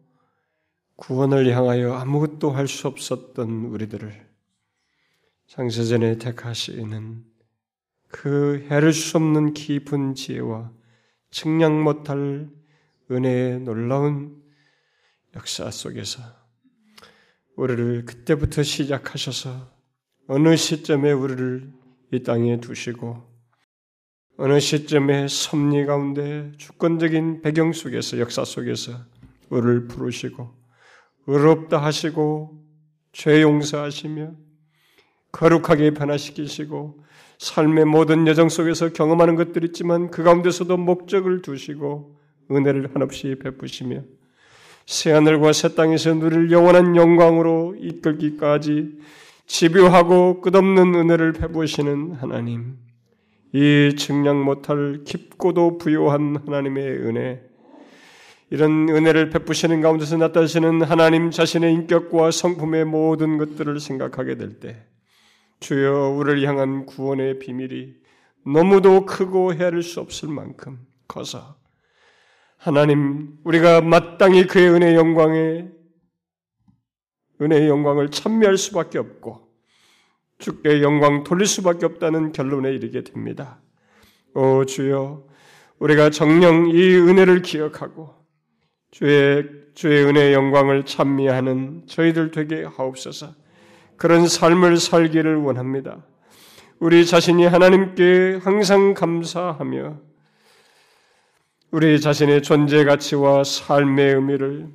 구원을 0.95 1.55
향하여 1.55 1.93
아무것도 1.93 2.51
할 2.51 2.67
수 2.67 2.87
없었던 2.87 3.49
우리들을 3.65 4.27
창세전에 5.47 6.17
택하시는 6.17 7.23
그 8.09 8.67
헤를 8.69 8.93
수 8.93 9.17
없는 9.17 9.53
깊은 9.53 10.15
지혜와 10.15 10.71
측량 11.29 11.83
못할 11.83 12.49
은혜의 13.09 13.61
놀라운 13.61 14.43
역사 15.35 15.71
속에서 15.71 16.21
우리를 17.57 18.05
그때부터 18.05 18.61
시작하셔서 18.61 19.67
어느 20.27 20.55
시점에 20.55 21.11
우리를 21.11 21.73
이 22.13 22.23
땅에 22.23 22.59
두시고 22.59 23.23
어느 24.37 24.59
시점에 24.59 25.27
섭리 25.27 25.85
가운데 25.87 26.51
주권적인 26.57 27.41
배경 27.41 27.73
속에서 27.73 28.19
역사 28.19 28.45
속에서 28.45 28.93
우리를 29.49 29.87
부르시고 29.87 30.53
의롭다 31.25 31.83
하시고 31.83 32.63
죄 33.11 33.41
용서하시며 33.41 34.35
거룩하게 35.31 35.91
변화시키시고 35.95 37.03
삶의 37.39 37.85
모든 37.85 38.27
여정 38.27 38.49
속에서 38.49 38.93
경험하는 38.93 39.35
것들이 39.35 39.67
있지만 39.67 40.11
그 40.11 40.21
가운데서도 40.23 40.77
목적을 40.77 41.41
두시고 41.41 42.19
은혜를 42.51 42.93
한없이 42.93 43.35
베푸시며 43.41 44.03
새하늘과 44.87 45.51
새 45.51 45.75
땅에서 45.75 46.13
누릴 46.13 46.49
영원한 46.49 46.95
영광으로 46.95 47.75
이끌기까지 47.77 48.97
집요하고 49.45 50.39
끝없는 50.39 50.95
은혜를 50.95 51.33
베푸시는 51.33 52.13
하나님, 52.13 52.77
이 53.51 53.95
증량 53.97 54.41
못할 54.45 55.01
깊고도 55.03 55.77
부요한 55.77 56.37
하나님의 56.45 56.99
은혜, 56.99 57.41
이런 58.49 58.87
은혜를 58.87 59.29
베푸시는 59.29 59.81
가운데서 59.81 60.15
나타나시는 60.15 60.83
하나님 60.83 61.31
자신의 61.31 61.73
인격과 61.73 62.31
성품의 62.31 62.85
모든 62.85 63.37
것들을 63.37 63.81
생각하게 63.81 64.37
될 64.37 64.61
때, 64.61 64.85
주여 65.59 66.15
우리를 66.15 66.47
향한 66.47 66.85
구원의 66.85 67.39
비밀이 67.39 67.93
너무도 68.45 69.05
크고 69.05 69.53
헤아릴 69.53 69.83
수 69.83 69.99
없을 69.99 70.29
만큼 70.29 70.79
커서 71.09 71.56
하나님 72.57 73.37
우리가 73.43 73.81
마땅히 73.81 74.45
그의 74.45 74.69
은혜 74.69 74.95
영광에 74.95 75.67
은혜의 77.39 77.69
영광을 77.69 78.09
찬미할 78.09 78.57
수밖에 78.57 78.97
없고 78.97 79.47
주께 80.39 80.81
영광 80.81 81.23
돌릴 81.23 81.45
수밖에 81.45 81.85
없다는 81.85 82.31
결론에 82.31 82.71
이르게 82.73 83.03
됩니다. 83.03 83.59
오 84.33 84.65
주여 84.65 85.25
우리가 85.79 86.09
정령 86.09 86.69
이 86.69 86.95
은혜를 86.95 87.41
기억하고 87.43 88.13
주의 88.91 89.43
주의 89.75 90.03
은혜의 90.05 90.33
영광을 90.33 90.85
찬미하는 90.85 91.83
저희들 91.85 92.31
되게 92.31 92.63
하옵소서. 92.63 93.35
그런 93.95 94.27
삶을 94.27 94.77
살기를 94.77 95.35
원합니다. 95.35 96.03
우리 96.79 97.05
자신이 97.05 97.45
하나님께 97.45 98.39
항상 98.43 98.95
감사하며 98.95 100.06
우리 101.69 101.99
자신의 101.99 102.43
존재 102.43 102.85
가치와 102.85 103.43
삶의 103.43 104.15
의미를 104.15 104.67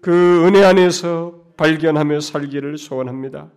그 0.00 0.46
은혜 0.46 0.64
안에서 0.64 1.34
발견하며 1.58 2.20
살기를 2.20 2.78
소원합니다. 2.78 3.50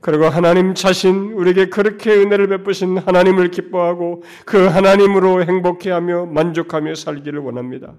그리고 0.00 0.26
하나님 0.26 0.74
자신 0.74 1.32
우리에게 1.32 1.70
그렇게 1.70 2.10
은혜를 2.10 2.48
베푸신 2.48 2.98
하나님을 2.98 3.50
기뻐하고 3.50 4.22
그 4.44 4.66
하나님으로 4.66 5.44
행복해하며 5.44 6.26
만족하며 6.26 6.94
살기를 6.94 7.40
원합니다. 7.40 7.94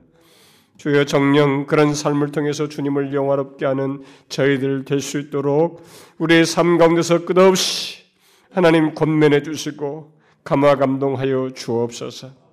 주여 0.78 1.06
정령 1.06 1.66
그런 1.66 1.96
삶을 1.96 2.32
통해서 2.32 2.70
주님을 2.70 3.12
영화롭게 3.12 3.66
하는 3.66 4.04
저희들 4.30 4.86
될 4.86 5.02
수 5.02 5.20
있도록 5.20 5.84
우리의 6.20 6.46
삶 6.46 6.78
가운데서 6.78 7.26
끝없이 7.26 8.04
하나님 8.52 8.94
권면해 8.94 9.42
주시고 9.42 10.14
감화 10.44 10.76
감동하여 10.76 11.50
주옵소서. 11.56 12.45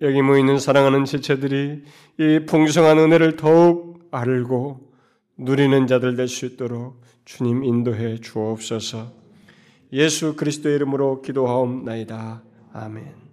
여기 0.00 0.22
모이는 0.22 0.58
사랑하는 0.58 1.04
지체들이 1.04 1.82
이 2.18 2.40
풍성한 2.46 2.98
은혜를 2.98 3.36
더욱 3.36 4.08
알고 4.10 4.88
누리는 5.36 5.86
자들 5.86 6.16
될 6.16 6.28
수 6.28 6.46
있도록 6.46 7.00
주님 7.24 7.64
인도해 7.64 8.18
주옵소서. 8.20 9.12
예수 9.92 10.36
그리스도의 10.36 10.76
이름으로 10.76 11.22
기도하옵나이다. 11.22 12.42
아멘. 12.72 13.27